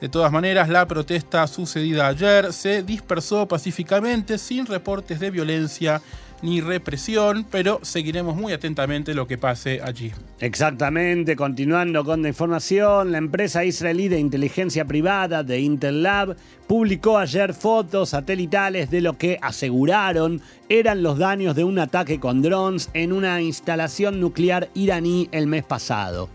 De 0.00 0.08
todas 0.08 0.30
maneras, 0.30 0.68
la 0.68 0.86
protesta 0.86 1.46
sucedida 1.48 2.06
ayer 2.06 2.52
se 2.52 2.84
dispersó 2.84 3.48
pacíficamente 3.48 4.38
sin 4.38 4.64
reportes 4.66 5.18
de 5.18 5.30
violencia 5.32 6.00
ni 6.40 6.60
represión, 6.60 7.44
pero 7.50 7.80
seguiremos 7.82 8.36
muy 8.36 8.52
atentamente 8.52 9.12
lo 9.12 9.26
que 9.26 9.38
pase 9.38 9.80
allí. 9.82 10.12
Exactamente, 10.38 11.34
continuando 11.34 12.04
con 12.04 12.22
la 12.22 12.28
información, 12.28 13.10
la 13.10 13.18
empresa 13.18 13.64
israelí 13.64 14.06
de 14.06 14.20
inteligencia 14.20 14.84
privada 14.84 15.42
de 15.42 15.60
Intel 15.60 16.04
Lab 16.04 16.36
publicó 16.68 17.18
ayer 17.18 17.54
fotos 17.54 18.10
satelitales 18.10 18.90
de 18.90 19.00
lo 19.00 19.18
que 19.18 19.38
aseguraron 19.42 20.40
eran 20.68 21.02
los 21.02 21.18
daños 21.18 21.56
de 21.56 21.64
un 21.64 21.78
ataque 21.80 22.20
con 22.20 22.40
drones 22.40 22.90
en 22.94 23.12
una 23.12 23.40
instalación 23.40 24.20
nuclear 24.20 24.68
iraní 24.74 25.28
el 25.32 25.48
mes 25.48 25.64
pasado. 25.64 26.28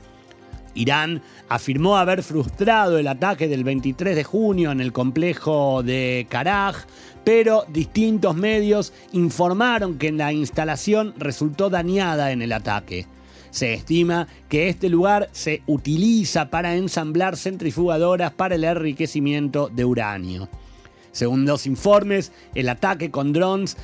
Irán 0.75 1.21
afirmó 1.49 1.97
haber 1.97 2.23
frustrado 2.23 2.97
el 2.97 3.07
ataque 3.07 3.47
del 3.47 3.63
23 3.63 4.15
de 4.15 4.23
junio 4.23 4.71
en 4.71 4.81
el 4.81 4.91
complejo 4.91 5.83
de 5.83 6.25
Karaj, 6.29 6.85
pero 7.23 7.65
distintos 7.69 8.35
medios 8.35 8.93
informaron 9.11 9.97
que 9.97 10.11
la 10.11 10.33
instalación 10.33 11.13
resultó 11.17 11.69
dañada 11.69 12.31
en 12.31 12.41
el 12.41 12.51
ataque. 12.51 13.05
Se 13.51 13.73
estima 13.73 14.27
que 14.49 14.67
este 14.67 14.89
lugar 14.89 15.29
se 15.31 15.61
utiliza 15.67 16.49
para 16.49 16.75
ensamblar 16.75 17.37
centrifugadoras 17.37 18.33
para 18.33 18.55
el 18.55 18.63
enriquecimiento 18.63 19.69
de 19.71 19.85
uranio. 19.85 20.49
Según 21.11 21.45
los 21.45 21.67
informes, 21.67 22.31
el 22.55 22.67
ataque 22.67 23.11
con 23.11 23.31
drones 23.33 23.77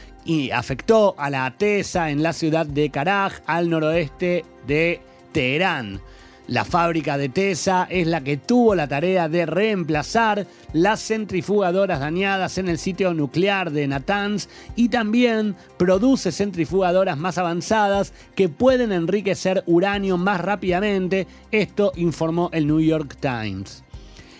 afectó 0.53 1.15
a 1.17 1.29
la 1.29 1.45
ATESA 1.45 2.09
en 2.09 2.23
la 2.23 2.33
ciudad 2.33 2.65
de 2.65 2.89
Karaj, 2.89 3.41
al 3.45 3.69
noroeste 3.69 4.45
de 4.67 5.01
Teherán. 5.31 6.01
La 6.49 6.65
fábrica 6.65 7.19
de 7.19 7.29
Tesa 7.29 7.85
es 7.91 8.07
la 8.07 8.21
que 8.21 8.35
tuvo 8.35 8.73
la 8.73 8.87
tarea 8.87 9.29
de 9.29 9.45
reemplazar 9.45 10.47
las 10.73 10.99
centrifugadoras 10.99 11.99
dañadas 11.99 12.57
en 12.57 12.69
el 12.69 12.79
sitio 12.79 13.13
nuclear 13.13 13.69
de 13.69 13.87
Natanz 13.87 14.49
y 14.75 14.89
también 14.89 15.55
produce 15.77 16.31
centrifugadoras 16.31 17.19
más 17.19 17.37
avanzadas 17.37 18.13
que 18.33 18.49
pueden 18.49 18.91
enriquecer 18.91 19.63
uranio 19.67 20.17
más 20.17 20.41
rápidamente, 20.41 21.27
esto 21.51 21.91
informó 21.95 22.49
el 22.51 22.65
New 22.65 22.81
York 22.81 23.17
Times. 23.19 23.83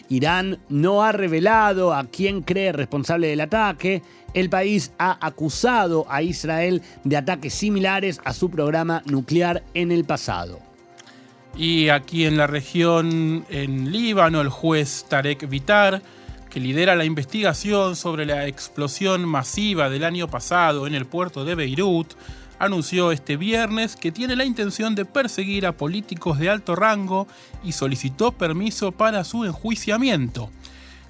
Irán 0.09 0.57
no 0.67 1.03
ha 1.03 1.11
revelado 1.11 1.93
a 1.93 2.05
quién 2.05 2.41
cree 2.41 2.71
responsable 2.71 3.27
del 3.27 3.41
ataque. 3.41 4.01
El 4.33 4.49
país 4.49 4.93
ha 4.97 5.23
acusado 5.23 6.07
a 6.09 6.23
Israel 6.23 6.81
de 7.03 7.17
ataques 7.17 7.53
similares 7.53 8.19
a 8.25 8.33
su 8.33 8.49
programa 8.49 9.03
nuclear 9.05 9.63
en 9.75 9.91
el 9.91 10.05
pasado. 10.05 10.68
Y 11.55 11.89
aquí 11.89 12.25
en 12.25 12.37
la 12.37 12.47
región, 12.47 13.45
en 13.49 13.91
Líbano, 13.91 14.41
el 14.41 14.49
juez 14.49 15.05
Tarek 15.09 15.49
Vitar, 15.49 16.01
que 16.49 16.59
lidera 16.59 16.95
la 16.95 17.05
investigación 17.05 17.95
sobre 17.95 18.25
la 18.25 18.47
explosión 18.47 19.25
masiva 19.25 19.89
del 19.89 20.03
año 20.03 20.27
pasado 20.27 20.87
en 20.87 20.95
el 20.95 21.05
puerto 21.05 21.45
de 21.45 21.55
Beirut, 21.55 22.13
anunció 22.59 23.11
este 23.11 23.37
viernes 23.37 23.95
que 23.95 24.11
tiene 24.11 24.35
la 24.35 24.45
intención 24.45 24.95
de 24.95 25.05
perseguir 25.05 25.65
a 25.65 25.77
políticos 25.77 26.39
de 26.39 26.49
alto 26.49 26.75
rango 26.75 27.27
y 27.63 27.71
solicitó 27.71 28.33
permiso 28.33 28.91
para 28.91 29.23
su 29.23 29.45
enjuiciamiento. 29.45 30.49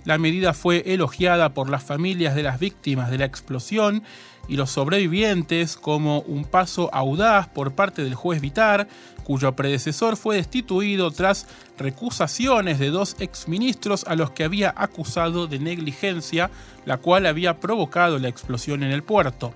La 0.06 0.18
medida 0.18 0.54
fue 0.54 0.84
elogiada 0.86 1.54
por 1.54 1.70
las 1.70 1.84
familias 1.84 2.36
de 2.36 2.44
las 2.44 2.60
víctimas 2.60 3.12
de 3.12 3.18
la 3.18 3.26
explosión 3.26 4.04
y 4.48 4.56
los 4.56 4.72
sobrevivientes 4.72 5.76
como 5.76 6.22
un 6.22 6.46
paso 6.46 6.90
audaz 6.94 7.48
por 7.48 7.74
parte 7.74 8.04
del 8.04 8.16
juez 8.16 8.42
Vitar, 8.42 8.88
cuyo 9.30 9.56
predecesor 9.56 10.18
fue 10.18 10.38
destituido 10.38 11.12
tras 11.12 11.46
recusaciones 11.78 12.80
de 12.80 12.90
dos 12.90 13.16
exministros 13.20 14.04
a 14.08 14.16
los 14.16 14.32
que 14.32 14.44
había 14.44 14.74
acusado 14.76 15.46
de 15.46 15.60
negligencia, 15.60 16.50
la 16.84 16.98
cual 16.98 17.28
había 17.28 17.60
provocado 17.60 18.18
la 18.18 18.28
explosión 18.28 18.82
en 18.82 18.90
el 18.90 19.04
puerto. 19.04 19.54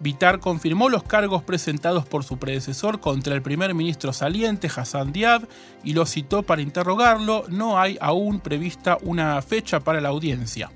Vitar 0.00 0.38
confirmó 0.38 0.90
los 0.90 1.02
cargos 1.02 1.42
presentados 1.42 2.04
por 2.04 2.24
su 2.24 2.36
predecesor 2.36 3.00
contra 3.00 3.34
el 3.34 3.40
primer 3.40 3.72
ministro 3.72 4.12
saliente 4.12 4.68
Hassan 4.68 5.14
Diab 5.14 5.48
y 5.82 5.94
lo 5.94 6.04
citó 6.04 6.42
para 6.42 6.60
interrogarlo. 6.60 7.44
No 7.48 7.80
hay 7.80 7.96
aún 8.02 8.40
prevista 8.40 8.98
una 9.00 9.40
fecha 9.40 9.80
para 9.80 10.02
la 10.02 10.10
audiencia. 10.10 10.70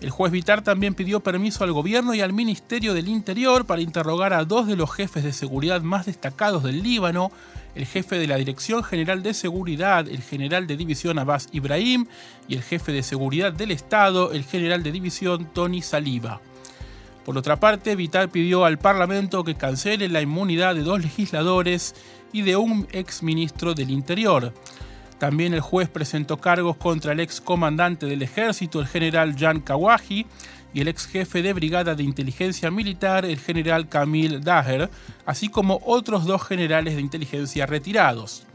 El 0.00 0.10
juez 0.10 0.30
Vitar 0.30 0.62
también 0.62 0.94
pidió 0.94 1.20
permiso 1.20 1.64
al 1.64 1.72
gobierno 1.72 2.14
y 2.14 2.20
al 2.20 2.34
Ministerio 2.34 2.92
del 2.92 3.08
Interior 3.08 3.64
para 3.64 3.80
interrogar 3.80 4.34
a 4.34 4.44
dos 4.44 4.66
de 4.66 4.76
los 4.76 4.92
jefes 4.92 5.24
de 5.24 5.32
seguridad 5.32 5.80
más 5.80 6.04
destacados 6.04 6.62
del 6.62 6.82
Líbano, 6.82 7.32
el 7.74 7.86
jefe 7.86 8.18
de 8.18 8.26
la 8.26 8.36
Dirección 8.36 8.84
General 8.84 9.22
de 9.22 9.32
Seguridad, 9.32 10.06
el 10.06 10.22
general 10.22 10.66
de 10.66 10.76
división 10.76 11.18
Abbas 11.18 11.48
Ibrahim, 11.52 12.06
y 12.46 12.56
el 12.56 12.62
jefe 12.62 12.92
de 12.92 13.02
seguridad 13.02 13.52
del 13.52 13.70
Estado, 13.70 14.32
el 14.32 14.44
general 14.44 14.82
de 14.82 14.92
división 14.92 15.48
Tony 15.54 15.80
Saliba. 15.80 16.40
Por 17.24 17.36
otra 17.38 17.58
parte, 17.58 17.96
Vitar 17.96 18.28
pidió 18.28 18.64
al 18.64 18.78
Parlamento 18.78 19.44
que 19.44 19.56
cancele 19.56 20.08
la 20.08 20.20
inmunidad 20.20 20.74
de 20.74 20.82
dos 20.82 21.00
legisladores 21.00 21.94
y 22.32 22.42
de 22.42 22.56
un 22.56 22.86
exministro 22.92 23.74
del 23.74 23.90
Interior. 23.90 24.52
También 25.18 25.54
el 25.54 25.60
juez 25.60 25.88
presentó 25.88 26.36
cargos 26.36 26.76
contra 26.76 27.12
el 27.12 27.20
ex 27.20 27.40
comandante 27.40 28.06
del 28.06 28.22
ejército, 28.22 28.80
el 28.80 28.86
general 28.86 29.34
Jan 29.38 29.60
Kawaji, 29.60 30.26
y 30.74 30.80
el 30.80 30.88
ex 30.88 31.06
jefe 31.06 31.40
de 31.40 31.54
brigada 31.54 31.94
de 31.94 32.02
inteligencia 32.02 32.70
militar, 32.70 33.24
el 33.24 33.38
general 33.38 33.88
Kamil 33.88 34.42
Daher, 34.42 34.90
así 35.24 35.48
como 35.48 35.80
otros 35.86 36.26
dos 36.26 36.42
generales 36.42 36.96
de 36.96 37.00
inteligencia 37.00 37.64
retirados. 37.64 38.46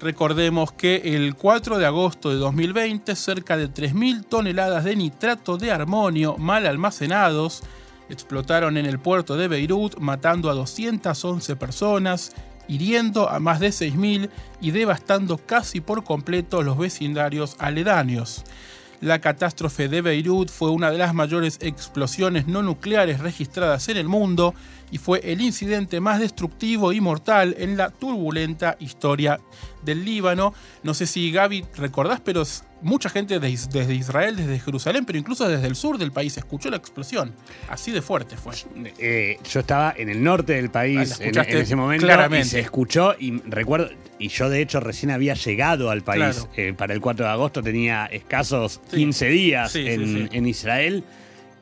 Recordemos 0.00 0.70
que 0.70 1.16
el 1.16 1.34
4 1.34 1.78
de 1.78 1.86
agosto 1.86 2.30
de 2.30 2.36
2020, 2.36 3.16
cerca 3.16 3.56
de 3.56 3.68
3.000 3.68 4.24
toneladas 4.28 4.84
de 4.84 4.94
nitrato 4.94 5.58
de 5.58 5.72
armonio 5.72 6.36
mal 6.38 6.64
almacenados 6.66 7.64
explotaron 8.08 8.76
en 8.76 8.86
el 8.86 9.00
puerto 9.00 9.36
de 9.36 9.48
Beirut, 9.48 9.98
matando 9.98 10.50
a 10.50 10.54
211 10.54 11.56
personas 11.56 12.32
hiriendo 12.68 13.28
a 13.28 13.40
más 13.40 13.58
de 13.60 13.68
6.000 13.68 14.30
y 14.60 14.70
devastando 14.70 15.38
casi 15.38 15.80
por 15.80 16.04
completo 16.04 16.62
los 16.62 16.78
vecindarios 16.78 17.56
aledaños. 17.58 18.44
La 19.00 19.20
catástrofe 19.20 19.88
de 19.88 20.02
Beirut 20.02 20.50
fue 20.50 20.70
una 20.70 20.90
de 20.90 20.98
las 20.98 21.14
mayores 21.14 21.58
explosiones 21.60 22.46
no 22.46 22.62
nucleares 22.62 23.20
registradas 23.20 23.88
en 23.88 23.96
el 23.96 24.08
mundo 24.08 24.54
y 24.90 24.98
fue 24.98 25.20
el 25.24 25.40
incidente 25.40 26.00
más 26.00 26.20
destructivo 26.20 26.92
y 26.92 27.00
mortal 27.00 27.54
en 27.58 27.76
la 27.76 27.90
turbulenta 27.90 28.76
historia 28.80 29.40
del 29.82 30.04
Líbano. 30.04 30.54
No 30.82 30.94
sé 30.94 31.06
si 31.06 31.30
Gaby 31.30 31.64
recordás, 31.76 32.20
pero 32.20 32.42
mucha 32.82 33.08
gente 33.08 33.38
desde 33.40 33.94
Israel, 33.94 34.36
desde 34.36 34.58
Jerusalén, 34.58 35.04
pero 35.04 35.18
incluso 35.18 35.48
desde 35.48 35.66
el 35.66 35.76
sur 35.76 35.98
del 35.98 36.12
país 36.12 36.36
escuchó 36.36 36.70
la 36.70 36.76
explosión. 36.76 37.34
Así 37.68 37.90
de 37.90 38.02
fuerte 38.02 38.36
fue. 38.36 38.54
Eh, 38.98 39.38
yo 39.50 39.60
estaba 39.60 39.94
en 39.96 40.08
el 40.08 40.22
norte 40.22 40.54
del 40.54 40.70
país 40.70 41.18
en, 41.20 41.36
ese 41.38 41.76
momento 41.76 42.06
y 42.36 42.44
se 42.44 42.60
escuchó 42.60 43.14
y 43.18 43.40
recuerdo, 43.42 43.90
y 44.18 44.28
yo 44.28 44.48
de 44.50 44.62
hecho 44.62 44.80
recién 44.80 45.10
había 45.10 45.34
llegado 45.34 45.90
al 45.90 46.02
país 46.02 46.46
eh, 46.56 46.74
para 46.76 46.94
el 46.94 47.00
4 47.00 47.24
de 47.26 47.32
agosto, 47.32 47.62
tenía 47.62 48.06
escasos 48.06 48.80
15 48.90 49.28
días 49.28 49.74
en, 49.74 50.46
Israel 50.48 51.04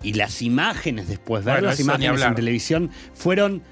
y 0.07 0.13
las 0.13 0.41
imágenes 0.41 1.09
después, 1.09 1.45
ver 1.45 1.65
las 1.65 1.81
imágenes 1.81 2.23
en 2.23 2.37
televisión 2.37 2.91
fueron 3.13 3.63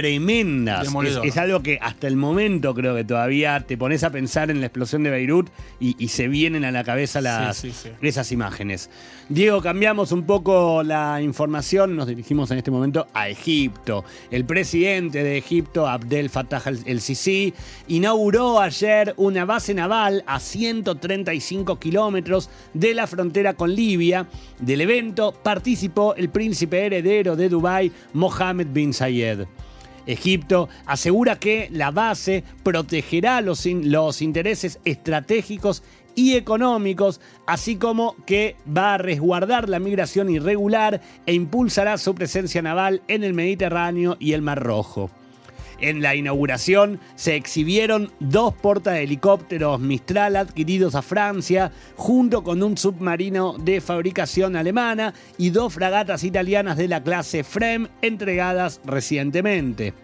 tremendas. 0.00 0.88
Es, 1.22 1.36
algo 1.36 1.62
que 1.62 1.78
hasta 1.80 2.08
el 2.08 2.16
momento 2.16 2.74
creo 2.74 2.96
que 2.96 3.04
todavía 3.04 3.60
te 3.60 3.76
pones 3.76 4.02
a 4.02 4.10
pensar 4.10 4.50
en 4.50 4.58
la 4.58 4.66
explosión 4.66 5.04
de 5.04 5.10
Beirut 5.10 5.50
y, 5.78 6.08
se 6.08 6.26
vienen 6.26 6.64
a 6.64 6.72
la 6.72 6.82
cabeza 6.82 7.20
las, 7.20 7.64
esas 8.00 8.32
imágenes. 8.32 8.90
Diego, 9.28 9.62
cambiamos 9.62 10.10
un 10.10 10.24
poco 10.24 10.82
la 10.82 11.22
información, 11.22 11.94
nos 11.94 12.08
dirigimos 12.08 12.50
en 12.50 12.58
este 12.58 12.72
momento 12.72 13.06
a 13.14 13.28
Egipto. 13.28 14.04
El 14.30 14.44
presidente 14.44 15.22
de 15.22 15.38
Egipto, 15.38 15.86
Abdel 15.86 16.28
Fattah 16.28 16.62
el-Sisi, 16.84 17.54
inauguró 17.86 18.60
ayer 18.60 19.14
una 19.16 19.44
base 19.44 19.74
naval 19.74 20.24
a 20.26 20.40
135 20.40 21.78
kilómetros 21.78 22.50
de 22.72 22.94
la 22.94 23.06
frontera 23.06 23.54
con 23.54 23.74
Libia. 23.74 24.26
Del 24.58 24.80
evento 24.80 25.32
participó 25.32 26.16
el 26.16 26.30
príncipe 26.30 26.84
heredero 26.84 27.36
de 27.36 27.48
Dubái, 27.48 27.92
Mohammed 28.12 28.68
bin 28.72 28.92
Zayed. 28.92 29.46
Egipto 30.06 30.68
asegura 30.86 31.38
que 31.38 31.68
la 31.72 31.90
base 31.90 32.44
protegerá 32.62 33.40
los, 33.40 33.66
los 33.66 34.22
intereses 34.22 34.80
estratégicos 34.84 35.82
y 36.14 36.34
económicos, 36.34 37.20
así 37.46 37.76
como 37.76 38.16
que 38.26 38.56
va 38.66 38.94
a 38.94 38.98
resguardar 38.98 39.68
la 39.68 39.78
migración 39.78 40.30
irregular 40.30 41.00
e 41.26 41.34
impulsará 41.34 41.98
su 41.98 42.14
presencia 42.14 42.62
naval 42.62 43.02
en 43.08 43.24
el 43.24 43.34
Mediterráneo 43.34 44.16
y 44.20 44.32
el 44.32 44.42
Mar 44.42 44.62
Rojo. 44.62 45.10
En 45.80 46.02
la 46.02 46.14
inauguración 46.14 47.00
se 47.16 47.34
exhibieron 47.36 48.12
dos 48.20 48.54
portahelicópteros 48.54 49.80
Mistral 49.80 50.36
adquiridos 50.36 50.94
a 50.94 51.02
Francia, 51.02 51.72
junto 51.96 52.44
con 52.44 52.62
un 52.62 52.78
submarino 52.78 53.56
de 53.58 53.80
fabricación 53.80 54.56
alemana 54.56 55.14
y 55.36 55.50
dos 55.50 55.74
fragatas 55.74 56.24
italianas 56.24 56.76
de 56.76 56.88
la 56.88 57.02
clase 57.02 57.44
FREM 57.44 57.88
entregadas 58.02 58.80
recientemente. 58.84 59.94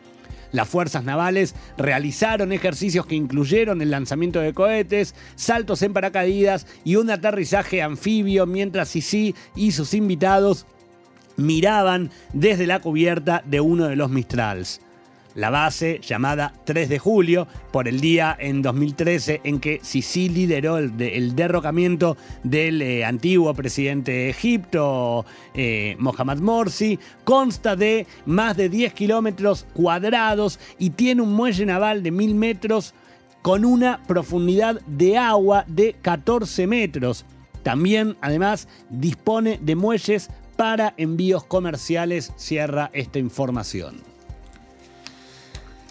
Las 0.53 0.69
fuerzas 0.69 1.05
navales 1.05 1.55
realizaron 1.79 2.53
ejercicios 2.53 3.07
que 3.07 3.15
incluyeron 3.15 3.81
el 3.83 3.91
lanzamiento 3.91 4.41
de 4.41 4.53
cohetes, 4.53 5.15
saltos 5.37 5.83
en 5.83 5.93
paracaídas 5.93 6.67
y 6.83 6.97
un 6.97 7.09
aterrizaje 7.11 7.83
anfibio 7.83 8.47
mientras 8.47 8.89
Sisi 8.89 9.37
y 9.55 9.71
sus 9.71 9.95
invitados 9.95 10.67
miraban 11.37 12.11
desde 12.33 12.67
la 12.67 12.81
cubierta 12.81 13.45
de 13.47 13.61
uno 13.61 13.87
de 13.87 13.95
los 13.95 14.11
Mistrals 14.11 14.81
la 15.35 15.51
base 15.51 16.01
llamada 16.03 16.53
3 16.65 16.89
de 16.89 16.99
julio, 16.99 17.47
por 17.73 17.89
el 17.89 18.01
día 18.01 18.37
en 18.39 18.63
2013 18.63 19.41
en 19.45 19.61
que 19.61 19.81
Sisi 19.83 20.29
lideró 20.29 20.79
el, 20.79 21.37
derrocamiento 21.37 22.17
del 22.43 22.83
eh, 22.83 23.05
antiguo 23.05 23.55
presidente 23.55 24.13
de 24.13 24.31
Egipto, 24.31 25.25
eh, 25.55 25.97
Mohamed 25.99 26.39
Morsi, 26.39 26.99
consta 27.25 27.77
de 27.77 28.07
más 28.27 28.57
de 28.57 28.69
10 28.69 28.93
kilómetros 28.95 29.67
cuadrados 29.75 30.59
y 30.79 30.91
tiene 30.91 31.23
un 31.23 31.35
muelle 31.35 31.67
naval 31.67 32.03
de 32.03 32.11
1000 32.11 32.35
metros 32.35 32.95
con 33.43 33.65
una 33.65 34.03
profundidad 34.07 34.81
de 34.87 35.17
agua 35.17 35.65
de 35.67 35.95
14 36.03 36.67
metros. 36.67 37.25
También, 37.63 38.17
además, 38.21 38.69
dispone 38.89 39.59
de 39.63 39.77
muelles 39.77 40.31
para 40.57 40.95
envíos 40.97 41.45
comerciales, 41.45 42.33
cierra 42.37 42.91
esta 42.93 43.19
información. 43.19 44.10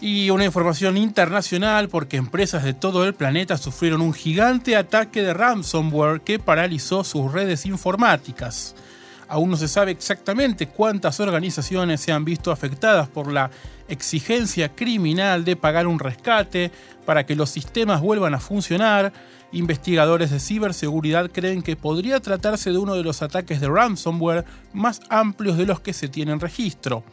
Y 0.00 0.30
una 0.30 0.46
información 0.46 0.96
internacional 0.96 1.90
porque 1.90 2.16
empresas 2.16 2.64
de 2.64 2.72
todo 2.72 3.04
el 3.04 3.12
planeta 3.12 3.58
sufrieron 3.58 4.00
un 4.00 4.14
gigante 4.14 4.74
ataque 4.74 5.22
de 5.22 5.34
ransomware 5.34 6.22
que 6.22 6.38
paralizó 6.38 7.04
sus 7.04 7.30
redes 7.30 7.66
informáticas. 7.66 8.74
Aún 9.28 9.50
no 9.50 9.58
se 9.58 9.68
sabe 9.68 9.90
exactamente 9.92 10.68
cuántas 10.68 11.20
organizaciones 11.20 12.00
se 12.00 12.12
han 12.12 12.24
visto 12.24 12.50
afectadas 12.50 13.08
por 13.08 13.30
la 13.30 13.50
exigencia 13.88 14.70
criminal 14.70 15.44
de 15.44 15.54
pagar 15.54 15.86
un 15.86 15.98
rescate 15.98 16.72
para 17.04 17.26
que 17.26 17.36
los 17.36 17.50
sistemas 17.50 18.00
vuelvan 18.00 18.34
a 18.34 18.40
funcionar. 18.40 19.12
Investigadores 19.52 20.30
de 20.30 20.40
ciberseguridad 20.40 21.30
creen 21.30 21.60
que 21.60 21.76
podría 21.76 22.20
tratarse 22.20 22.70
de 22.70 22.78
uno 22.78 22.94
de 22.94 23.04
los 23.04 23.20
ataques 23.20 23.60
de 23.60 23.68
ransomware 23.68 24.46
más 24.72 25.00
amplios 25.10 25.58
de 25.58 25.66
los 25.66 25.80
que 25.80 25.92
se 25.92 26.08
tienen 26.08 26.40
registro. 26.40 27.04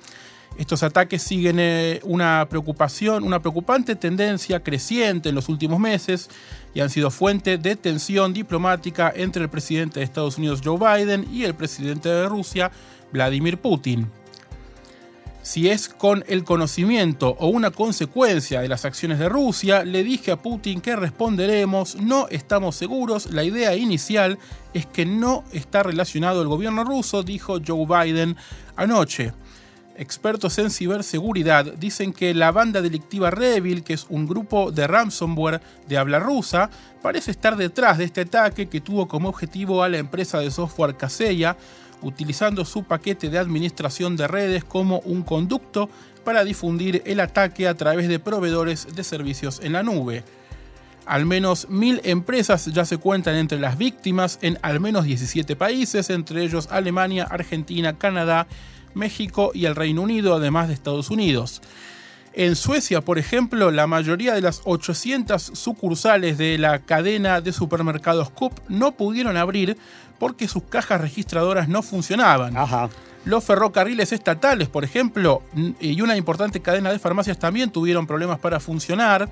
Estos 0.58 0.82
ataques 0.82 1.22
siguen 1.22 1.58
eh, 1.60 2.00
una 2.04 2.48
preocupación, 2.50 3.24
una 3.24 3.40
preocupante 3.40 3.96
tendencia 3.96 4.64
creciente 4.64 5.30
en 5.30 5.36
los 5.36 5.50
últimos 5.50 5.80
meses 5.80 6.30
y 6.74 6.80
han 6.80 6.90
sido 6.90 7.12
fuente 7.12 7.58
de 7.58 7.76
tensión 7.76 8.34
diplomática 8.34 9.14
entre 9.16 9.44
el 9.44 9.50
presidente 9.50 10.00
de 10.00 10.06
Estados 10.06 10.38
Unidos 10.38 10.62
Joe 10.64 10.78
Biden 10.78 11.28
y 11.32 11.44
el 11.44 11.54
presidente 11.54 12.10
de 12.10 12.28
Rusia 12.28 12.72
Vladimir 13.12 13.60
Putin. 13.60 14.08
Si 15.48 15.70
es 15.70 15.88
con 15.88 16.26
el 16.28 16.44
conocimiento 16.44 17.38
o 17.40 17.48
una 17.48 17.72
consecuencia 17.72 18.60
de 18.60 18.68
las 18.68 18.84
acciones 18.84 19.18
de 19.18 19.30
Rusia, 19.30 19.86
le 19.86 20.04
dije 20.04 20.32
a 20.32 20.42
Putin 20.42 20.82
que 20.82 20.94
responderemos, 20.98 21.96
no 21.96 22.28
estamos 22.30 22.76
seguros, 22.76 23.32
la 23.32 23.46
idea 23.46 23.74
inicial 23.74 24.40
es 24.74 24.86
que 24.86 25.06
no 25.06 25.46
está 25.54 25.84
relacionado 25.84 26.42
el 26.42 26.50
gobierno 26.50 26.84
ruso, 26.84 27.24
dijo 27.24 27.60
Joe 27.66 27.86
Biden 27.86 28.36
anoche. 28.76 29.32
Expertos 30.00 30.60
en 30.60 30.70
ciberseguridad 30.70 31.74
dicen 31.74 32.14
que 32.14 32.36
la 32.36 32.52
banda 32.52 32.84
delictiva 32.84 33.32
Revil, 33.32 33.84
que 33.84 33.94
es 33.94 34.06
un 34.10 34.28
grupo 34.28 34.72
de 34.72 34.86
ransomware 34.86 35.60
de 35.88 35.98
habla 35.98 36.20
rusa, 36.20 36.70
parece 37.02 37.32
estar 37.32 37.58
detrás 37.58 37.98
de 37.98 38.04
este 38.04 38.22
ataque 38.22 38.68
que 38.68 38.80
tuvo 38.80 39.08
como 39.08 39.30
objetivo 39.30 39.82
a 39.82 39.90
la 39.90 39.98
empresa 39.98 40.38
de 40.38 40.52
software 40.52 40.98
Kaseya, 40.98 41.58
utilizando 42.04 42.64
su 42.64 42.84
paquete 42.84 43.30
de 43.30 43.40
administración 43.40 44.16
de 44.16 44.28
redes 44.28 44.64
como 44.64 45.00
un 45.00 45.24
conducto 45.24 45.90
para 46.24 46.44
difundir 46.44 47.02
el 47.08 47.20
ataque 47.20 47.68
a 47.68 47.74
través 47.74 48.08
de 48.08 48.20
proveedores 48.20 48.96
de 48.96 49.04
servicios 49.04 49.60
en 49.64 49.74
la 49.74 49.82
nube. 49.82 50.24
Al 51.08 51.26
menos 51.26 51.70
mil 51.70 52.02
empresas 52.04 52.66
ya 52.66 52.86
se 52.86 52.98
cuentan 52.98 53.36
entre 53.36 53.60
las 53.60 53.80
víctimas 53.80 54.38
en 54.44 54.60
al 54.62 54.80
menos 54.80 55.06
17 55.06 55.56
países, 55.56 56.12
entre 56.12 56.44
ellos 56.44 56.68
Alemania, 56.70 57.24
Argentina, 57.24 57.98
Canadá, 57.98 58.46
México 58.98 59.52
y 59.54 59.66
el 59.66 59.76
Reino 59.76 60.02
Unido, 60.02 60.36
además 60.36 60.68
de 60.68 60.74
Estados 60.74 61.10
Unidos. 61.10 61.62
En 62.34 62.56
Suecia, 62.56 63.02
por 63.02 63.18
ejemplo, 63.18 63.72
la 63.72 63.88
mayoría 63.88 64.36
de 64.36 64.42
las 64.42 64.62
800 64.66 65.42
sucursales 65.42 66.38
de 66.38 66.60
la 66.60 66.80
cadena 66.80 67.42
de 67.42 67.52
supermercados 67.52 68.30
Coop 68.30 68.54
no 68.70 68.92
pudieron 68.92 69.38
abrir 69.38 69.76
porque 70.20 70.48
sus 70.48 70.64
cajas 70.64 71.02
registradoras 71.02 71.68
no 71.68 71.82
funcionaban. 71.82 72.56
Los 73.26 73.44
ferrocarriles 73.44 74.12
estatales, 74.12 74.70
por 74.70 74.84
ejemplo, 74.84 75.42
y 75.80 76.00
una 76.00 76.16
importante 76.16 76.62
cadena 76.62 76.92
de 76.92 77.00
farmacias 77.00 77.40
también 77.40 77.72
tuvieron 77.72 78.06
problemas 78.06 78.38
para 78.38 78.60
funcionar. 78.60 79.30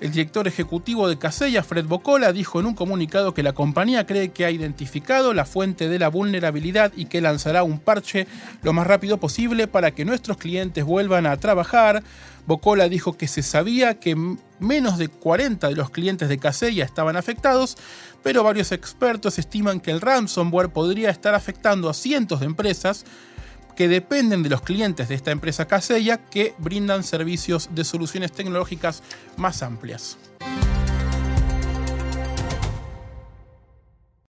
El 0.00 0.12
director 0.12 0.46
ejecutivo 0.46 1.08
de 1.08 1.18
Casella, 1.18 1.64
Fred 1.64 1.86
Bocola, 1.86 2.32
dijo 2.32 2.60
en 2.60 2.66
un 2.66 2.74
comunicado 2.74 3.34
que 3.34 3.42
la 3.42 3.52
compañía 3.52 4.06
cree 4.06 4.30
que 4.30 4.44
ha 4.44 4.50
identificado 4.50 5.34
la 5.34 5.44
fuente 5.44 5.88
de 5.88 5.98
la 5.98 6.08
vulnerabilidad 6.08 6.92
y 6.94 7.06
que 7.06 7.20
lanzará 7.20 7.64
un 7.64 7.80
parche 7.80 8.28
lo 8.62 8.72
más 8.72 8.86
rápido 8.86 9.18
posible 9.18 9.66
para 9.66 9.90
que 9.90 10.04
nuestros 10.04 10.36
clientes 10.36 10.84
vuelvan 10.84 11.26
a 11.26 11.36
trabajar. 11.38 12.04
Bocola 12.46 12.88
dijo 12.88 13.16
que 13.16 13.26
se 13.26 13.42
sabía 13.42 13.98
que 13.98 14.16
menos 14.60 14.98
de 14.98 15.08
40 15.08 15.68
de 15.68 15.74
los 15.74 15.90
clientes 15.90 16.28
de 16.28 16.38
Casella 16.38 16.84
estaban 16.84 17.16
afectados, 17.16 17.76
pero 18.22 18.44
varios 18.44 18.70
expertos 18.70 19.36
estiman 19.40 19.80
que 19.80 19.90
el 19.90 20.00
ransomware 20.00 20.68
podría 20.68 21.10
estar 21.10 21.34
afectando 21.34 21.90
a 21.90 21.94
cientos 21.94 22.38
de 22.38 22.46
empresas 22.46 23.04
que 23.78 23.86
dependen 23.86 24.42
de 24.42 24.48
los 24.48 24.60
clientes 24.60 25.08
de 25.08 25.14
esta 25.14 25.30
empresa 25.30 25.68
Casella 25.68 26.16
que 26.16 26.52
brindan 26.58 27.04
servicios 27.04 27.68
de 27.76 27.84
soluciones 27.84 28.32
tecnológicas 28.32 29.04
más 29.36 29.62
amplias. 29.62 30.18